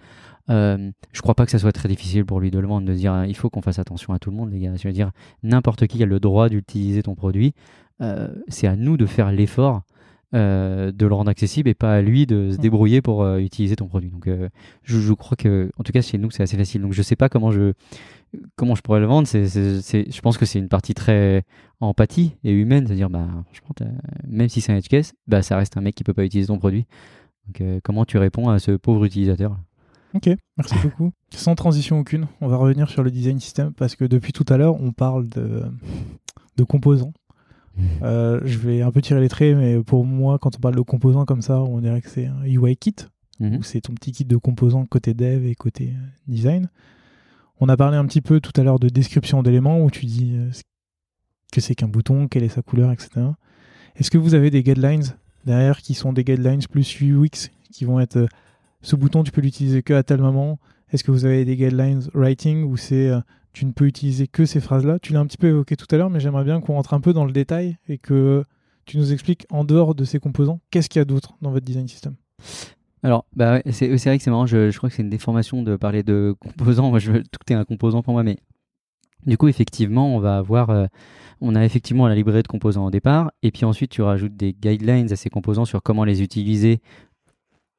[0.49, 2.93] Euh, je crois pas que ça soit très difficile pour lui de le vendre, de
[2.93, 4.75] dire il faut qu'on fasse attention à tout le monde, les gars.
[4.75, 5.11] Je veux dire,
[5.43, 7.53] n'importe qui a le droit d'utiliser ton produit.
[8.47, 9.83] c'est à nous de faire l'effort
[10.33, 12.61] euh, de le rendre accessible et pas à lui de se mm.
[12.61, 14.09] débrouiller pour euh, utiliser ton produit.
[14.09, 14.49] Donc, euh,
[14.83, 16.81] je, crois que, en tout cas, chez nous, c'est assez facile.
[16.81, 17.73] Donc, je sais pas comment je,
[18.55, 19.27] comment je pourrais le vendre.
[19.27, 21.43] C'est, je pense que c'est une partie très
[21.79, 23.27] empathie et humaine, c'est-à-dire, bah,
[24.27, 26.47] même si c'est un edge case, bah, ça reste un mec qui peut pas utiliser
[26.47, 26.85] ton produit.
[27.47, 29.57] Donc, comment tu réponds à ce pauvre utilisateur
[30.15, 31.11] Ok, merci beaucoup.
[31.31, 34.57] Sans transition aucune, on va revenir sur le design system parce que depuis tout à
[34.57, 35.63] l'heure, on parle de,
[36.57, 37.11] de composants.
[38.01, 40.81] Euh, je vais un peu tirer les traits, mais pour moi, quand on parle de
[40.81, 42.95] composants comme ça, on dirait que c'est un UI kit,
[43.39, 43.63] mhm.
[43.63, 46.69] c'est ton petit kit de composants côté dev et côté euh, design.
[47.59, 50.33] On a parlé un petit peu tout à l'heure de description d'éléments, où tu dis
[50.35, 50.49] euh,
[51.51, 53.09] que c'est qu'un bouton, quelle est sa couleur, etc.
[53.95, 55.05] Est-ce que vous avez des guidelines
[55.45, 58.27] derrière qui sont des guidelines plus UX qui vont être
[58.81, 60.59] ce bouton, tu peux l'utiliser que à tel moment?
[60.91, 63.11] Est-ce que vous avez des guidelines writing où c'est
[63.55, 64.99] tu ne peux utiliser que ces phrases-là.
[64.99, 66.99] Tu l'as un petit peu évoqué tout à l'heure, mais j'aimerais bien qu'on rentre un
[66.99, 68.43] peu dans le détail et que
[68.85, 71.65] tu nous expliques en dehors de ces composants, qu'est-ce qu'il y a d'autre dans votre
[71.65, 72.15] design system?
[73.01, 76.03] Alors, bah c'est vrai que c'est marrant, je, crois que c'est une déformation de parler
[76.03, 76.89] de composants.
[76.89, 78.37] Moi, je tout est un composant pour moi, mais
[79.25, 80.87] du coup, effectivement, on va avoir, euh,
[81.39, 84.53] on a effectivement la librairie de composants au départ, et puis ensuite, tu rajoutes des
[84.53, 86.81] guidelines à ces composants sur comment les utiliser,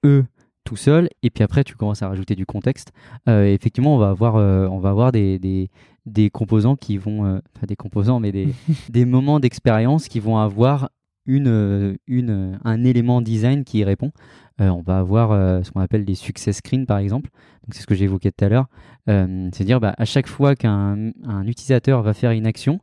[0.04, 0.24] eux,
[0.66, 2.92] tout seul et puis après tu commences à rajouter du contexte.
[3.28, 5.70] Euh, effectivement on va avoir euh, on va avoir des, des,
[6.04, 8.48] des composants qui vont euh, enfin des composants mais des,
[8.90, 10.90] des moments d'expérience qui vont avoir
[11.24, 14.12] une, une un élément design qui y répond.
[14.58, 17.30] On va avoir ce qu'on appelle des success screens par exemple.
[17.64, 18.66] Donc c'est ce que j'ai évoqué tout à l'heure.
[19.06, 22.78] C'est à dire bah, à chaque fois qu'un un utilisateur va faire une action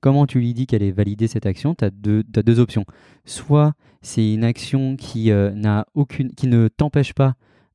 [0.00, 1.74] comment tu lui dis qu'elle est validée cette action?
[1.74, 2.84] Tu as deux, as deux options.
[3.24, 3.72] Soit
[4.02, 7.34] c'est une action qui, euh, ne t'empêche pas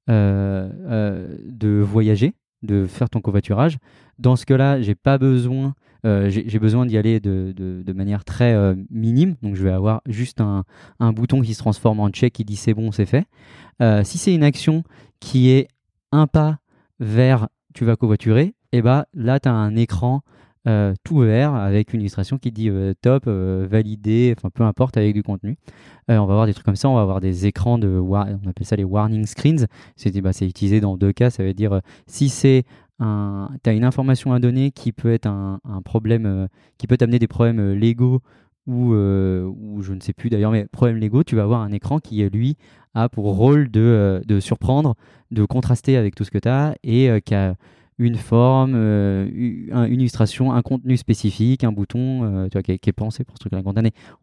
[0.10, 3.78] euh, euh, de voyager, de faire ton covoiturage.
[4.20, 9.36] Dans ce cas-là, j'ai besoin, d'y aller de, manière très minime.
[9.41, 10.64] Donc, je vais avoir juste un,
[11.14, 13.26] bouton qui se transforme en check qui dit c'est bon, c'est fait.
[14.04, 14.84] si c'est une action
[15.20, 15.68] qui est
[16.12, 16.60] un pas
[17.00, 20.22] vers tu vas covoiturer, eh bah, là, tu as un écran
[20.65, 24.95] euh, tout vert avec une illustration qui dit euh, top, euh, validé, enfin peu importe
[24.95, 25.57] avec du contenu.
[26.07, 28.14] on va avoir des trucs comme ça, on va avoir des écrans de, on
[28.48, 29.68] appelle ça les warning screens.
[29.98, 32.64] C'est bah, utilisé dans deux cas, ça veut dire si c'est
[32.99, 37.19] un, tu as une information à donner qui peut être un, problème, qui peut t'amener
[37.19, 38.22] des problèmes légaux
[38.65, 41.99] ou, ou je ne sais plus d'ailleurs, mais problèmes légaux, tu vas avoir un écran
[41.99, 42.56] qui lui
[42.94, 44.95] a pour rôle de, de surprendre,
[45.31, 47.56] de contraster avec tout ce que tu as et qui a
[47.98, 52.94] une forme, euh, une illustration, un contenu spécifique, un bouton euh, tu vois, qui, est,
[52.94, 53.61] pensé pour ce truc-là.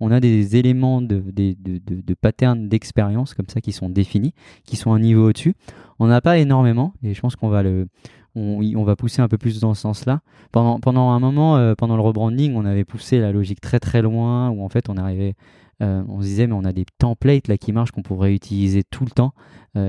[0.01, 4.33] On a des éléments de, de, de, de pattern d'expérience comme ça qui sont définis,
[4.65, 5.55] qui sont un niveau au-dessus.
[5.99, 7.87] On n'a pas énormément et je pense qu'on va le,
[8.35, 10.21] on, on, va pousser un peu plus dans ce sens-là.
[10.53, 14.03] Pendant, pendant un moment, euh, pendant le rebranding, on avait poussé la logique très très
[14.03, 15.35] loin où en fait on arrivait
[15.83, 19.07] on se disait mais on a des templates là qui marchent qu'on pourrait utiliser tout
[19.07, 19.33] le temps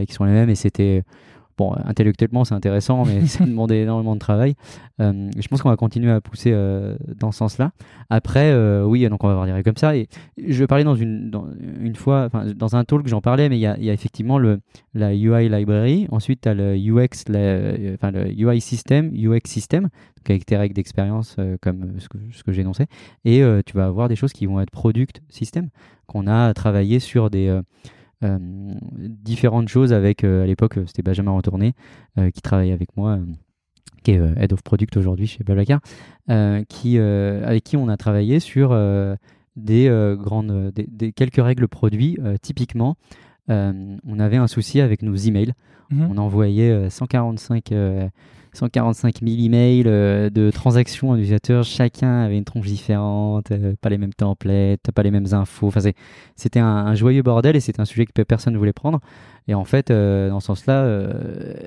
[0.07, 1.03] qui sont les mêmes et c'était
[1.57, 4.55] Bon, intellectuellement, c'est intéressant, mais ça demandait énormément de travail.
[4.99, 7.71] Euh, je pense qu'on va continuer à pousser euh, dans ce sens-là.
[8.09, 9.95] Après, euh, oui, donc on va avoir des règles comme ça.
[9.95, 10.07] Et
[10.37, 11.47] je parlais dans une, dans
[11.79, 14.59] une fois, dans un talk, j'en parlais, mais il y, a, y a, effectivement le,
[14.93, 16.07] la UI library.
[16.11, 17.25] Ensuite, tu as le UX,
[17.95, 19.89] enfin, le UI system, UX system,
[20.25, 22.87] avec tes règles d'expérience comme ce que, ce que j'énonçais.
[23.25, 25.69] Et tu vas avoir des choses qui vont être product system,
[26.11, 27.61] qu'on a travaillé sur des euh,
[28.21, 31.73] différentes choses avec, euh, à l'époque, c'était Benjamin Retourné
[32.17, 33.19] euh, qui travaillait avec moi
[34.03, 35.79] qui est Head of Product aujourd'hui chez Blablacar,
[36.67, 38.75] qui, avec qui on a travaillé sur
[39.55, 42.17] des, grandes, des, quelques règles produits.
[42.41, 42.95] typiquement,
[43.47, 45.53] on avait un souci avec nos emails.
[45.91, 46.07] Mhm.
[46.09, 47.71] On envoyait 145
[48.53, 53.97] 145 000 emails euh, de transactions utilisateurs, chacun avait une tronche différente, euh, pas les
[53.97, 55.67] mêmes templates, pas les mêmes infos.
[55.67, 55.79] Enfin,
[56.35, 58.99] c'était un, joyeux bordel et c'était un sujet que personne ne voulait prendre.
[59.47, 61.09] Et en fait, euh, dans ce sens-là,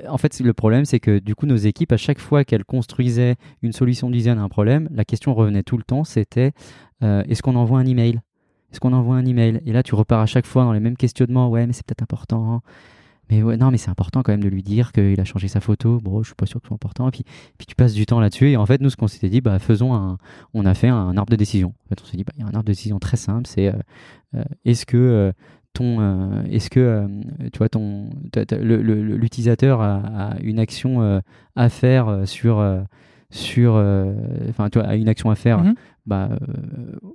[0.09, 3.36] en fait, le problème, c'est que du coup, nos équipes, à chaque fois qu'elles construisaient
[3.62, 6.52] une solution de design à un problème, la question revenait tout le temps, c'était
[7.02, 8.20] est-ce qu'on envoie un email?
[8.73, 9.61] Est-ce qu'on envoie un email?
[9.66, 11.48] Et là, tu repars à chaque fois dans les mêmes questionnements.
[11.48, 12.62] Ouais, mais c'est peut-être important.
[13.31, 15.61] Mais ouais, non, mais c'est important quand même de lui dire qu'il a changé sa
[15.61, 16.01] photo.
[16.03, 17.09] Bon, je suis pas sûr que ce soit important.
[17.09, 17.25] Et puis,
[17.57, 18.51] puis tu passes du temps là-dessus.
[18.51, 20.19] Et en fait, nous, ce qu'on s'était dit, bah, faisons un.
[20.53, 21.75] On a fait un, arbre de décision.
[21.87, 23.47] En fait, on s'est dit, bah, il y a un arbre de décision très simple.
[23.47, 23.79] C'est euh,
[24.35, 25.33] euh, est-ce que euh,
[25.73, 27.07] ton, est-ce que
[27.53, 28.11] tu vois ton,
[28.61, 31.21] l'utilisateur a, une action
[31.57, 32.65] à faire sur
[33.31, 33.73] sur,
[34.49, 35.65] enfin, tu vois, une action à faire.
[36.07, 36.29] Bah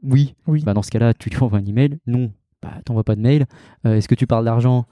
[0.04, 0.36] oui.
[0.46, 0.62] Oui.
[0.66, 2.00] Bah, dans ce cas-là, tu lui envoies un email.
[2.06, 2.34] Non.
[2.62, 3.46] Bah, t'envoies pas de mail.
[3.86, 4.86] est-ce que tu parles d'argent?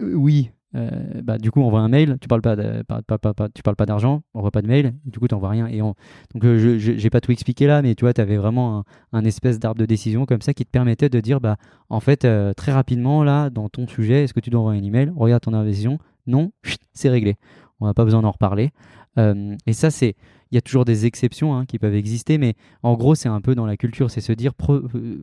[0.00, 3.86] Oui, euh, bah, du coup, on voit un mail, tu parles pas, tu parles pas
[3.86, 5.66] d'argent, on voit pas de mail, du coup, tu n'envoies rien.
[5.66, 5.96] Et donc,
[6.44, 9.58] euh, je n'ai pas tout expliqué là, mais tu vois, tu avais vraiment un, espèce
[9.58, 11.56] d'arbre de décision comme ça qui te permettait de dire, bah,
[11.88, 14.84] en fait, euh, très rapidement, là, dans ton sujet, est-ce que tu dois envoyer un
[14.84, 15.12] email?
[15.16, 15.98] Regarde ton décision.
[16.26, 16.52] Non,
[16.92, 17.36] c'est réglé.
[17.80, 18.70] On n'a pas besoin d'en reparler.
[19.16, 20.14] et ça, c'est.
[20.52, 23.40] Il y a toujours des exceptions hein, qui peuvent exister, mais en gros, c'est un
[23.40, 24.52] peu dans la culture, c'est se dire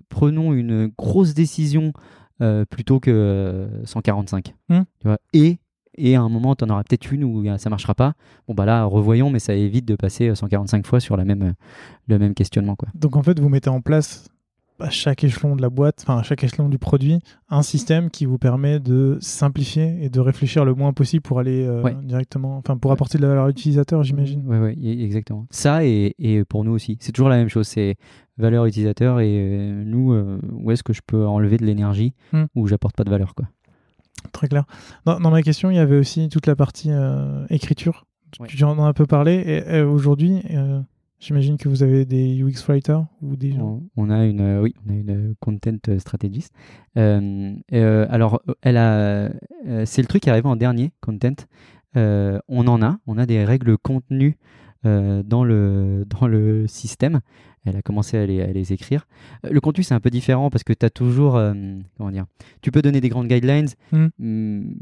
[0.10, 1.92] prenons une grosse décision
[2.42, 4.54] euh, plutôt que 145.
[4.70, 4.82] Hmm.
[5.00, 5.60] Tu vois et,
[5.96, 8.14] et à un moment, tu en auras peut-être une où ça marchera pas.
[8.48, 11.54] Bon, bah là, revoyons, mais ça évite de passer 145 fois sur la même,
[12.08, 12.76] le même questionnement.
[12.76, 12.90] Quoi.
[12.96, 14.30] Donc en fait, vous mettez en place
[14.80, 18.26] à chaque échelon de la boîte, enfin à chaque échelon du produit, un système qui
[18.26, 22.78] vous permet de simplifier et de réfléchir le moins possible pour aller euh, directement, enfin
[22.78, 24.44] pour apporter de la valeur à l'utilisateur, j'imagine.
[24.46, 25.48] Oui, oui, exactement.
[25.50, 27.68] Ça et, et pour nous aussi, c'est toujours la même chose.
[27.68, 27.96] C'est
[28.38, 32.46] valeur utilisateur et euh, nous, euh, où est-ce que je peux enlever de l'énergie hmm.
[32.56, 33.48] où j'apporte pas de valeur, quoi.
[34.32, 34.66] Très clair.
[35.06, 36.90] Dans, ma question, il y avait aussi toute la partie
[37.50, 38.06] écriture.
[38.48, 39.64] Tu en as un peu parlé.
[39.70, 40.42] Et, aujourd'hui,
[41.20, 43.82] J'imagine que vous avez des UX writers ou des gens.
[43.96, 46.54] On a une, euh, oui, on a une euh, content strategist.
[46.96, 47.56] Euh,
[48.10, 49.32] alors, elle a,
[49.86, 51.36] c'est le truc qui est arrivé en dernier, content.
[51.96, 54.38] on en a, on a des règles contenues
[54.84, 57.20] dans le dans le système
[57.68, 59.08] elle a commencé à les, écrire.
[59.46, 61.36] Euh, le contenu, c'est un peu différent parce que tu as toujours.
[61.36, 61.54] Euh,
[61.98, 62.26] comment dire
[62.62, 64.08] Tu peux donner des grandes guidelines, hmm.
[64.20, 64.76] mm,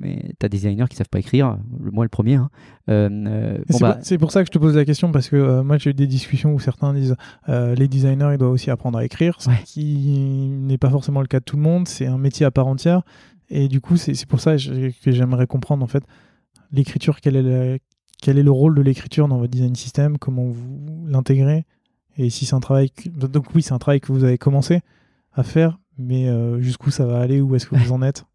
[0.00, 1.58] mais tu as des designers qui savent pas écrire.
[1.80, 2.34] Moi, le premier.
[2.34, 2.50] Hein.
[2.88, 5.90] Euh, bah c'est pour ça que je te pose la question parce que moi, j'ai
[5.90, 7.16] eu des discussions où certains disent
[7.48, 11.40] les designers, ils doivent aussi apprendre à écrire, ce qui n'est pas forcément le cas
[11.40, 11.88] de tout le monde.
[11.88, 13.02] C'est un métier à part entière.
[13.48, 16.02] Et du coup, c'est pour ça que j'aimerais comprendre en fait
[16.72, 17.80] l'écriture, quel est
[18.20, 21.66] quel est le rôle de l'écriture dans votre design system, comment vous l'intégrez
[22.18, 22.90] et si c'est un travail.
[23.06, 24.80] Donc, oui, c'est un travail que vous avez commencé
[25.32, 28.24] à faire, mais euh, jusqu'où ça va aller Où est-ce que vous en êtes?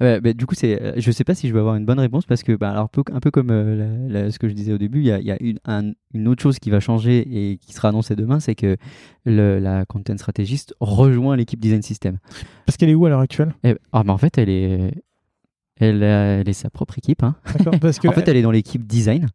[0.00, 2.24] Bah, du coup, c'est, euh, je sais pas si je vais avoir une bonne réponse
[2.24, 5.06] parce que, bah, alors, un peu comme euh, ce que je disais au début, il
[5.06, 7.18] y a, y a une, une, autre chose qui va changer
[7.52, 8.78] et qui sera annoncée demain, c'est que
[9.26, 12.16] le, la content stratégiste rejoint l'équipe design system.
[12.64, 13.54] Parce qu'elle est où à l'heure actuelle?
[13.62, 14.94] Eh, ah, bah, En fait, elle est,
[15.76, 17.22] elle, elle est sa propre équipe.
[17.22, 17.36] Hein.
[17.82, 19.28] Parce que en fait, elle est dans l'équipe design.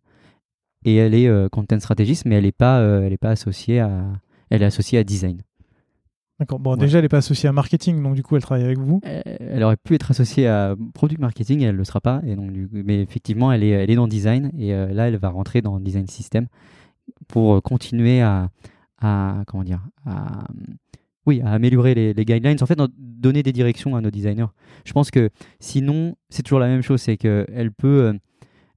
[0.86, 3.80] Et elle est euh, content strategist, mais elle n'est pas, euh, elle est pas associée
[3.82, 4.06] à,
[4.50, 5.42] elle est associée à design.
[6.40, 6.60] D'accord.
[6.60, 6.78] Bon, Ouais.
[6.78, 9.00] déjà, elle n'est pas associée à marketing, donc du coup, elle travaille avec vous.
[9.06, 12.22] Euh, Elle aurait pu être associée à product marketing, et elle le sera pas.
[12.26, 15.16] Et donc, du- mais effectivement, elle est, elle est dans design, et euh, là, elle
[15.18, 16.48] va rentrer dans design system
[17.28, 18.50] pour continuer à,
[19.02, 20.44] à comment dire, à,
[21.26, 22.58] oui, à améliorer les, les guidelines.
[22.62, 24.48] En fait, donner des directions à nos designers.
[24.84, 25.30] Je pense que
[25.62, 28.14] sinon, c'est toujours la même chose, c'est que elle peut,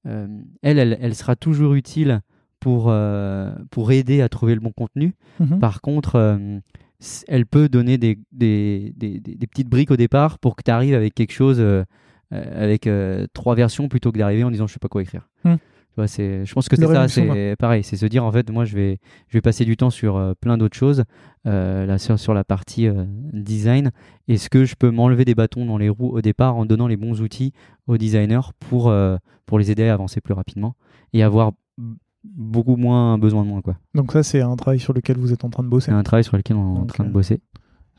[0.04, 2.20] elle, elle, elle sera toujours utile
[2.60, 5.14] pour euh, pour aider à trouver le bon contenu.
[5.40, 5.58] Mhm.
[5.60, 6.58] Par contre, euh,
[7.28, 11.14] elle peut donner des, des, des- petites briques au départ pour que tu arrives avec
[11.14, 11.84] quelque chose, euh,
[12.32, 15.28] euh, avec euh, trois versions plutôt que d'arriver en disant je sais pas quoi écrire.
[15.44, 15.54] Hmm.
[15.98, 18.64] Vois, c'est, je pense que c'est ça, c'est pareil, c'est se dire en fait, moi
[18.64, 21.02] je vais, je vais passer du temps sur euh, plein d'autres choses,
[21.44, 23.90] euh, là, sur, sur la partie euh, design.
[24.28, 26.96] Est-ce que je peux m'enlever des bâtons dans les roues au départ en donnant les
[26.96, 27.52] bons outils
[27.88, 28.94] aux designers pour,
[29.44, 30.76] pour les aider à avancer plus rapidement
[31.12, 31.50] et avoir
[32.22, 33.76] beaucoup moins besoin de moi quoi?
[33.96, 35.86] Donc ça, c'est un travail sur lequel vous êtes en train de bosser.
[35.86, 37.40] C'est un travail sur lequel on est en train de bosser.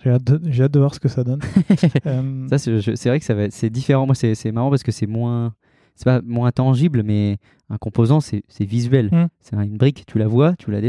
[0.01, 1.41] J'ai hâte, hâte de voir ce que ça donne.
[2.49, 4.05] Ça, c'est vrai que ça va c'est différent.
[4.05, 5.53] Moi, c'est c'est marrant parce que c'est moins,
[5.99, 7.39] c'est pas moins tangible, mais
[7.69, 9.09] un composant, c'est visuel.
[9.11, 9.27] Mm.
[9.41, 10.79] C'est un- une brique, tu la vois, tu la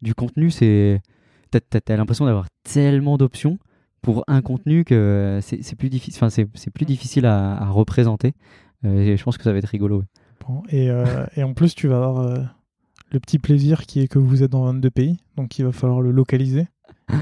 [0.00, 1.00] Du contenu, c'est,
[1.50, 3.58] t'as as, l'impression d'avoir tellement d'options
[4.00, 6.14] pour un contenu que c'est plus difficile.
[6.24, 8.32] Enfin, c'est plus difficile à, à représenter.
[8.84, 9.98] Euh, et je pense que ça va être rigolo.
[9.98, 10.04] ouais.
[10.46, 12.38] Bon, et, euh, et en plus, tu vas avoir euh,
[13.10, 16.00] le petit plaisir qui est que vous êtes dans 22 pays, donc il va falloir
[16.00, 16.68] le localiser.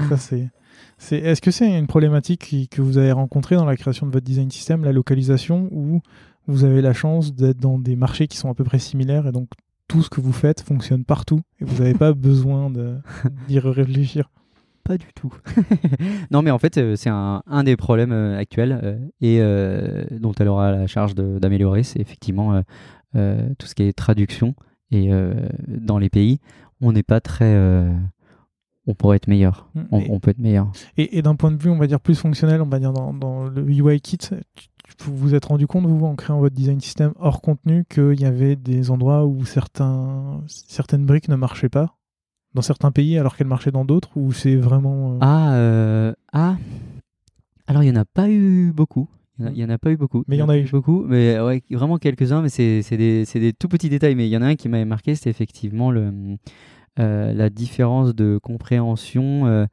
[0.07, 0.17] Ça,
[0.99, 4.11] c'est, est-ce que c'est une problématique qui- que vous avez rencontrée dans la création de
[4.11, 6.01] votre design system, la localisation, ou
[6.49, 9.31] vous avez la chance d'être dans des marchés qui sont à peu près similaires et
[9.31, 9.49] donc
[9.87, 12.71] tout ce que vous faites fonctionne partout et vous n'avez pas besoin
[13.47, 14.29] d'y réfléchir
[14.83, 15.33] Pas du tout.
[16.31, 20.05] non, mais en fait, euh, c'est un, un des problèmes euh, actuels euh, et euh,
[20.19, 22.61] dont elle aura la charge d'améliorer, c'est effectivement euh,
[23.15, 24.55] euh, tout ce qui est traduction.
[24.91, 25.11] Et
[25.67, 26.39] dans les pays,
[26.81, 27.53] on n'est pas très.
[28.89, 29.69] On pourrait être meilleur.
[29.75, 30.71] Mm, On, et- on peut être meilleur.
[30.97, 33.13] Et, et d'un point de vue, on va dire, plus fonctionnel, on va dire dans,
[33.13, 34.17] dans le UI kit,
[35.01, 38.25] vous vous êtes rendu compte, vous, en créant votre design system hors contenu, qu'il y
[38.25, 41.95] avait des endroits où certains, certaines briques ne marchaient pas
[42.55, 45.13] dans certains pays alors qu'elles marchaient dans d'autres, ou c'est vraiment...
[45.13, 46.55] euh, Ah, euh, ah.
[47.67, 49.07] Alors, il n'y en a pas eu beaucoup.
[49.37, 50.23] Il y en a- il y en a pas eu beaucoup.
[50.27, 50.67] Mais il y en a eu.
[50.69, 54.15] beaucoup, mais ouais, vraiment quelques-uns, mais c'est des, des tout petits détails.
[54.15, 56.11] Mais il y en a un qui m'avait marqué, c'était effectivement le,
[56.97, 59.45] la différence de compréhension.
[59.47, 59.65] euh,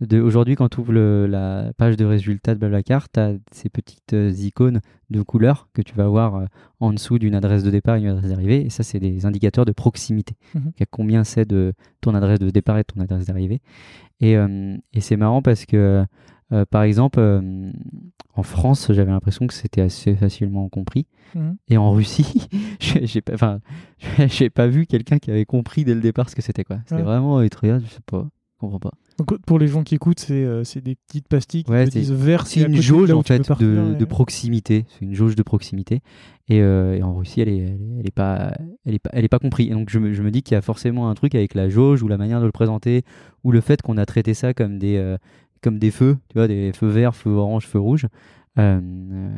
[0.00, 3.68] de Aujourd'hui, quand tu ouvres le- la page de résultats de Blablacar, tu as ces
[3.68, 6.44] petites euh, icônes de couleurs que tu vas voir euh,
[6.80, 8.66] en dessous d'une adresse de départ et d'une adresse d'arrivée.
[8.66, 10.34] Et ça, c'est des indicateurs de proximité.
[10.54, 10.72] Mhm.
[10.76, 13.60] Il y a combien c'est de ton adresse de départ et de ton adresse d'arrivée.
[14.20, 16.04] Et, euh, et c'est marrant parce que,
[16.52, 17.70] euh, par exemple, euh,
[18.36, 21.06] en France, j'avais l'impression que c'était assez facilement compris.
[21.34, 21.56] mhm.
[21.68, 22.48] Et en Russie,
[22.80, 23.60] j'ai pas, enfin,
[24.28, 26.78] j'ai pas vu quelqu'un qui avait compris dès le départ ce que c'était quoi.
[26.84, 27.02] C'était Ouais.
[27.02, 28.90] vraiment étriant, je sais pas, je comprends pas.
[29.16, 32.48] Donc, pour les gens qui écoutent, c'est euh, des petites pastilles qui Ouais, disent vert,
[32.48, 34.86] C'est une jauge en fait partir, de, proximité.
[34.88, 36.00] C'est une jauge de proximité.
[36.48, 38.52] Et, euh, et en Russie, elle est, elle est, elle est pas,
[38.84, 39.68] elle est pas, elle est pas comprise.
[39.68, 41.68] Et donc je me, je me dis qu'il y a forcément un truc avec la
[41.68, 43.04] jauge ou la manière de le présenter
[43.44, 45.16] ou le fait qu'on a traité ça comme des, euh,
[45.64, 48.06] comme des feux, tu vois, des feux verts, feux orange, feux rouges.
[48.58, 49.34] Euh, euh,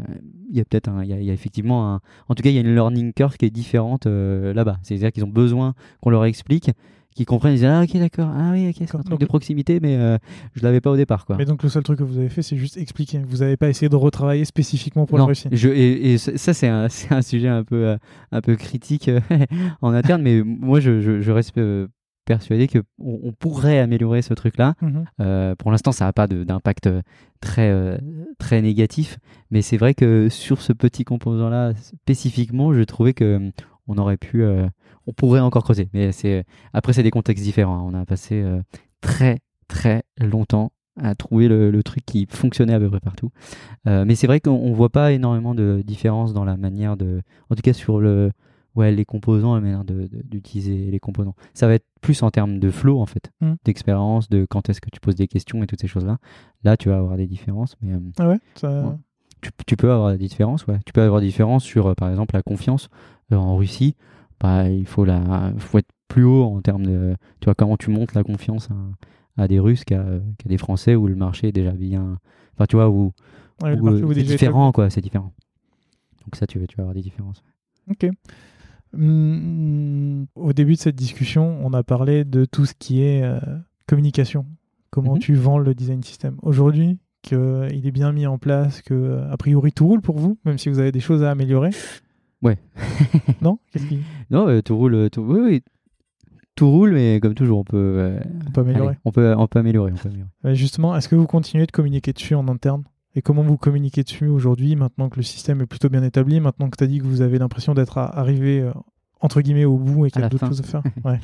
[0.51, 2.51] Il y a peut-être il y a, il y a effectivement un, en tout cas,
[2.51, 4.79] il y a une learning curve qui est différente euh, là-bas.
[4.83, 5.73] C'est-à-dire qu'ils ont besoin
[6.03, 6.71] qu'on leur explique,
[7.15, 9.25] qu'ils comprennent, ils disent ah ok d'accord, ah oui ok c'est un truc Donc- de
[9.25, 10.19] proximité, mais euh,
[10.53, 11.37] je l'avais pas au départ quoi.
[11.39, 13.23] Mais donc le seul truc que vous avez fait, c'est juste expliquer.
[13.27, 15.49] Vous n'avez pas essayé de retravailler spécifiquement pour non, la Russie.
[15.51, 17.97] je, et, et ça, c'est un, un sujet un peu, euh,
[18.33, 19.21] un peu critique euh,
[19.81, 21.87] en interne, mais moi, je, je, je reste euh,
[22.27, 24.75] persuadé qu'on on pourrait améliorer ce truc-là.
[24.83, 25.05] Mhm.
[25.21, 27.01] Euh, pour l'instant, ça n'a pas d'impact euh,
[27.41, 27.97] très, euh,
[28.39, 29.19] très négatif,
[29.51, 33.51] mais c'est vrai que sur ce petit composant-là, spécifiquement, je trouvais que
[33.89, 34.67] on aurait pu, euh,
[35.07, 35.89] on pourrait encore creuser.
[35.95, 36.45] Mais c'est
[36.75, 37.79] après, c'est des contextes différents.
[37.79, 37.85] hein.
[37.87, 38.45] On a passé
[39.01, 39.39] très,
[39.69, 43.31] très longtemps à trouver le, le truc qui fonctionnait à peu près partout.
[43.85, 47.55] Mais c'est vrai qu'on on voit pas énormément de différence dans la manière de, en
[47.55, 48.33] tout cas sur le,
[48.77, 51.35] ouais, les composants, la manière d'utiliser les composants.
[51.55, 53.55] Ça va être plus en termes de flow en fait, Mm.
[53.65, 56.19] d'expérience, de quand est-ce que tu poses des questions et toutes ces choses-là.
[56.63, 58.95] Là, tu vas avoir des différences, mais euh, Ah ouais, ça- Ouais.
[59.41, 60.79] tu, tu peux avoir des différences, ouais.
[60.87, 62.89] Tu peux avoir des différences sur, euh, par exemple, la confiance
[63.33, 63.97] Euh, en Russie.
[64.39, 67.91] Bah, il faut la, faut être plus haut en termes de, tu vois, comment tu
[67.91, 70.05] montes la confiance à, à des Russes qu'à
[70.45, 72.19] des Français où le marché est déjà bien,
[72.55, 73.13] enfin, tu vois, où,
[73.63, 73.75] ouais,
[74.15, 75.33] c'est différent, quoi, c'est différent.
[76.25, 77.43] Donc ça, tu, tu vas avoir des différences.
[77.91, 78.07] Ok.
[78.99, 83.39] Hum, au début de cette discussion, on a parlé de tout ce qui est euh,
[83.87, 84.47] communication.
[84.91, 85.19] Comment Mhm.
[85.21, 86.37] tu vends le design system.
[86.43, 87.37] Aujourd'hui, qu'il
[87.87, 90.69] est bien mis en place, que euh, a priori tout roule pour vous, même si
[90.69, 91.71] vous avez des choses à améliorer.
[92.43, 92.57] Ouais.
[93.43, 93.59] non?
[93.73, 93.99] Qu'est-ce qui...
[94.31, 95.63] Non, euh, tout roule, tout, oui, oui.
[96.55, 98.89] tout roule, mais comme toujours, on peut, euh, On peut améliorer.
[98.91, 99.93] allez, on peut, on peut améliorer.
[99.93, 100.31] On peut améliorer.
[100.45, 102.85] Ouais, justement, est-ce que vous continuez de communiquer dessus en interne?
[103.17, 106.69] Et comment vous communiquez dessus aujourd'hui, maintenant que le système est plutôt bien établi, maintenant
[106.69, 108.71] que tu as dit que vous avez l'impression d'être arrivé, euh,
[109.23, 110.83] entre guillemets, au bout et qu'il y a d'autres choses à faire?
[111.05, 111.19] Ouais.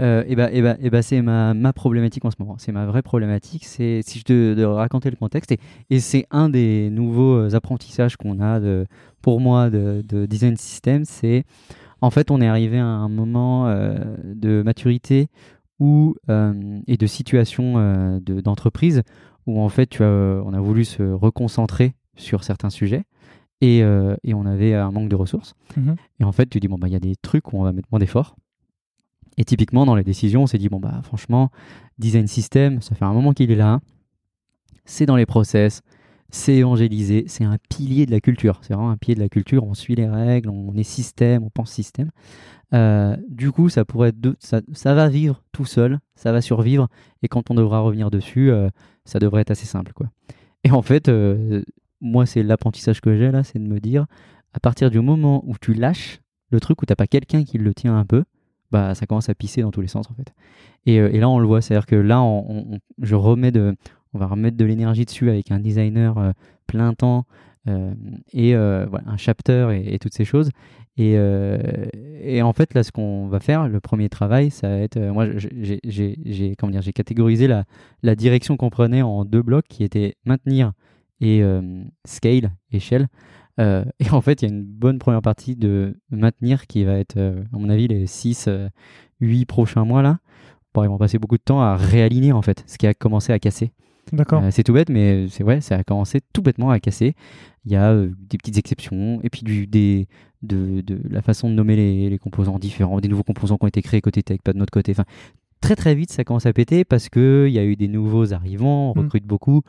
[0.00, 2.56] Euh, et bah, et bah, et bah, c'est ma, ma problématique en ce moment.
[2.58, 3.64] C'est ma vraie problématique.
[3.64, 5.50] C'est si je te de raconter le contexte.
[5.52, 5.58] Et,
[5.88, 8.84] et c'est un des nouveaux euh, apprentissages qu'on a de,
[9.22, 11.06] pour moi de, de design system.
[11.06, 11.44] C'est
[12.02, 13.94] en fait, on est arrivé à un moment euh,
[14.24, 15.28] de maturité
[15.78, 16.52] où, euh,
[16.86, 17.74] et de situation
[18.20, 19.02] de- d'entreprise
[19.46, 20.06] où en fait, tu as,
[20.44, 23.04] on a voulu se reconcentrer sur certains sujets.
[23.62, 25.54] Et, euh, et on avait un manque de ressources.
[25.76, 25.96] Mhm.
[26.20, 27.72] Et en fait, tu dis, bon, bah, il y a des trucs où on va
[27.72, 28.34] mettre moins d'efforts.
[29.36, 31.50] Et typiquement, dans les décisions, on s'est dit, bon, bah, franchement,
[31.98, 33.80] design system, ça fait un moment qu'il est là.
[34.86, 35.82] C'est dans les process,
[36.30, 38.60] c'est évangélisé, c'est un pilier de la culture.
[38.62, 39.64] C'est vraiment un pilier de la culture.
[39.64, 42.10] On suit les règles, on est système, on pense système.
[42.72, 46.40] Euh, du coup, ça pourrait être de- ça, ça va vivre tout seul, ça va
[46.40, 46.88] survivre.
[47.22, 48.68] Et quand on devra revenir dessus, euh,
[49.04, 50.08] ça devrait être assez simple, quoi.
[50.64, 51.62] Et en fait, euh,
[52.00, 54.06] moi, c'est l'apprentissage que j'ai là, c'est de me dire,
[54.52, 56.20] à partir du moment où tu lâches
[56.50, 58.24] le truc où t'as pas quelqu'un qui le tient un peu,
[58.72, 60.32] bah ça commence à pisser dans tous les sens en fait.
[60.86, 63.76] Et, euh, et là on le voit, c'est-à-dire que là on, on- je remets de,
[64.14, 66.32] on va remettre de l'énergie dessus avec un designer euh,
[66.66, 67.24] plein temps
[67.66, 70.50] et euh, un chapter et, toutes ces choses.
[70.96, 71.58] Et, euh,
[72.22, 75.12] et en fait là ce qu'on va faire, le premier travail, ça va être, euh,
[75.12, 76.56] moi j'ai-
[76.94, 77.64] catégorisé la,
[78.02, 80.72] la direction qu'on prenait en deux blocs qui étaient maintenir
[81.20, 83.08] et euh, scale, échelle.
[83.60, 86.94] Euh, et en fait, il y a une bonne première partie de maintenir qui va
[86.94, 88.48] être, euh, à mon avis, les 6,
[89.20, 90.18] 8 prochains mois là.
[90.72, 93.32] Bon, ils vont passer beaucoup de temps à réaligner en fait, ce qui a commencé
[93.32, 93.72] à casser.
[94.12, 94.42] D'accord.
[94.42, 97.14] Euh, c'est tout bête, mais c'est vrai, ça a commencé tout bêtement à casser.
[97.64, 100.08] Il y a euh, des petites exceptions, et puis du, des,
[100.42, 103.68] de, de la façon de nommer les, les composants différents, des nouveaux composants qui ont
[103.68, 104.92] été créés côté tech, pas de notre côté.
[104.92, 105.04] Enfin,
[105.60, 108.92] très très vite, ça commence à péter parce qu'il y a eu des nouveaux arrivants,
[108.96, 109.04] on Mm.
[109.04, 109.60] recrute beaucoup.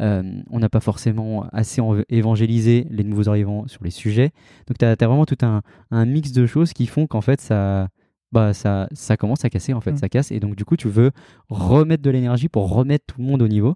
[0.00, 4.30] Euh, on n'a pas forcément assez évangélisé les nouveaux arrivants sur les sujets.
[4.68, 7.88] Donc, tu as, vraiment tout un, un mix de choses qui font qu'en fait, ça.
[8.32, 9.96] Bah, ça, ça commence à casser en fait, Mm.
[9.96, 11.10] ça casse et donc du coup tu veux
[11.48, 13.74] remettre de l'énergie pour remettre tout le monde au niveau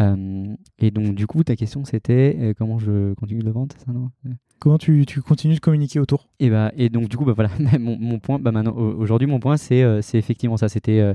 [0.00, 3.84] euh, et donc, du coup, ta question, c'était euh, comment je continue de vendre, c'est
[3.86, 4.10] ça, non?
[4.58, 6.28] Comment tu, tu continues de communiquer autour?
[6.38, 9.26] Et, bah, et donc, du coup, bah, voilà, mon, mon point, bah, maintenant, au- aujourd'hui,
[9.26, 10.68] mon point, c'est euh, c'est effectivement ça.
[10.68, 11.14] C'était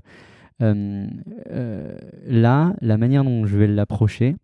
[0.59, 4.35] là, la manière dont je vais l'approcher,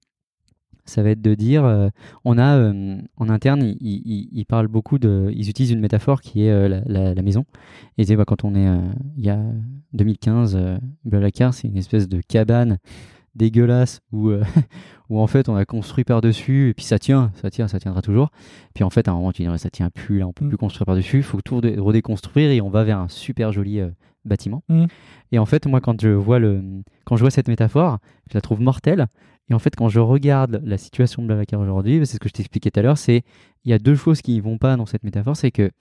[0.85, 1.89] ça va être de dire,
[2.25, 2.73] on a
[3.17, 6.81] en interne, ils, ils, ils parlent beaucoup de, ils utilisent une métaphore qui est la,
[6.85, 7.45] la- la maison.
[7.97, 8.67] Et disaient, bah, quand on est,
[9.17, 9.39] il y a
[9.93, 12.77] 2015, euh, Blablacar, c'est une espèce de cabane
[13.35, 14.43] dégueulasse où, euh,
[15.09, 18.01] où en fait on a construit par-dessus et puis ça tient, ça tient, ça tiendra
[18.01, 18.29] toujours.
[18.73, 20.49] Puis en fait à un moment tu dis ça tient plus, là on peut Mm.
[20.49, 23.79] plus construire par-dessus, il faut tout redé- redéconstruire et on va vers un super joli
[23.79, 23.89] euh,
[24.25, 24.63] bâtiment.
[24.69, 24.85] Mm.
[25.31, 26.61] Et en fait moi quand je vois le
[27.05, 27.99] quand je vois cette métaphore,
[28.29, 29.07] je la trouve mortelle.
[29.49, 32.33] Et en fait quand je regarde la situation de Blablacar aujourd'hui, c'est ce que je
[32.33, 33.23] t'expliquais tout à l'heure, c'est
[33.65, 35.71] il y a deux choses qui vont pas dans cette métaphore, c'est que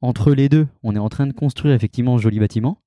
[0.00, 2.78] entre les deux, on est en train de construire effectivement un joli bâtiment,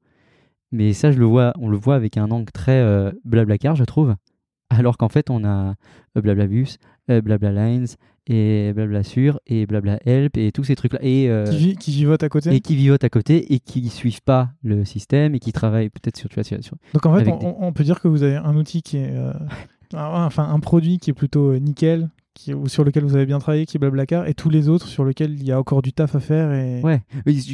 [0.76, 3.84] mais ça, je le vois, on le voit avec un angle très euh, blablacar, je
[3.84, 4.16] trouve.
[4.70, 5.76] Alors qu'en fait, on a
[6.18, 6.78] euh, Blablabus,
[7.10, 7.86] euh, Blablalines,
[8.28, 10.98] et Blablasure, et Blablahelp, et tous ces trucs-là.
[11.04, 14.24] Et, euh, qui, qui vivote à côté et qui vivotent à côté et qui suivent
[14.24, 17.30] pas le système et qui travaillent peut-être sur, tu vois, sur- sur- Donc en fait,
[17.30, 19.12] on, des- on- on peut dire que vous avez un outil qui est.
[19.16, 19.32] euh,
[19.94, 23.78] enfin, un produit qui est plutôt nickel, qui, sur lequel vous avez bien travaillé, qui
[23.78, 26.20] est Blablacar, et tous les autres sur lesquels il y a encore du taf à
[26.20, 26.52] faire.
[26.54, 26.82] Et...
[26.84, 27.02] Ouais,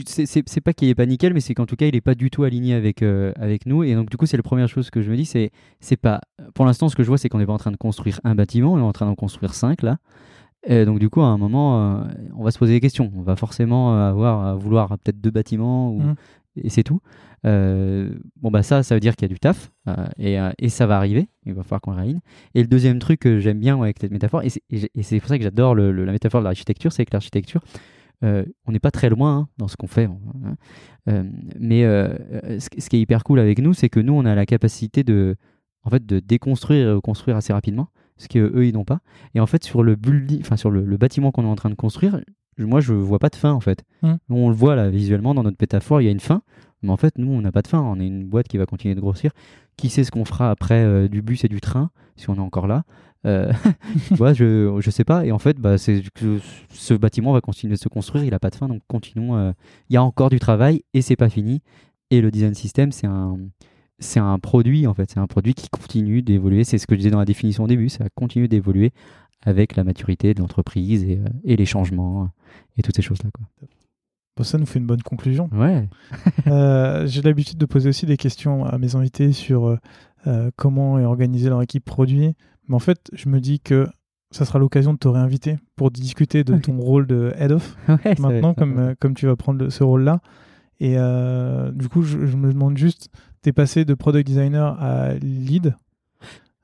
[0.06, 2.30] c'est- pas qu'il est pas nickel, mais c'est qu'en tout cas, il est pas du
[2.30, 3.84] tout aligné avec, euh, avec nous.
[3.84, 6.20] Et donc, du coup, c'est la première chose que je me dis, c'est pas.
[6.54, 8.36] Pour l'instant, ce que je vois, c'est qu'on n'est pas en train de construire un
[8.36, 9.98] bâtiment, on est en train d'en construire cinq là.
[10.64, 12.04] Et donc, du coup, à un moment, euh,
[12.36, 13.12] on va se poser des questions.
[13.16, 16.02] On va forcément euh, avoir à vouloir peut-être deux bâtiments, ou...
[16.02, 16.16] Mhm.
[16.56, 17.02] Et c'est tout.
[17.46, 20.52] Euh, bon, bah, ça, ça veut dire qu'il y a du taf, euh, et, euh,
[20.60, 21.28] et ça va arriver.
[21.46, 22.20] Il va falloir qu'on réaligne.
[22.54, 24.50] Et le deuxième truc que j'aime bien avec cette métaphore, et
[25.04, 27.62] c'est pour ça que j'adore la métaphore de l'architecture, c'est que l'architecture,
[28.22, 30.06] on n'est pas très loin hein, dans ce qu'on fait.
[31.08, 31.26] hein.
[31.60, 34.46] Mais ce, ce qui est hyper cool avec nous, c'est que nous, on a la
[34.46, 35.36] capacité de,
[35.84, 39.00] en fait, de déconstruire et reconstruire assez rapidement, ce qu'eux, ils n'ont pas.
[39.34, 42.22] Et en fait, sur le, building, sur le, bâtiment qu'on est en train de construire,
[42.58, 43.84] moi, je vois pas de fin, en fait.
[44.02, 44.16] Hmm.
[44.30, 46.42] On le voit là, visuellement, dans notre métaphore, il y a une fin.
[46.84, 47.80] Mais en fait, nous, on n'a pas de fin.
[47.80, 49.32] On est une boîte qui va continuer de grossir.
[49.78, 52.40] Qui sait ce qu'on fera après euh, du bus et du train, si on est
[52.40, 52.84] encore là
[53.28, 53.52] euh,
[54.08, 55.26] tu vois, je, je sais pas.
[55.26, 56.02] Et en fait, bah, c'est
[56.70, 58.24] ce bâtiment va continuer de se construire.
[58.24, 59.36] Il n'a pas de fin, donc continuons.
[59.38, 59.52] euh,
[59.90, 61.62] Il y a encore du travail et c'est pas fini.
[62.10, 63.38] Et le design system, c'est un,
[64.00, 65.12] c'est un produit en fait.
[65.12, 66.64] C'est un produit qui continue d'évoluer.
[66.64, 67.90] C'est ce que je disais dans la définition au début.
[67.90, 68.92] Ça continue d'évoluer
[69.44, 72.28] avec la maturité de l'entreprise et, euh, et les changements euh,
[72.78, 73.30] et toutes ces choses-là.
[74.38, 75.50] Bon, ça nous fait une bonne conclusion.
[75.54, 75.88] Ouais.
[76.48, 79.78] Euh, J'ai l'habitude de poser aussi des questions à mes invités sur
[80.28, 82.36] euh, comment est organisée leur équipe produit.
[82.68, 83.88] Mais en fait, je me dis que
[84.32, 88.16] ça sera l'occasion de te réinviter pour discuter de ton rôle de head of Ouais,
[88.20, 90.22] maintenant, comme, euh, comme tu vas prendre ce rôle-là.
[90.80, 90.96] Et
[91.74, 93.10] du coup, je, je me demande juste,
[93.44, 95.76] tu es passé de product designer à lead.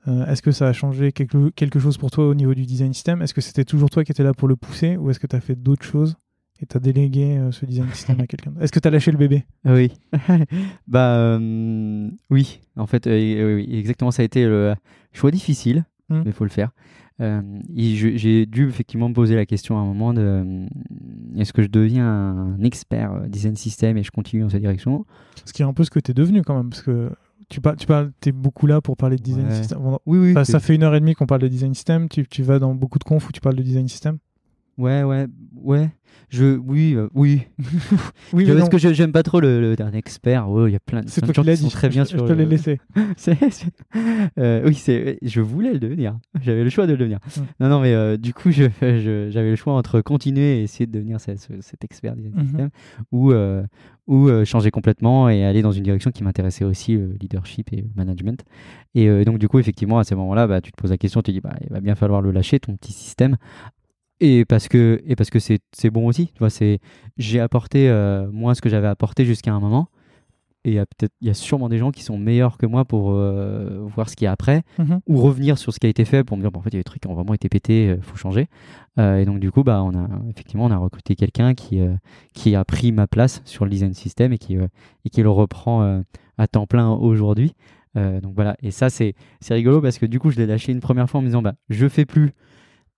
[0.08, 2.94] Euh, est-ce que ça a changé quelque, quelque chose pour toi au niveau du design
[2.94, 5.28] system Est-ce que c'était toujours toi qui étais là pour le pousser ou est-ce que
[5.28, 6.16] tu as fait d'autres choses
[6.60, 9.12] et tu as délégué euh, ce design system à quelqu'un Est-ce que tu as lâché
[9.12, 9.46] le bébé?
[9.66, 9.92] Oui.
[10.88, 14.12] bah euh, oui, en fait, euh, oui, exactement.
[14.12, 14.74] Ça a été le
[15.14, 16.20] choix difficile, Hmm.
[16.20, 16.72] mais il faut le faire.
[17.20, 20.66] J'ai dû effectivement me poser la question à un moment de
[21.36, 25.06] est-ce que je deviens un expert design system et je continue dans cette direction?
[25.44, 27.10] Ce qui est un peu ce que tu es devenu quand même, parce que
[27.50, 29.56] tu, parles, tu parles, es beaucoup là pour parler de design Ouais.
[29.56, 29.80] system.
[30.06, 30.34] Oui, oui.
[30.34, 32.10] ça, ça fait une heure et demie qu'on parle de design system.
[32.10, 34.18] Tu, tu vas dans beaucoup de confs où tu parles de design system.
[34.78, 35.28] Ouais, ouais,
[35.64, 35.90] ouais.
[36.30, 37.44] Je, oui, euh, oui.
[38.34, 40.50] Oui, Je- mais parce non, que je- j'aime pas trop le, le expert.
[40.50, 42.04] Ouais, il y a plein, de- c'est plein toi de gens qui sont très bien
[42.06, 42.80] je, sur je te l'ai le- laissé.
[43.18, 43.72] C'est- c'est-
[44.38, 45.20] euh, oui, c'est.
[45.22, 46.18] Je voulais le devenir.
[46.42, 47.20] J'avais le choix de le devenir.
[47.60, 50.86] Non, non, mais euh, du coup, je, je- j'avais le choix entre continuer et essayer
[50.86, 52.44] de devenir ce- ce- cet expert design Mhm.
[52.48, 52.70] system
[53.12, 53.32] ou
[54.08, 57.90] ou changer complètement et aller dans une direction qui m'intéressait aussi, le leadership et le
[57.96, 58.42] management.
[58.96, 61.26] Et donc, du coup, effectivement, à ce moment-là, bah, tu te poses la question, tu
[61.28, 63.36] te dis, bah, il va bien falloir le lâcher, ton petit système.
[64.20, 66.80] Et parce que et parce que c'est c'est bon aussi, tu vois, c'est
[67.18, 69.90] j'ai apporté euh, moi ce que j'avais apporté jusqu'à un moment.
[70.66, 72.66] Et il y a peut-être, il y a sûrement des gens qui sont meilleurs que
[72.66, 75.00] moi pour euh, voir ce qu'il y a après Mhm.
[75.08, 76.74] ou revenir sur ce qui a été fait pour me dire, bon, en fait, il
[76.74, 78.48] y a des trucs qui ont vraiment été pétés, il faut changer.
[79.00, 81.94] Euh, et donc, du coup, bah, on a, effectivement, on a recruté quelqu'un qui, euh,
[82.34, 84.68] qui a pris ma place sur le design system et qui, euh,
[85.06, 86.02] et qui le reprend euh,
[86.38, 87.54] à temps plein aujourd'hui.
[87.96, 90.74] Euh, donc voilà, et ça, c'est c'est rigolo parce que du coup, je l'ai lâché
[90.74, 92.34] une première fois en me disant, bah, je fais plus.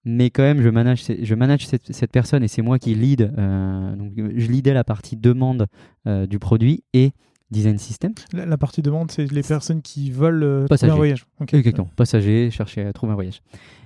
[0.06, 3.34] Mais quand même, je manage, je manage cette, cette personne et c'est moi qui lead.
[3.38, 5.68] euh, donc, je leadais la partie demande
[6.08, 7.12] euh, du produit et
[7.52, 8.14] design system.
[8.32, 11.26] La, la partie demande, c'est les personnes qui veulent euh, trouver un voyage.
[11.42, 11.54] Ok.
[11.54, 13.42] Exactement, passager, chercher à trouver un voyage.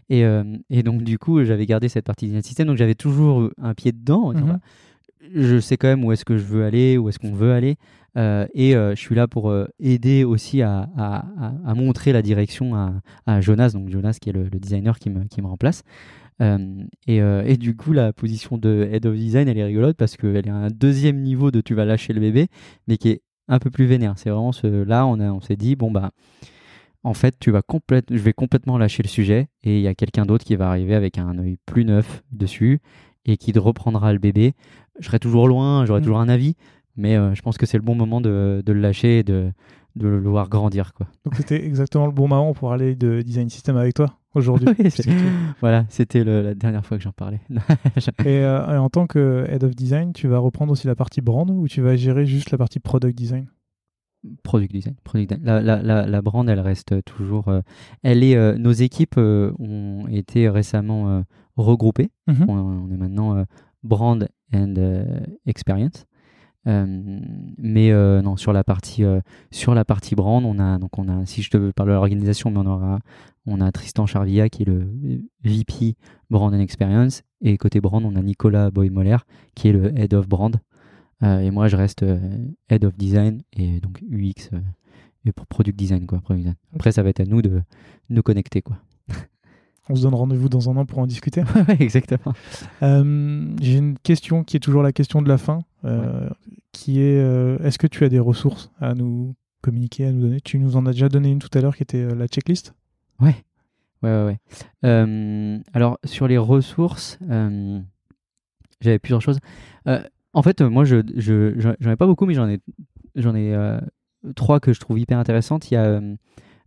[0.10, 0.24] Et,
[0.70, 3.92] et donc, du coup, j'avais gardé cette partie design system, donc j'avais toujours un pied
[3.94, 4.34] dedans.
[4.34, 4.60] Mhm.
[5.34, 7.78] je sais quand même où est-ce que je veux aller, où est-ce qu'on veut aller.
[8.18, 12.14] Euh, et euh, je suis là pour euh, aider aussi à, à- à- à montrer
[12.14, 12.76] la direction
[13.26, 15.84] à, Jonas, donc Jonas qui est le, le designer qui me, qui me remplace.
[17.08, 20.46] Et, et du coup, la position de head of design, elle est rigolote parce qu'elle
[20.46, 22.48] est à un deuxième niveau de tu vas lâcher le bébé,
[22.88, 24.14] mais qui est un peu plus vénère.
[24.18, 26.12] C'est vraiment ce, là, on, a- on s'est dit, bon, bah,
[27.04, 29.96] en fait, tu vas complète, je vais complètement lâcher le sujet et il y a
[29.96, 32.80] quelqu'un d'autre qui va arriver avec un œil plus neuf dessus
[33.26, 34.54] et qui te reprendra le bébé.
[35.00, 36.04] Je serai toujours loin, j'aurai Mm.
[36.04, 36.56] toujours un avis,
[36.96, 39.52] mais euh, je pense que c'est le bon moment de, de le lâcher et de,
[39.96, 40.94] de le voir grandir.
[40.94, 41.08] Quoi.
[41.26, 44.68] Donc c'était exactement le bon moment pour aller de design system avec toi aujourd'hui.
[44.78, 45.14] Oui,
[45.62, 47.40] voilà, c'était la dernière fois que j'en parlais.
[48.26, 51.22] Et, euh, et en tant que head of design, tu vas reprendre aussi la partie
[51.22, 53.48] brand ou tu vas gérer juste la partie product design?
[54.44, 54.96] Product design.
[55.04, 55.46] Product design.
[55.46, 57.50] La, la, la, la brand, elle reste toujours.
[57.50, 57.62] euh,
[58.04, 61.24] elle est, euh, nos équipes ont été récemment
[61.58, 62.10] regroupées.
[62.28, 62.46] Mhm.
[62.48, 63.46] On, on est maintenant
[63.84, 64.76] brand and
[65.46, 66.06] experience.
[66.68, 66.86] Euh,
[67.58, 69.20] mais euh, non, sur la partie euh,
[69.52, 72.52] sur la partie brand, on a donc on a si je te parle de l'organisation,
[72.52, 73.00] mais on aura
[73.46, 74.88] on a Tristan Charvilla qui est le
[75.44, 75.96] VP
[76.30, 79.18] brand and experience et côté brand on a Nicolas Boy-Moller
[79.56, 80.56] qui est le head of brand
[81.22, 82.06] et moi je reste
[82.70, 84.50] head of design et donc UX
[85.26, 86.20] et pour product design quoi.
[86.20, 86.56] product design.
[86.76, 87.64] Après ça va être à nous de, de
[88.10, 88.78] nous connecter quoi.
[89.90, 91.44] On se donne rendez-vous dans un an pour en discuter.
[91.80, 92.34] Exactement.
[92.82, 96.30] Euh, J'ai une question qui est toujours la question de la fin, euh,
[96.72, 100.42] qui est euh, est-ce que tu as des ressources à nous communiquer, à nous donner?
[100.42, 102.74] Tu nous en as déjà donné une tout à l'heure qui était la checklist?
[103.20, 103.36] Ouais,
[104.04, 104.40] ouais, ouais.
[104.84, 105.62] ouais.
[105.74, 107.20] Alors, sur les ressources,
[108.80, 109.40] j'avais plusieurs choses.
[110.36, 112.60] En fait, moi, je, je, j'en ai pas beaucoup, mais j'en ai,
[113.16, 113.54] j'en ai
[114.36, 115.70] trois que je trouve hyper intéressantes.
[115.72, 116.00] Il y a,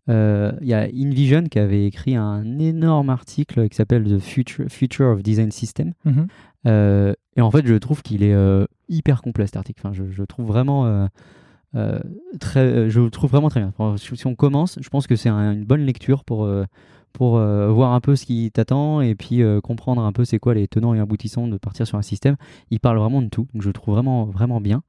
[0.08, 0.12] euh,
[0.52, 4.66] euh, il y a InVision qui avait écrit un énorme article qui s'appelle The Future,
[4.68, 5.92] Future of Design System.
[6.04, 6.26] Mhm.
[6.66, 9.80] Euh, et en fait, je trouve qu'il est euh, hyper complet cet article.
[9.84, 11.08] Enfin, je, je trouve vraiment
[12.40, 13.72] très, je le trouve vraiment très bien.
[13.76, 16.48] Enfin, si on commence, je pense que c'est un- une bonne lecture pour
[17.16, 20.38] pour euh, voir un peu ce qui t'attend et puis euh, comprendre un peu c'est
[20.38, 22.36] quoi les tenants et aboutissants de partir sur un système.
[22.70, 24.82] Il parle vraiment de tout, donc je le trouve vraiment vraiment bien.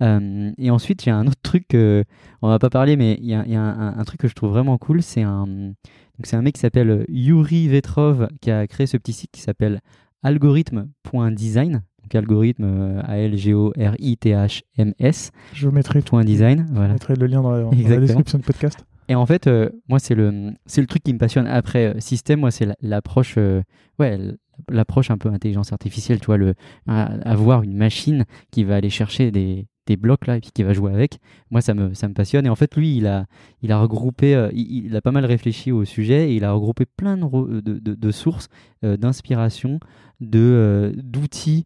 [0.00, 2.04] Euh, et ensuite, il y a un autre truc, que
[2.42, 4.34] on va pas parler, mais il y a, y a un, un truc que je
[4.34, 5.02] trouve vraiment cool.
[5.02, 5.74] C'est un, donc
[6.22, 9.80] c'est un mec qui s'appelle Yuri Vetrov qui a créé ce petit site qui s'appelle
[10.22, 11.82] algorithme.design.
[12.04, 15.32] Donc algorithme euh, A-L-G-O-R-I-T-H-M-S.
[15.54, 16.92] Je mettrai, tout, Point design, je voilà.
[16.92, 18.86] mettrai le lien dans la, dans la description du podcast.
[19.08, 21.46] Et en fait, euh, moi, c'est le, c'est le truc qui me passionne.
[21.46, 23.62] Après, euh, système, moi, c'est la- l'approche, euh,
[23.98, 24.18] ouais,
[24.68, 26.54] l'approche un peu intelligence artificielle, tu vois, le,
[26.86, 30.72] avoir une machine qui va aller chercher des, des blocs là et puis qui va
[30.72, 31.18] jouer avec.
[31.50, 32.46] Moi, ça me, ça me passionne.
[32.46, 33.26] Et en fait, lui, il a,
[33.62, 37.16] il a regroupé, il, a pas mal réfléchi au sujet et il a regroupé plein
[37.16, 38.48] de, de, de, sources
[38.84, 39.80] euh, d'inspiration,
[40.20, 41.64] de, d'outils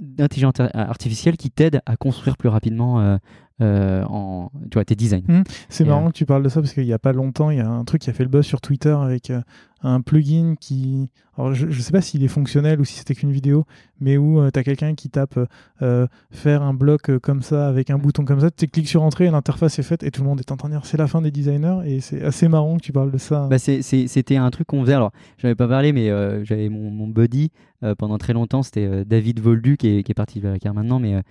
[0.00, 3.18] d'intelligence artificielle qui t'aident à construire plus rapidement
[4.08, 5.24] en, tu vois, tes designs.
[5.26, 5.42] Mmh.
[5.68, 7.60] c'est marrant que tu parles de ça parce qu'il n'y a pas longtemps, il y
[7.60, 9.32] a un truc qui a fait le buzz sur Twitter avec
[9.82, 11.08] un plugin qui.
[11.38, 13.64] Alors, je ne sais pas s'il est fonctionnel ou si c'était qu'une vidéo,
[14.00, 15.38] mais où euh, tu as quelqu'un qui tape
[15.80, 19.02] euh, faire un bloc euh, comme ça avec un bouton comme ça, tu cliques sur
[19.02, 21.06] entrée l'interface est faite et tout le monde est en train de dire c'est la
[21.06, 23.46] fin des designers et c'est assez marrant que tu parles de ça.
[23.48, 24.92] Bah c'était un truc qu'on faisait.
[24.92, 26.08] Alors, je n'avais pas parlé, mais
[26.44, 27.50] j'avais mon, mon, buddy
[27.98, 31.22] pendant très longtemps, c'était David Voldu qui est, qui est parti de la maintenant, mais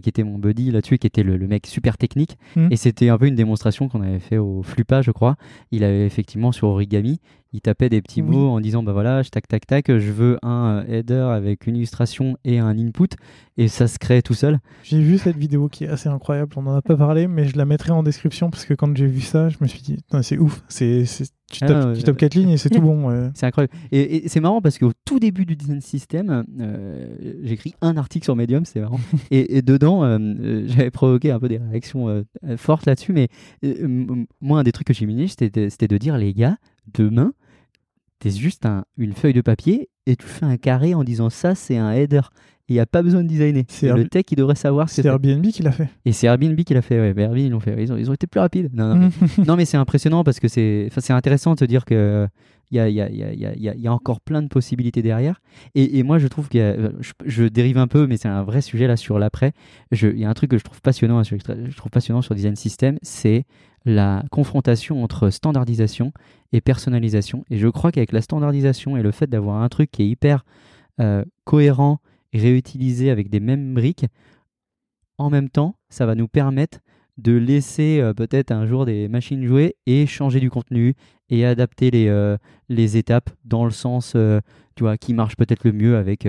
[0.00, 2.36] qui était mon buddy là-dessus, qui était le, mec super technique.
[2.56, 2.68] Mmh.
[2.70, 5.36] Et c'était un peu une démonstration qu'on avait fait au Flupa, je crois.
[5.72, 7.20] Il avait effectivement sur Origami
[7.52, 10.84] il tapait des petits mots en disant bah voilà, tac tac tac, je veux un
[10.88, 13.08] euh, header avec une illustration et un input
[13.56, 14.58] et ça se crée tout seul.
[14.82, 17.56] J'ai vu cette vidéo qui est assez incroyable, on n'en a pas parlé mais je
[17.56, 20.38] la mettrai en description parce que quand j'ai vu ça, je me suis dit c'est
[20.38, 21.04] ouf, c'est
[21.50, 23.30] tu, tapes, ah, quatre lignes et c'est tout bon.
[23.34, 23.72] C'est incroyable.
[23.90, 28.24] Et, c'est marrant parce qu'au tout début du design system, euh, j'ai écrit un article
[28.24, 29.00] sur Medium, c'est marrant.
[29.30, 32.24] et, dedans, euh, j'avais provoqué un peu des réactions
[32.56, 33.28] fortes là-dessus, mais
[34.40, 35.48] moi, un des trucs que j'ai mis, c'était
[35.88, 36.56] de dire les gars,
[36.92, 37.32] demain,
[38.20, 38.66] tu es juste
[38.96, 42.22] une feuille de papier et tu fais un carré en disant ça, c'est un header.
[42.68, 43.64] Il n'y a pas besoin de designer.
[43.68, 44.88] C'est le tech qui devrait savoir.
[44.88, 45.88] C'est Airbnb qui l'a fait.
[46.04, 46.98] Et c'est Airbnb qui l'a fait.
[46.98, 47.82] Ouais, Airbnb, ils l'ont fait.
[47.82, 48.70] Ils ont, ils ont, été plus rapides.
[48.74, 52.26] Non, non, mais, non, mais c'est impressionnant parce que c'est intéressant de se dire que.
[52.70, 55.40] Il y, a, y, a, y, a, y a, encore plein de possibilités derrière.
[55.74, 58.60] Et, et moi, je trouve que je, je, dérive un peu, mais c'est un vrai
[58.60, 59.52] sujet là sur l'après.
[59.90, 62.98] Il y a un truc que je trouve passionnant, je trouve passionnant sur Design System,
[63.00, 63.46] c'est
[63.88, 66.12] la confrontation entre standardisation
[66.52, 67.44] et personnalisation.
[67.50, 70.44] Et je crois qu'avec la standardisation et le fait d'avoir un truc qui est hyper
[71.00, 72.00] euh, cohérent
[72.32, 74.06] réutilisé avec des mêmes briques,
[75.16, 76.78] en même temps, ça va nous permettre
[77.16, 80.94] de laisser euh, peut-être un jour des machines jouer et changer du contenu
[81.30, 82.36] et adapter les, euh,
[82.68, 84.16] les étapes dans le sens
[84.78, 86.28] tu vois, qui marche peut-être le mieux avec,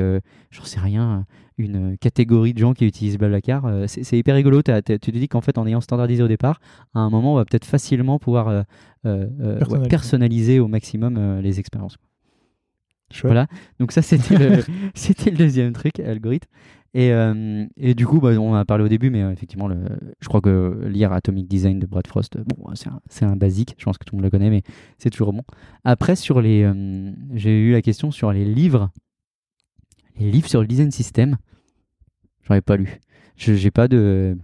[0.49, 1.25] j'en sais rien,
[1.59, 3.65] une catégorie de gens qui utilisent Blablacar.
[3.65, 4.61] Euh, c'est hyper rigolo.
[4.63, 6.59] tu te dis qu'en fait, en ayant standardisé au départ,
[6.95, 8.63] à un moment, on va peut-être facilement pouvoir euh,
[9.05, 10.59] euh, personnaliser.
[10.59, 11.97] au maximum les expériences.
[13.23, 13.47] Voilà.
[13.79, 14.55] Donc ça, c'était le,
[15.25, 16.47] le deuxième truc, algorithme.
[16.93, 17.11] Et,
[17.77, 19.77] et, du coup, bah, on a parlé au début, mais effectivement, le,
[20.21, 22.89] je crois que lire Atomic Design de Brad Frost, bon, c'est
[23.23, 24.63] un, un, basique, je pense que tout le monde le connaît, mais
[24.97, 25.43] c'est toujours bon.
[25.83, 26.67] Après, sur les,
[27.33, 28.89] j'ai eu la question sur les livres,
[30.19, 31.37] les livres sur le design system.
[32.43, 32.99] J'en ai pas lu.
[33.35, 34.37] J'ai pas de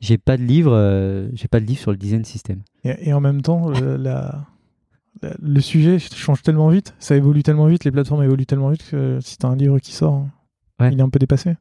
[0.00, 2.62] j'ai pas de livre euh, j'ai pas de livre sur le design system.
[2.84, 4.46] Et, en même temps le, la,
[5.22, 9.18] le sujet change tellement vite, ça évolue tellement vite, les plateformes évoluent tellement vite que
[9.20, 10.26] si tu as un livre qui sort,
[10.80, 11.56] il est un peu dépassé.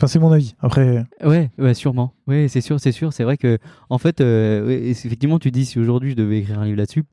[0.00, 0.54] Enfin, c'est mon avis.
[0.60, 1.04] Après.
[1.22, 2.14] Ouais, ouais, sûrement.
[2.26, 3.12] Oui, c'est sûr, c'est sûr.
[3.12, 3.58] C'est vrai que,
[3.90, 7.04] en fait, euh, effectivement, tu dis si aujourd'hui je devais écrire un livre là-dessus,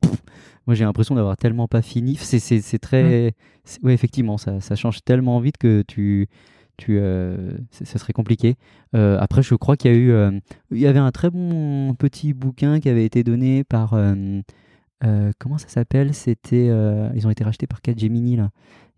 [0.66, 2.16] moi j'ai l'impression d'avoir tellement pas fini.
[2.16, 3.30] C'est très.
[3.30, 3.78] Mmh.
[3.82, 6.28] Oui, effectivement, ça, ça, change tellement vite que tu
[6.78, 8.54] tu, euh, ça serait compliqué.
[8.94, 10.30] Euh, après, je crois qu'il y a eu, euh,
[10.70, 13.90] il y avait un très bon petit bouquin qui avait été donné par,
[15.38, 16.14] comment ça s'appelle?
[16.14, 16.68] C'était,
[17.14, 18.50] ils ont été rachetés par Capgemini là,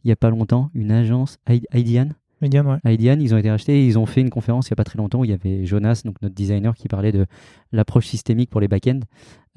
[0.04, 1.38] il y a pas longtemps, une agence,
[1.74, 2.10] Idian.
[2.42, 2.94] Ouais.
[2.94, 4.98] ils ont été rachetés et ils ont fait une conférence il n'y a pas très
[4.98, 7.26] longtemps où il y avait Jonas, donc notre designer, qui parlait de
[7.72, 9.00] l'approche systémique pour les back-ends.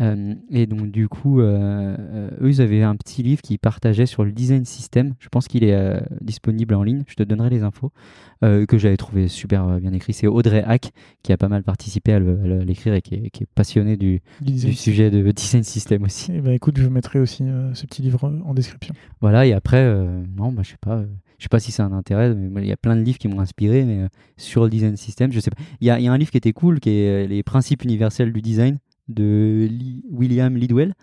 [0.01, 4.05] Euh, et donc, du coup, euh, euh, eux, ils avaient un petit livre qui partageait
[4.05, 5.13] sur le design system.
[5.19, 7.03] Je pense qu'il est disponible en ligne.
[7.07, 7.91] Je te donnerai les infos
[8.41, 10.11] que j'avais trouvé super bien écrit.
[10.11, 10.91] C'est Audrey Hack
[11.23, 15.31] qui a pas mal participé à l'écrire et qui est, passionné du, du, sujet de
[15.31, 16.31] design system aussi.
[16.33, 18.93] Et eh ben, écoute, je mettrai aussi ce petit livre en description.
[19.21, 19.85] Voilà, et après,
[20.35, 21.03] non, bah, je sais pas.
[21.37, 23.27] Je sais pas si c'est un intérêt, mais il y a plein de livres qui
[23.27, 24.07] m'ont inspiré mais,
[24.37, 25.31] sur le design system.
[25.31, 25.61] Je sais pas.
[25.81, 28.79] Il y a, un livre qui était cool, qui est Les principes universels du design
[29.07, 29.69] de
[30.09, 30.93] William Lidwell.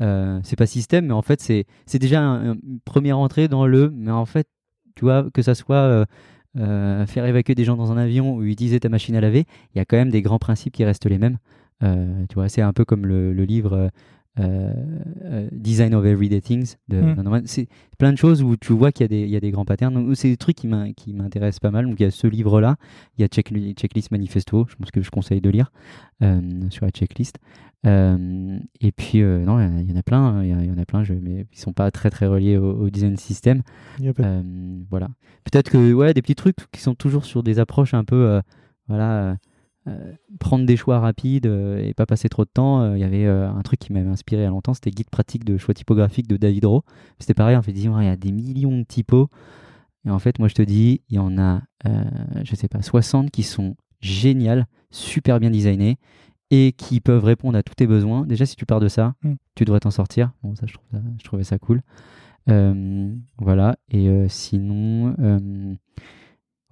[0.00, 1.66] Euh, c'est pas système, mais en fait, c'est,
[1.98, 3.90] déjà une première entrée dans le.
[3.90, 4.48] Mais en fait,
[4.96, 6.04] tu vois, que ça soit euh,
[6.58, 9.78] euh, faire évacuer des gens dans un avion ou utiliser ta machine à laver, il
[9.78, 11.38] y a quand même des grands principes qui restent les mêmes.
[11.80, 13.90] tu vois, c'est un peu comme le livre
[14.40, 14.72] euh,
[15.24, 16.74] euh, design of Everyday Things.
[16.88, 17.42] De, hmm.
[17.46, 20.14] C'est plein de choses où tu vois qu'il y, y, a des grands patterns.
[20.16, 21.86] C'est des trucs qui m'intéressent pas mal.
[21.86, 22.76] Donc il y a ce livre-là,
[23.16, 25.70] il y a Checklist Manifesto, je pense que je conseille de lire
[26.22, 26.40] euh,
[26.70, 27.38] sur la checklist.
[27.84, 31.46] et puis, non, il y, en a plein, il y, en a plein, je, mais
[31.52, 33.62] ils sont pas très très reliés au, design system.
[34.90, 35.10] voilà.
[35.44, 38.40] Peut-être que, ouais, des petits trucs qui sont toujours sur des approches un peu,
[38.88, 39.36] voilà
[40.40, 42.94] prendre des choix rapides et pas passer trop de temps.
[42.94, 45.44] Il y avait un truc qui m'avait inspiré il y a longtemps, c'était Guide pratique
[45.44, 46.82] de choix typographique de David Rowe.
[47.18, 49.28] C'était pareil, en fait, il y a des millions de typos.
[50.06, 51.62] Et en fait, moi, je te dis, il y en a,
[52.44, 55.98] je sais pas, 60 qui sont géniales, super bien designées
[56.50, 58.26] et qui peuvent répondre à tous tes besoins.
[58.26, 59.34] Déjà, si tu pars de ça, mm.
[59.54, 60.32] tu devrais t'en sortir.
[60.42, 61.82] Bon, ça, je, trouve je trouvais ça cool.
[62.48, 63.76] Euh, voilà.
[63.90, 65.74] Et euh, sinon, euh,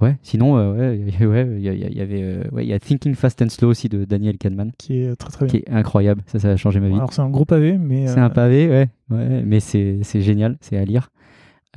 [0.02, 3.88] ouais, sinon, ouais, il y, avait, ouais, il y a Thinking Fast and Slow aussi
[3.88, 6.22] de Daniel Kahneman, qui est très très bien, qui est incroyable.
[6.26, 6.94] Ça, ça a changé ma vie.
[6.94, 10.76] Alors c'est un gros pavé, mais c'est un pavé, ouais, ouais, mais c'est génial, c'est
[10.76, 11.10] à lire.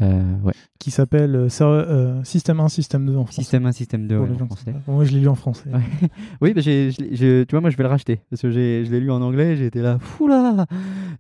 [0.02, 0.54] Euh, ouais.
[0.78, 3.42] Qui s'appelle euh, euh, Système 1, Système 2 en français.
[3.42, 4.74] Système 1, Système 2 en français.
[4.88, 5.70] moi, je l'ai lu en français.
[6.42, 8.20] oui, bah, tu vois, moi, je vais le racheter.
[8.30, 10.66] Parce que je l'ai lu en anglais, été là, fou là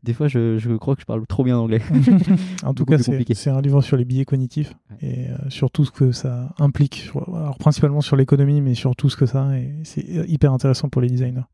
[0.04, 1.82] Des fois, je, je, crois que je parle trop bien anglais.
[2.64, 6.12] en tout cas, c'est un livre sur les billets cognitifs et sur tout ce que
[6.12, 7.10] ça implique.
[7.16, 9.58] Alors, principalement sur l'économie, mais sur tout ce que ça.
[9.58, 11.46] Et c'est hyper intéressant pour les designers.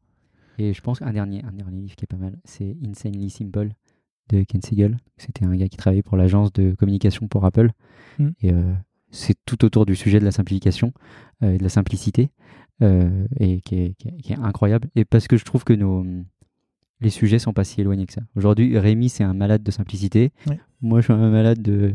[0.58, 3.70] Et je pense qu'un dernier, un dernier livre qui est pas mal, c'est Insanely Simple
[4.32, 4.98] de Ken Siegel.
[5.18, 7.72] C'était un gars qui travaillait pour l'agence de communication pour Apple.
[8.20, 8.30] Mm.
[8.42, 8.74] Et euh,
[9.12, 10.94] c'est tout autour du sujet de la simplification
[11.44, 12.30] euh, et de la simplicité.
[12.82, 13.96] Euh, et qui est,
[14.42, 14.90] incroyable.
[14.96, 16.04] Et parce que je trouve que nos,
[17.00, 18.22] les sujets sont pas si éloignés que ça.
[18.36, 20.32] Aujourd'hui, Rémi, c'est un malade de simplicité.
[20.82, 21.94] Moi, je suis un malade de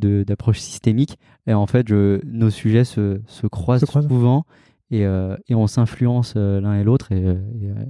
[0.00, 4.46] d'approche systémique et en fait je, nos sujets se, se, croisent, souvent
[4.90, 7.12] et, euh, et on s'influence euh, l'un et l'autre.
[7.12, 7.36] Et, euh,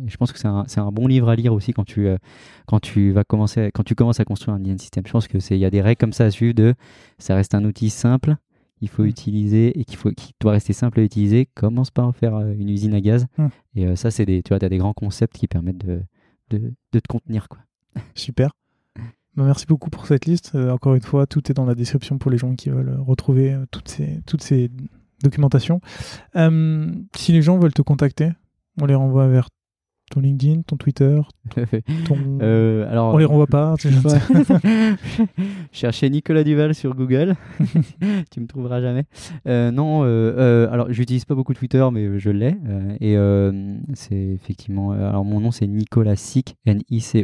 [0.06, 2.08] je pense que c'est un, un, bon livre à lire aussi quand tu,
[2.66, 5.04] quand tu, vas commencer, quand tu commences à construire un design system.
[5.06, 6.74] Je pense qu'il y a des règles comme ça à suivre de
[7.18, 8.36] ça reste un outil simple
[8.78, 9.08] qu'il faut mm.
[9.08, 11.46] utiliser et qu'il faut qui doit rester simple à utiliser.
[11.54, 13.26] Commence pas à en faire une usine à gaz.
[13.36, 13.46] Mm.
[13.76, 16.02] Et ça, c'est des, tu vois, as des grands concepts qui permettent de,
[16.50, 17.48] de, de te contenir.
[17.48, 17.60] Quoi.
[18.14, 18.50] Super.
[19.36, 20.56] Bah, merci beaucoup pour cette liste.
[20.56, 23.88] encore une fois, tout est dans la description pour les gens qui veulent retrouver toutes
[23.88, 24.68] ces, toutes ces
[25.22, 25.80] documentation.
[26.36, 28.30] Euh, si les gens veulent te contacter,
[28.80, 29.48] on les renvoie vers
[30.10, 31.20] ton LinkedIn, ton Twitter,
[32.06, 32.16] ton...
[32.40, 33.74] Euh, alors, on les renvoie pas.
[35.72, 37.36] Cherchez Nicolas Duval sur Google,
[38.30, 39.04] tu me trouveras jamais.
[39.46, 40.04] Euh, non,
[40.70, 42.56] alors j'utilise pas beaucoup Twitter, mais je l'ai.
[43.00, 43.18] et
[43.92, 47.16] c'est effectivement, alors mon nom c'est Nicolas Sick, N-I-C-O-L-A-S-E-E-K.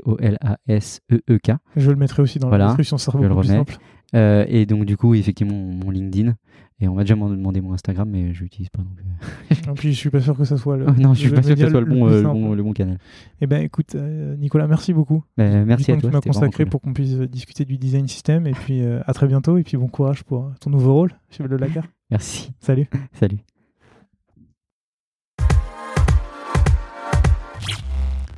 [1.77, 3.79] Je le mettrai aussi dans la description, ça sera beaucoup plus simple.
[4.15, 6.35] Et donc du coup, effectivement, mon LinkedIn.
[6.81, 8.83] Et on m'a déjà demandé mon Instagram, mais je l'utilise pas.
[8.83, 9.67] Donc...
[9.67, 10.87] non, puis je suis pas sûr que ça soit le.
[10.99, 12.99] non, je suis pas sûr que ça soit le bon, le, bon, canal.
[13.41, 15.23] Eh ben, écoute, euh, Nicolas, merci beaucoup.
[15.37, 16.11] Ben, merci à toi.
[16.11, 18.47] Tu m'as consacré pour qu'on puisse discuter du design system.
[18.49, 19.57] Et puis euh, à très bientôt.
[19.57, 21.85] Et puis bon courage pour ton nouveau rôle chez Le Lacar.
[22.11, 22.53] merci.
[22.59, 22.89] Salut.
[23.13, 23.39] Salut.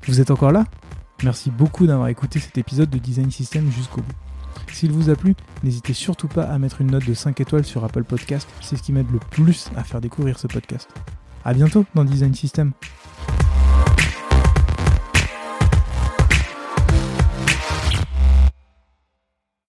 [0.06, 0.66] Vous êtes encore là?
[1.24, 4.25] Merci beaucoup d'avoir écouté cet épisode de Design System jusqu'au bout.
[4.76, 5.34] S'il vous a plu,
[5.64, 8.82] n'hésitez surtout pas à mettre une note de 5 étoiles sur Apple Podcast, c'est ce
[8.82, 10.90] qui m'aide le plus à faire découvrir ce podcast.
[11.46, 12.72] A bientôt dans Design System.